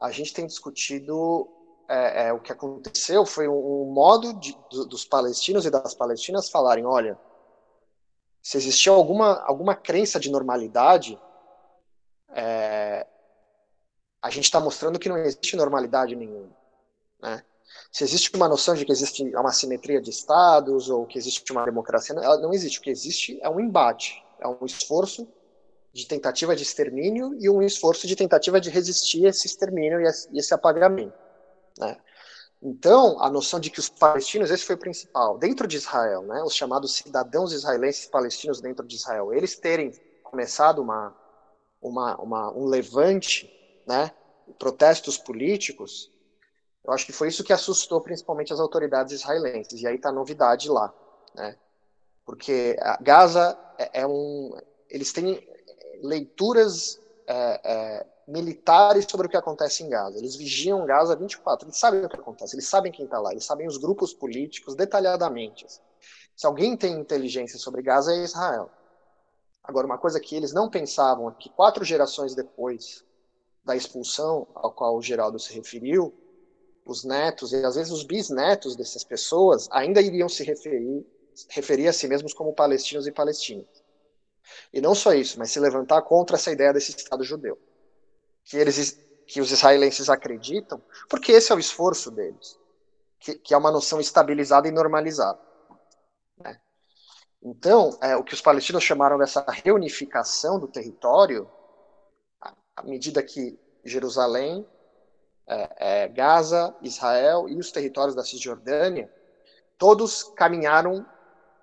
A 0.00 0.10
gente 0.10 0.34
tem 0.34 0.46
discutido 0.46 1.48
é, 1.88 2.28
é, 2.28 2.32
o 2.32 2.40
que 2.40 2.52
aconteceu 2.52 3.24
foi 3.26 3.48
um, 3.48 3.84
modo 3.92 4.32
de, 4.34 4.56
do, 4.70 4.86
dos 4.86 5.04
palestinos 5.04 5.66
e 5.66 5.70
das 5.70 5.94
palestinas 5.94 6.48
falarem: 6.48 6.86
olha, 6.86 7.18
se 8.42 8.56
existia 8.56 8.92
alguma, 8.92 9.40
alguma 9.42 9.74
crença 9.74 10.18
de 10.18 10.30
normalidade, 10.30 11.20
é, 12.30 13.06
a 14.20 14.30
gente 14.30 14.44
está 14.44 14.58
mostrando 14.58 14.98
que 14.98 15.08
não 15.08 15.18
existe 15.18 15.56
normalidade 15.56 16.16
nenhuma. 16.16 16.50
Né? 17.20 17.44
Se 17.90 18.04
existe 18.04 18.34
uma 18.34 18.48
noção 18.48 18.74
de 18.74 18.84
que 18.84 18.92
existe 18.92 19.22
uma 19.36 19.52
simetria 19.52 20.00
de 20.00 20.10
estados 20.10 20.88
ou 20.88 21.06
que 21.06 21.18
existe 21.18 21.50
uma 21.52 21.64
democracia, 21.64 22.14
não 22.14 22.52
existe. 22.52 22.78
O 22.78 22.82
que 22.82 22.90
existe 22.90 23.38
é 23.42 23.48
um 23.48 23.60
embate, 23.60 24.21
é 24.42 24.48
um 24.48 24.64
esforço 24.66 25.28
de 25.92 26.06
tentativa 26.06 26.56
de 26.56 26.62
extermínio 26.62 27.34
e 27.38 27.50
um 27.50 27.62
esforço 27.62 28.06
de 28.06 28.16
tentativa 28.16 28.60
de 28.60 28.70
resistir 28.70 29.26
a 29.26 29.28
esse 29.28 29.46
extermínio 29.46 30.00
e 30.00 30.38
esse 30.38 30.54
apagamento. 30.54 31.14
Né? 31.78 31.96
Então, 32.62 33.20
a 33.20 33.28
noção 33.28 33.58
de 33.58 33.70
que 33.70 33.80
os 33.80 33.88
palestinos, 33.88 34.50
esse 34.50 34.64
foi 34.64 34.76
o 34.76 34.78
principal, 34.78 35.36
dentro 35.36 35.66
de 35.66 35.76
Israel, 35.76 36.22
né, 36.22 36.42
os 36.44 36.54
chamados 36.54 36.94
cidadãos 36.94 37.52
israelenses 37.52 38.06
palestinos 38.06 38.60
dentro 38.60 38.86
de 38.86 38.94
Israel, 38.94 39.34
eles 39.34 39.56
terem 39.56 39.92
começado 40.22 40.80
uma, 40.80 41.14
uma, 41.80 42.16
uma, 42.20 42.52
um 42.52 42.66
levante, 42.66 43.50
né, 43.84 44.12
protestos 44.60 45.18
políticos, 45.18 46.12
eu 46.84 46.92
acho 46.92 47.04
que 47.04 47.12
foi 47.12 47.28
isso 47.28 47.42
que 47.42 47.52
assustou 47.52 48.00
principalmente 48.00 48.52
as 48.52 48.60
autoridades 48.60 49.12
israelenses, 49.12 49.82
e 49.82 49.86
aí 49.86 49.96
está 49.96 50.10
a 50.10 50.12
novidade 50.12 50.68
lá, 50.68 50.94
né, 51.34 51.56
porque 52.24 52.76
Gaza 53.00 53.58
é, 53.82 54.00
é 54.02 54.06
um, 54.06 54.56
eles 54.88 55.12
têm 55.12 55.46
leituras 56.02 57.00
é, 57.26 57.60
é, 57.64 58.06
militares 58.26 59.06
sobre 59.08 59.26
o 59.26 59.30
que 59.30 59.36
acontece 59.36 59.82
em 59.82 59.88
Gaza. 59.88 60.18
Eles 60.18 60.36
vigiam 60.36 60.84
Gaza 60.84 61.16
24, 61.16 61.66
eles 61.66 61.78
sabem 61.78 62.04
o 62.04 62.08
que 62.08 62.16
acontece, 62.16 62.54
eles 62.54 62.68
sabem 62.68 62.92
quem 62.92 63.04
está 63.04 63.18
lá, 63.18 63.32
eles 63.32 63.44
sabem 63.44 63.66
os 63.66 63.76
grupos 63.76 64.12
políticos 64.12 64.74
detalhadamente. 64.74 65.66
Se 66.36 66.46
alguém 66.46 66.76
tem 66.76 66.94
inteligência 66.94 67.58
sobre 67.58 67.82
Gaza, 67.82 68.12
é 68.12 68.24
Israel. 68.24 68.70
Agora, 69.62 69.86
uma 69.86 69.98
coisa 69.98 70.18
que 70.18 70.34
eles 70.34 70.52
não 70.52 70.68
pensavam 70.68 71.28
é 71.28 71.34
que 71.38 71.48
quatro 71.50 71.84
gerações 71.84 72.34
depois 72.34 73.04
da 73.64 73.76
expulsão 73.76 74.48
ao 74.54 74.72
qual 74.72 74.96
o 74.96 75.02
Geraldo 75.02 75.38
se 75.38 75.52
referiu, 75.54 76.12
os 76.84 77.04
netos 77.04 77.52
e 77.52 77.64
às 77.64 77.76
vezes 77.76 77.92
os 77.92 78.02
bisnetos 78.02 78.74
dessas 78.74 79.04
pessoas 79.04 79.68
ainda 79.70 80.00
iriam 80.00 80.28
se 80.28 80.42
referir, 80.42 81.06
referir 81.50 81.88
a 81.88 81.92
si 81.92 82.06
mesmos 82.08 82.32
como 82.32 82.54
palestinos 82.54 83.06
e 83.06 83.12
palestinas. 83.12 83.82
E 84.72 84.80
não 84.80 84.94
só 84.94 85.12
isso, 85.12 85.38
mas 85.38 85.50
se 85.50 85.60
levantar 85.60 86.02
contra 86.02 86.36
essa 86.36 86.50
ideia 86.50 86.72
desse 86.72 86.90
Estado 86.90 87.22
judeu 87.24 87.58
que, 88.44 88.56
eles, 88.56 88.98
que 89.26 89.40
os 89.40 89.50
israelenses 89.50 90.08
acreditam, 90.08 90.82
porque 91.08 91.32
esse 91.32 91.52
é 91.52 91.54
o 91.54 91.58
esforço 91.58 92.10
deles, 92.10 92.58
que, 93.18 93.34
que 93.34 93.54
é 93.54 93.56
uma 93.56 93.70
noção 93.70 94.00
estabilizada 94.00 94.68
e 94.68 94.72
normalizada. 94.72 95.38
Né? 96.38 96.60
Então, 97.42 97.96
é, 98.00 98.16
o 98.16 98.24
que 98.24 98.34
os 98.34 98.40
palestinos 98.40 98.82
chamaram 98.82 99.18
dessa 99.18 99.44
reunificação 99.48 100.58
do 100.58 100.68
território, 100.68 101.48
à 102.76 102.82
medida 102.82 103.22
que 103.22 103.58
Jerusalém, 103.84 104.66
é, 105.46 106.04
é, 106.04 106.08
Gaza, 106.08 106.74
Israel 106.82 107.48
e 107.48 107.58
os 107.58 107.70
territórios 107.70 108.14
da 108.14 108.24
Cisjordânia, 108.24 109.12
todos 109.76 110.22
caminharam, 110.22 111.04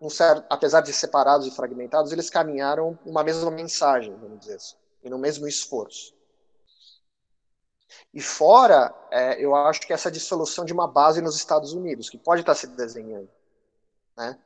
um 0.01 0.09
certo, 0.09 0.45
apesar 0.49 0.81
de 0.81 0.93
separados 0.93 1.45
e 1.45 1.51
fragmentados, 1.51 2.11
eles 2.11 2.29
caminharam 2.29 2.97
uma 3.05 3.23
mesma 3.23 3.51
mensagem, 3.51 4.15
vamos 4.15 4.39
dizer 4.39 4.55
assim, 4.55 4.75
e 5.03 5.09
no 5.09 5.17
mesmo 5.17 5.47
esforço. 5.47 6.13
E 8.13 8.21
fora, 8.21 8.93
é, 9.11 9.43
eu 9.43 9.55
acho 9.55 9.81
que 9.81 9.93
essa 9.93 10.11
dissolução 10.11 10.63
de 10.63 10.73
uma 10.73 10.87
base 10.87 11.21
nos 11.21 11.35
Estados 11.35 11.73
Unidos, 11.73 12.09
que 12.09 12.17
pode 12.17 12.41
estar 12.41 12.55
se 12.55 12.67
desenhando, 12.67 13.29
né? 14.15 14.37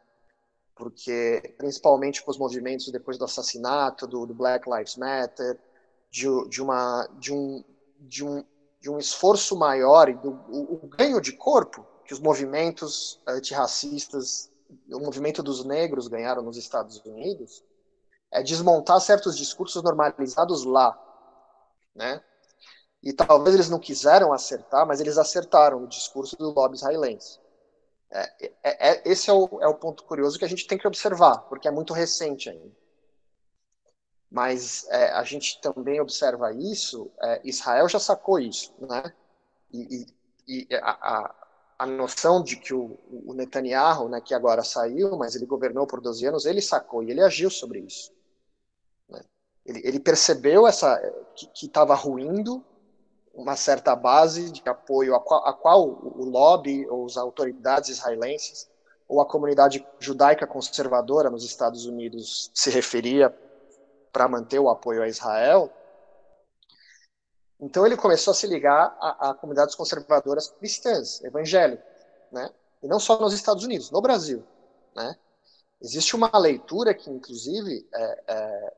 Porque, 0.76 1.54
principalmente 1.58 2.24
com 2.24 2.32
os 2.32 2.38
movimentos 2.38 2.92
depois 2.92 3.18
do 3.18 3.26
assassinato 3.26 4.08
do, 4.08 4.26
do 4.26 4.34
Black 4.34 4.68
Lives 4.70 4.98
Matter, 4.98 5.60
de, 6.10 6.28
de, 6.50 6.62
uma, 6.62 7.08
de, 7.20 7.34
um, 7.34 7.64
de, 8.00 8.26
um, 8.26 8.44
de 8.82 8.90
um 8.90 8.98
esforço 8.98 9.56
maior 9.56 10.10
e 10.10 10.14
do 10.14 10.32
o, 10.50 10.80
o 10.84 10.88
ganho 10.88 11.22
de 11.22 11.34
corpo 11.34 11.86
que 12.06 12.14
os 12.14 12.20
movimentos 12.20 13.22
antirracistas, 13.28 14.52
o 14.92 15.00
movimento 15.00 15.42
dos 15.44 15.64
negros 15.64 16.08
ganharam 16.08 16.42
nos 16.42 16.58
Estados 16.58 16.98
Unidos, 17.06 17.64
é 18.32 18.42
desmontar 18.42 19.00
certos 19.00 19.38
discursos 19.38 19.82
normalizados 19.84 20.64
lá, 20.66 20.98
né? 21.96 22.22
E 23.02 23.12
talvez 23.12 23.54
eles 23.54 23.70
não 23.70 23.80
quiseram 23.80 24.32
acertar, 24.32 24.88
mas 24.88 25.02
eles 25.02 25.18
acertaram 25.18 25.82
no 25.82 25.88
discurso 25.88 26.38
do 26.38 26.52
lobby 26.52 26.76
israelense. 26.76 27.40
É, 28.10 28.52
é, 28.64 28.90
é, 28.92 29.02
esse 29.06 29.30
é 29.30 29.34
o, 29.34 29.60
é 29.62 29.68
o 29.68 29.76
ponto 29.76 30.04
curioso 30.04 30.40
que 30.40 30.46
a 30.46 30.48
gente 30.48 30.68
tem 30.68 30.78
que 30.78 30.88
observar, 30.88 31.40
porque 31.50 31.68
é 31.68 31.72
muito 31.72 31.94
recente 31.94 32.50
ainda. 32.50 32.72
Mas 34.32 34.88
é, 34.90 35.12
a 35.12 35.24
gente 35.24 35.60
também 35.62 36.00
observa 36.00 36.54
isso, 36.54 37.12
é, 37.22 37.42
Israel 37.44 37.90
já 37.90 38.00
sacou 38.00 38.40
isso, 38.40 38.74
né? 38.80 39.14
E, 39.72 40.08
e, 40.48 40.68
e 40.70 40.76
a, 40.76 41.36
a, 41.78 41.86
noção 41.86 42.44
de 42.44 42.56
que 42.56 42.74
o, 42.74 42.98
o, 43.26 43.34
Netanyahu, 43.34 44.10
né, 44.10 44.22
que 44.22 44.34
agora 44.34 44.64
saiu, 44.64 45.18
mas 45.18 45.36
ele 45.36 45.46
governou 45.46 45.88
por 45.88 46.02
12 46.02 46.26
anos, 46.26 46.46
ele 46.46 46.62
sacou 46.62 47.04
e 47.04 47.12
ele 47.12 47.22
agiu 47.22 47.50
sobre 47.50 47.80
isso. 47.80 48.12
Né? 49.10 49.22
Ele, 49.66 49.82
ele, 49.84 50.00
percebeu 50.00 50.68
essa 50.68 51.00
que 51.54 51.66
estava 51.66 51.96
ruindo 51.96 52.64
uma 53.34 53.56
certa 53.56 53.96
base 53.96 54.52
de 54.52 54.62
apoio 54.68 55.16
a 55.16 55.20
qual, 55.20 55.48
a 55.48 55.54
qual 55.54 55.90
o 55.90 56.24
lobby 56.24 56.86
ou 56.88 57.06
as 57.06 57.18
autoridades 57.18 57.90
israelenses 57.90 58.70
ou 59.08 59.20
a 59.20 59.26
comunidade 59.26 59.86
judaica 60.00 60.48
conservadora 60.48 61.30
nos 61.30 61.44
Estados 61.44 61.86
Unidos 61.86 62.52
se 62.54 62.70
referia 62.70 63.36
para 64.12 64.28
manter 64.28 64.60
o 64.60 64.70
apoio 64.70 65.02
a 65.02 65.08
Israel. 65.08 65.72
Então 67.64 67.86
ele 67.86 67.96
começou 67.96 68.32
a 68.32 68.36
se 68.36 68.46
ligar 68.46 68.94
a, 69.00 69.30
a 69.30 69.34
comunidades 69.34 69.74
conservadoras 69.74 70.50
cristãs, 70.50 71.24
evangélicas, 71.24 71.86
né? 72.30 72.50
E 72.82 72.88
não 72.88 73.00
só 73.00 73.18
nos 73.18 73.34
Estados 73.34 73.64
Unidos, 73.64 73.90
no 73.90 74.02
Brasil, 74.02 74.44
né? 74.94 75.16
Existe 75.82 76.14
uma 76.14 76.38
leitura 76.38 76.94
que, 76.94 77.10
inclusive, 77.10 77.88
é, 77.94 78.24
é, 78.28 78.74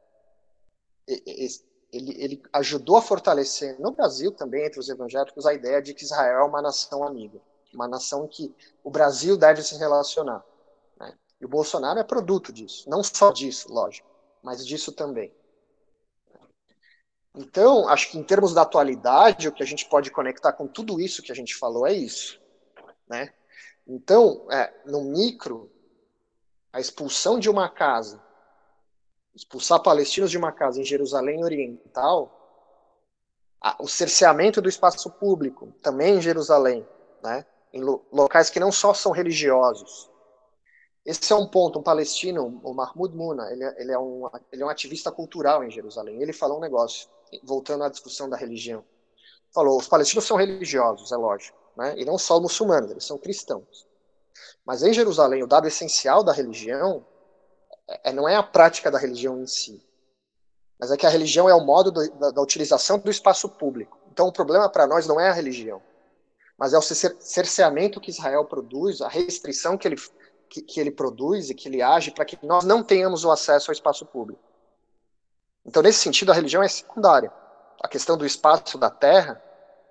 ele, 1.91 2.24
ele 2.24 2.44
ajudou 2.53 2.98
a 2.98 3.02
fortalecer 3.02 3.80
no 3.80 3.90
Brasil 3.91 4.32
também, 4.32 4.66
entre 4.66 4.80
os 4.80 4.88
evangélicos, 4.88 5.48
a 5.48 5.53
ideia 5.53 5.82
de 5.82 5.95
que 5.95 6.03
Israel 6.03 6.41
é 6.41 6.44
uma 6.44 6.62
nação 6.62 7.03
amiga, 7.03 7.41
uma 7.74 7.88
nação 7.88 8.28
que 8.28 8.56
o 8.84 8.91
Brasil 8.91 9.36
deve 9.36 9.64
se 9.64 9.76
relacionar. 9.78 10.45
Né? 10.99 11.12
E 11.41 11.45
o 11.45 11.49
Bolsonaro 11.49 11.99
é 11.99 12.03
produto 12.03 12.53
disso, 12.53 12.88
não 12.88 13.03
só 13.03 13.32
disso, 13.32 13.72
lógico, 13.74 14.07
mas 14.44 14.66
disso 14.66 14.91
também. 14.91 15.34
Então, 17.38 17.88
acho 17.90 18.12
que 18.12 18.18
em 18.18 18.24
termos 18.24 18.53
da 18.53 18.62
atualidade, 18.62 19.48
o 19.48 19.52
que 19.52 19.64
a 19.64 19.66
gente 19.66 19.86
pode 19.86 20.10
conectar 20.10 20.53
com 20.53 20.68
tudo 20.68 20.99
isso 20.99 21.22
que 21.22 21.32
a 21.32 21.36
gente 21.36 21.56
falou 21.56 21.86
é 21.86 21.94
isso. 21.94 22.40
Né? 23.07 23.34
Então, 23.88 24.48
é, 24.52 24.74
no 24.86 25.03
micro, 25.03 25.72
a 26.72 26.80
expulsão 26.80 27.38
de 27.38 27.49
uma 27.49 27.70
casa 27.70 28.24
expulsar 29.36 29.84
palestinos 29.84 30.32
de 30.32 30.38
uma 30.38 30.52
casa 30.52 30.80
em 30.80 30.86
Jerusalém 30.86 31.44
Oriental, 31.44 32.32
o 33.80 33.88
cerceamento 33.88 34.62
do 34.62 34.70
espaço 34.70 35.10
público, 35.12 35.74
também 35.82 36.16
em 36.16 36.22
Jerusalém, 36.22 36.88
né, 37.22 37.45
em 37.74 37.82
locais 37.84 38.49
que 38.49 38.60
não 38.60 38.72
só 38.72 38.94
são 38.94 39.12
religiosos. 39.12 40.10
Esse 41.06 41.34
é 41.34 41.36
um 41.36 41.48
ponto, 41.48 41.80
um 41.80 41.84
palestino, 41.84 42.62
o 42.64 42.74
Mahmoud 42.74 43.16
Muna, 43.16 43.52
ele, 43.52 43.64
é, 43.64 43.82
ele, 43.82 43.91
é 43.91 43.99
um, 43.99 44.28
ele 44.52 44.64
é 44.64 44.66
um 44.66 44.70
ativista 44.70 45.12
cultural 45.12 45.64
em 45.64 45.70
Jerusalém. 45.70 46.20
Ele 46.20 46.34
falou 46.34 46.57
um 46.57 46.62
negócio, 46.62 47.07
voltando 47.44 47.84
à 47.84 47.90
discussão 47.90 48.30
da 48.30 48.38
religião. 48.38 48.84
Falou, 49.53 49.78
os 49.78 49.88
palestinos 49.88 50.26
são 50.26 50.38
religiosos, 50.38 51.12
é 51.12 51.16
lógico, 51.16 51.57
né, 51.78 51.95
e 51.98 52.06
não 52.06 52.18
só 52.18 52.40
muçulmanos, 52.40 52.91
eles 52.91 53.06
são 53.06 53.18
cristãos. 53.18 53.88
Mas 54.66 54.84
em 54.84 54.94
Jerusalém, 54.94 55.44
o 55.44 55.48
dado 55.48 55.68
essencial 55.68 56.24
da 56.24 56.34
religião 56.34 57.06
é, 58.03 58.12
não 58.12 58.28
é 58.28 58.36
a 58.36 58.44
prática 58.44 58.90
da 58.90 58.98
religião 58.98 59.41
em 59.41 59.48
si, 59.48 59.82
mas 60.80 60.91
é 60.91 60.98
que 60.98 61.06
a 61.06 61.10
religião 61.10 61.48
é 61.48 61.56
o 61.56 61.64
modo 61.64 61.91
do, 61.91 62.10
da, 62.12 62.32
da, 62.32 62.41
utilização 62.41 62.99
do 62.99 63.10
espaço 63.10 63.48
público. 63.48 63.98
Então 64.12 64.28
o 64.28 64.34
problema 64.34 64.70
para 64.70 64.88
nós 64.88 65.07
não 65.07 65.20
é 65.20 65.30
a 65.30 65.34
religião, 65.34 65.82
mas 66.57 66.74
é 66.74 66.78
o 66.78 66.82
cerceamento 66.82 68.02
que 68.02 68.12
Israel 68.12 68.45
produz, 68.45 69.02
a 69.02 69.07
restrição 69.07 69.78
que 69.78 69.88
ele, 69.88 69.95
que, 70.49 70.62
que 70.62 70.80
ele 70.80 70.91
produz 70.91 71.49
e 71.49 71.56
que 71.56 71.70
ele 71.70 71.82
age 71.82 72.12
para 72.12 72.26
que 72.26 72.38
nós 72.45 72.66
não 72.66 72.84
tenhamos 72.84 73.24
o 73.24 73.32
acesso 73.32 73.70
ao 73.70 73.74
espaço 73.74 74.06
público. 74.06 74.41
Então, 75.65 75.81
nesse 75.81 75.99
sentido, 75.99 76.31
a 76.31 76.35
religião 76.35 76.61
é 76.61 76.67
secundária. 76.67 77.31
A 77.81 77.87
questão 77.87 78.17
do 78.17 78.25
espaço 78.25 78.77
da 78.77 78.89
terra, 78.89 79.41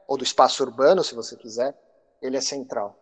ou 0.07 0.17
do 0.17 0.25
espaço 0.25 0.63
urbano, 0.63 1.03
se 1.03 1.15
você 1.15 1.37
quiser, 1.37 1.77
ele 2.23 2.37
é 2.37 2.41
central. 2.41 2.99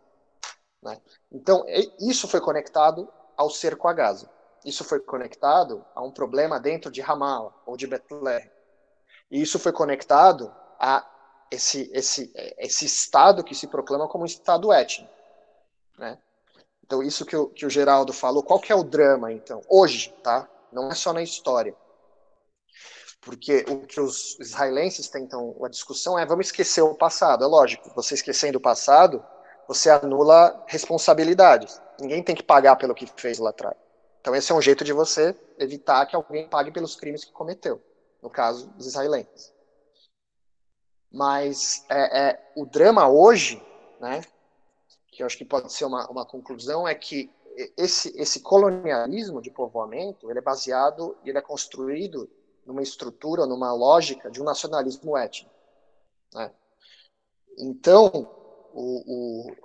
Né? 0.82 1.00
Então, 1.30 1.64
isso 2.00 2.26
foi 2.26 2.40
conectado 2.40 3.08
ao 3.36 3.50
cerco 3.50 3.88
a 3.88 3.92
Gaza 3.92 4.28
isso 4.64 4.84
foi 4.84 5.00
conectado 5.00 5.84
a 5.94 6.02
um 6.02 6.10
problema 6.10 6.60
dentro 6.60 6.90
de 6.90 7.00
Ramallah 7.00 7.52
ou 7.66 7.76
de 7.76 7.86
Bethlehem. 7.86 8.48
E 9.30 9.40
isso 9.40 9.58
foi 9.58 9.72
conectado 9.72 10.54
a 10.78 11.06
esse, 11.50 11.90
esse, 11.92 12.32
esse 12.58 12.86
Estado 12.86 13.44
que 13.44 13.54
se 13.54 13.66
proclama 13.66 14.08
como 14.08 14.24
um 14.24 14.26
Estado 14.26 14.72
étnico. 14.72 15.12
Né? 15.98 16.18
Então, 16.84 17.02
isso 17.02 17.24
que 17.24 17.36
o, 17.36 17.48
que 17.48 17.66
o 17.66 17.70
Geraldo 17.70 18.12
falou, 18.12 18.42
qual 18.42 18.60
que 18.60 18.72
é 18.72 18.74
o 18.74 18.84
drama, 18.84 19.32
então? 19.32 19.62
Hoje, 19.68 20.14
tá? 20.22 20.48
Não 20.70 20.90
é 20.90 20.94
só 20.94 21.12
na 21.12 21.22
história. 21.22 21.74
Porque 23.22 23.64
o 23.68 23.86
que 23.86 24.00
os 24.00 24.36
israelenses 24.40 25.08
tentam, 25.08 25.56
a 25.64 25.68
discussão 25.68 26.18
é, 26.18 26.26
vamos 26.26 26.46
esquecer 26.46 26.82
o 26.82 26.94
passado. 26.94 27.44
É 27.44 27.46
lógico, 27.46 27.90
você 27.94 28.14
esquecendo 28.14 28.58
o 28.58 28.60
passado, 28.60 29.24
você 29.66 29.88
anula 29.88 30.64
responsabilidades. 30.66 31.80
Ninguém 32.00 32.22
tem 32.22 32.34
que 32.34 32.42
pagar 32.42 32.74
pelo 32.76 32.94
que 32.94 33.06
fez 33.16 33.38
lá 33.38 33.50
atrás. 33.50 33.76
Então, 34.20 34.34
esse 34.34 34.50
é 34.50 34.54
um 34.54 34.60
jeito 34.60 34.84
de 34.84 34.92
você 34.92 35.36
evitar 35.56 36.04
que 36.06 36.16
alguém 36.16 36.48
pague 36.48 36.72
pelos 36.72 36.96
crimes 36.96 37.24
que 37.24 37.32
cometeu. 37.32 37.80
No 38.20 38.28
caso 38.28 38.68
dos 38.70 38.86
israelenses. 38.86 39.52
Mas 41.10 41.84
é, 41.88 42.28
é, 42.28 42.52
o 42.56 42.64
drama 42.64 43.08
hoje, 43.08 43.62
né, 44.00 44.20
que 45.08 45.22
eu 45.22 45.26
acho 45.26 45.36
que 45.36 45.44
pode 45.44 45.72
ser 45.72 45.84
uma, 45.84 46.08
uma 46.08 46.24
conclusão, 46.24 46.86
é 46.86 46.94
que 46.94 47.30
esse, 47.76 48.16
esse 48.16 48.40
colonialismo 48.40 49.42
de 49.42 49.50
povoamento 49.50 50.30
ele 50.30 50.38
é 50.38 50.42
baseado, 50.42 51.16
ele 51.24 51.36
é 51.36 51.42
construído 51.42 52.30
numa 52.66 52.82
estrutura, 52.82 53.46
numa 53.46 53.72
lógica 53.72 54.30
de 54.30 54.40
um 54.40 54.44
nacionalismo 54.44 55.16
étnico. 55.16 55.54
Né? 56.34 56.52
Então, 57.58 58.08
o, 58.72 59.48
o, 59.50 59.56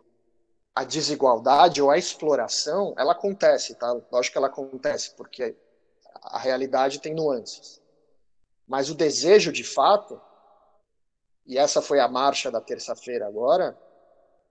a 0.76 0.84
desigualdade 0.84 1.82
ou 1.82 1.90
a 1.90 1.98
exploração, 1.98 2.94
ela 2.98 3.14
acontece, 3.14 3.76
tá? 3.76 3.91
Lógico 4.11 4.34
que 4.34 4.38
ela 4.38 4.48
acontece, 4.48 5.15
porque 5.15 5.56
a 6.22 6.40
realidade 6.40 6.99
tem 6.99 7.14
nuances. 7.14 7.82
Mas 8.68 8.90
o 8.90 8.95
desejo, 8.95 9.52
de 9.52 9.64
fato, 9.64 10.19
e 11.45 11.57
essa 11.57 11.82
foi 11.82 11.99
a 11.99 12.07
marcha 12.07 12.52
da 12.52 12.60
terça-feira 12.60 13.26
agora, 13.26 13.78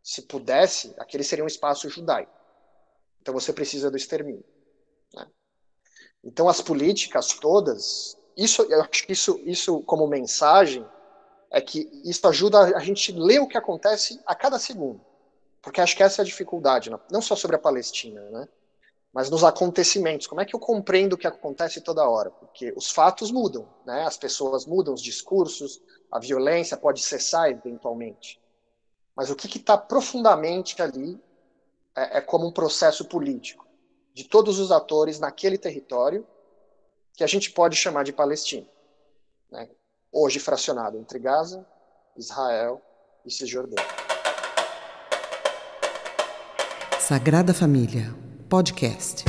se 0.03 0.23
pudesse, 0.23 0.95
aquele 0.99 1.23
seria 1.23 1.45
um 1.45 1.49
espaço 1.49 1.89
judaico. 1.91 2.33
Então 3.21 3.35
você 3.35 3.53
precisa 3.53 3.91
do 3.91 3.97
extermínio. 3.97 4.45
Né? 5.13 5.29
Então 6.25 6.49
as 6.49 6.61
políticas 6.61 7.35
todas, 7.35 8.17
isso, 8.37 8.63
eu 8.63 8.83
acho 8.83 9.07
que 9.07 9.13
isso, 9.13 9.41
isso 9.45 9.81
como 9.83 10.07
mensagem 10.07 10.85
é 11.51 11.61
que 11.61 11.89
isso 12.05 12.27
ajuda 12.29 12.77
a 12.77 12.81
gente 12.81 13.13
ler 13.13 13.41
o 13.41 13.49
que 13.49 13.57
acontece 13.57 14.21
a 14.27 14.35
cada 14.35 14.59
segundo, 14.59 15.01
porque 15.63 15.81
acho 15.81 15.97
que 15.97 16.03
essa 16.03 16.21
é 16.21 16.23
a 16.23 16.27
dificuldade, 16.27 16.91
não 17.11 17.23
só 17.23 17.35
sobre 17.35 17.57
a 17.57 17.59
Palestina, 17.61 18.21
né? 18.31 18.49
mas 19.17 19.31
nos 19.31 19.43
acontecimentos. 19.43 20.27
Como 20.27 20.43
é 20.43 20.45
que 20.45 20.55
eu 20.55 20.61
compreendo 20.61 21.15
o 21.15 21.17
que 21.17 21.27
acontece 21.27 21.81
toda 21.81 22.07
hora? 22.07 22.31
Porque 22.31 22.75
os 22.77 22.91
fatos 22.91 23.31
mudam, 23.31 23.67
né? 23.87 24.05
As 24.05 24.19
pessoas 24.19 24.67
mudam, 24.67 24.93
os 24.93 25.01
discursos, 25.01 25.81
a 26.13 26.19
violência 26.19 26.77
pode 26.77 27.03
cessar 27.03 27.49
eventualmente. 27.51 28.39
Mas 29.17 29.31
o 29.31 29.35
que 29.35 29.57
está 29.57 29.79
profundamente 29.79 30.83
ali 30.83 31.19
é, 31.97 32.19
é 32.19 32.21
como 32.21 32.47
um 32.47 32.53
processo 32.53 33.07
político 33.07 33.67
de 34.13 34.25
todos 34.25 34.59
os 34.59 34.71
atores 34.71 35.19
naquele 35.19 35.57
território 35.57 36.27
que 37.17 37.25
a 37.25 37.27
gente 37.27 37.51
pode 37.51 37.75
chamar 37.75 38.05
de 38.05 38.13
Palestina, 38.13 38.67
né? 39.51 39.67
hoje 40.13 40.39
fracionado 40.39 40.99
entre 40.99 41.19
Gaza, 41.19 41.67
Israel 42.15 42.83
e 43.25 43.33
Cisjordânia. 43.33 43.83
Sagrada 47.01 47.55
Família 47.55 48.15
Podcast. 48.51 49.25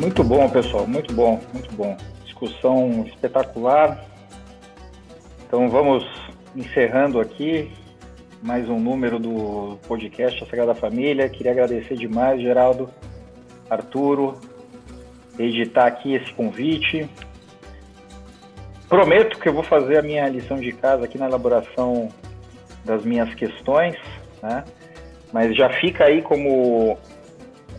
Muito 0.00 0.24
bom, 0.24 0.50
pessoal, 0.50 0.86
muito 0.88 1.14
bom, 1.14 1.40
muito 1.52 1.72
bom. 1.76 1.96
Discussão 2.24 3.04
espetacular. 3.06 4.13
Então 5.54 5.68
vamos 5.68 6.04
encerrando 6.56 7.20
aqui 7.20 7.70
mais 8.42 8.68
um 8.68 8.80
número 8.80 9.20
do 9.20 9.78
podcast 9.86 10.42
A 10.42 10.46
Sagrada 10.48 10.74
Família. 10.74 11.28
Queria 11.28 11.52
agradecer 11.52 11.94
demais, 11.94 12.42
Geraldo, 12.42 12.90
Arturo, 13.70 14.34
editar 15.38 15.86
aqui 15.86 16.12
esse 16.12 16.32
convite. 16.32 17.08
Prometo 18.88 19.38
que 19.38 19.48
eu 19.48 19.52
vou 19.52 19.62
fazer 19.62 19.98
a 19.98 20.02
minha 20.02 20.28
lição 20.28 20.58
de 20.58 20.72
casa 20.72 21.04
aqui 21.04 21.16
na 21.16 21.28
elaboração 21.28 22.08
das 22.84 23.04
minhas 23.04 23.32
questões, 23.36 23.94
né? 24.42 24.64
Mas 25.32 25.56
já 25.56 25.70
fica 25.74 26.02
aí 26.02 26.20
como, 26.20 26.98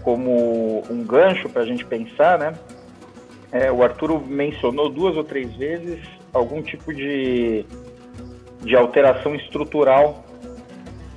como 0.01 0.81
um 0.89 1.03
gancho 1.03 1.49
para 1.49 1.63
a 1.63 1.65
gente 1.65 1.83
pensar, 1.83 2.39
né? 2.39 2.53
É, 3.51 3.69
o 3.69 3.83
Arturo 3.83 4.23
mencionou 4.25 4.89
duas 4.89 5.17
ou 5.17 5.25
três 5.25 5.53
vezes 5.57 6.14
algum 6.35 6.61
tipo 6.61 6.93
de, 6.93 7.65
de 8.61 8.75
alteração 8.75 9.33
estrutural, 9.33 10.25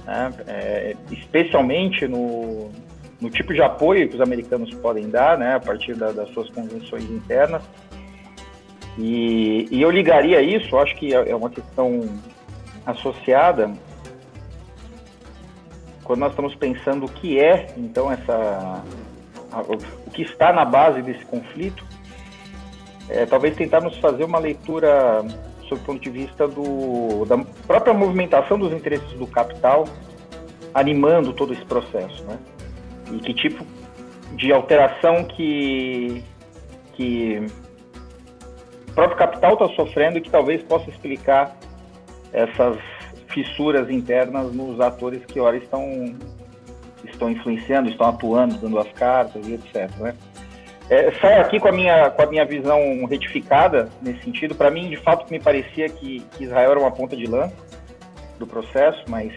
né? 0.07 0.33
é, 0.47 0.97
especialmente 1.11 2.07
no, 2.07 2.71
no 3.21 3.29
tipo 3.29 3.53
de 3.53 3.61
apoio 3.61 4.09
que 4.09 4.15
os 4.15 4.21
americanos 4.21 4.73
podem 4.75 5.11
dar, 5.11 5.37
né, 5.37 5.57
a 5.57 5.61
partir 5.61 5.95
da, 5.95 6.13
das 6.13 6.31
suas 6.31 6.49
convenções 6.51 7.05
internas. 7.11 7.63
E, 8.97 9.69
e, 9.71 9.83
eu 9.83 9.91
ligaria 9.91 10.41
isso, 10.41 10.77
acho 10.79 10.95
que 10.97 11.15
é, 11.15 11.31
é 11.31 11.35
uma 11.35 11.51
questão 11.51 12.09
associada 12.87 13.73
quando 16.03 16.21
nós 16.21 16.31
estamos 16.31 16.55
pensando 16.55 17.07
o 17.07 17.09
que 17.09 17.39
é, 17.39 17.67
então, 17.77 18.11
essa 18.11 18.83
o 20.07 20.11
que 20.11 20.23
está 20.23 20.53
na 20.53 20.65
base 20.65 21.03
desse 21.03 21.25
conflito, 21.25 21.85
é, 23.09 23.27
talvez 23.27 23.57
tentarmos 23.57 23.97
fazer 23.99 24.25
uma 24.25 24.39
leitura 24.39 25.25
sob 25.69 25.81
o 25.81 25.85
ponto 25.85 26.01
de 26.01 26.11
vista 26.11 26.49
do, 26.49 27.25
da 27.27 27.39
própria 27.67 27.93
movimentação 27.93 28.59
dos 28.59 28.73
interesses 28.73 29.11
do 29.13 29.27
capital 29.27 29.85
animando 30.75 31.33
todo 31.33 31.53
esse 31.53 31.65
processo, 31.65 32.25
né? 32.25 32.39
e 33.13 33.19
que 33.19 33.35
tipo 33.35 33.65
de 34.35 34.53
alteração 34.53 35.25
que, 35.25 36.23
que 36.95 37.47
o 38.89 38.93
próprio 38.93 39.17
capital 39.17 39.55
está 39.55 39.69
sofrendo 39.75 40.19
e 40.19 40.21
que 40.21 40.31
talvez 40.31 40.63
possa 40.63 40.89
explicar 40.91 41.57
essas 42.33 42.77
fissuras 43.29 43.91
internas 43.91 44.53
nos 44.55 44.81
atores 44.81 45.25
que 45.27 45.41
ora 45.41 45.57
estão 45.57 46.15
estão 47.05 47.31
influenciando, 47.31 47.89
estão 47.89 48.09
atuando, 48.09 48.57
dando 48.59 48.79
as 48.79 48.91
cartas 48.93 49.47
e 49.47 49.55
etc. 49.55 49.91
Né? 49.99 50.15
É, 50.91 51.11
saio 51.21 51.43
aqui 51.43 51.61
com 51.61 51.69
a 51.69 51.73
minha 51.73 52.11
com 52.11 52.23
a 52.23 52.27
minha 52.27 52.45
visão 52.47 53.05
retificada 53.05 53.91
nesse 54.01 54.23
sentido. 54.23 54.55
Para 54.55 54.71
mim, 54.71 54.89
de 54.89 54.97
fato, 54.97 55.31
me 55.31 55.39
parecia 55.39 55.89
que, 55.89 56.21
que 56.33 56.45
Israel 56.45 56.71
era 56.71 56.81
uma 56.81 56.91
ponta 56.91 57.15
de 57.15 57.27
lança 57.27 57.55
do 58.39 58.47
processo, 58.47 59.05
mas 59.09 59.33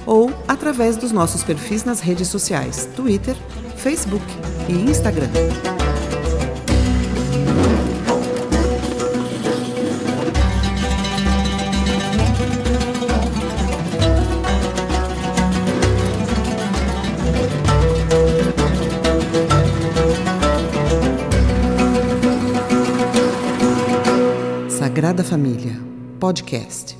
ou 0.05 0.31
através 0.47 0.95
dos 0.95 1.11
nossos 1.11 1.43
perfis 1.43 1.83
nas 1.83 1.99
redes 1.99 2.27
sociais 2.29 2.87
Twitter, 2.95 3.35
Facebook 3.75 4.23
e 4.69 4.73
Instagram. 4.73 5.27
Sagrada 25.17 25.23
Família, 25.23 25.73
podcast. 26.19 26.96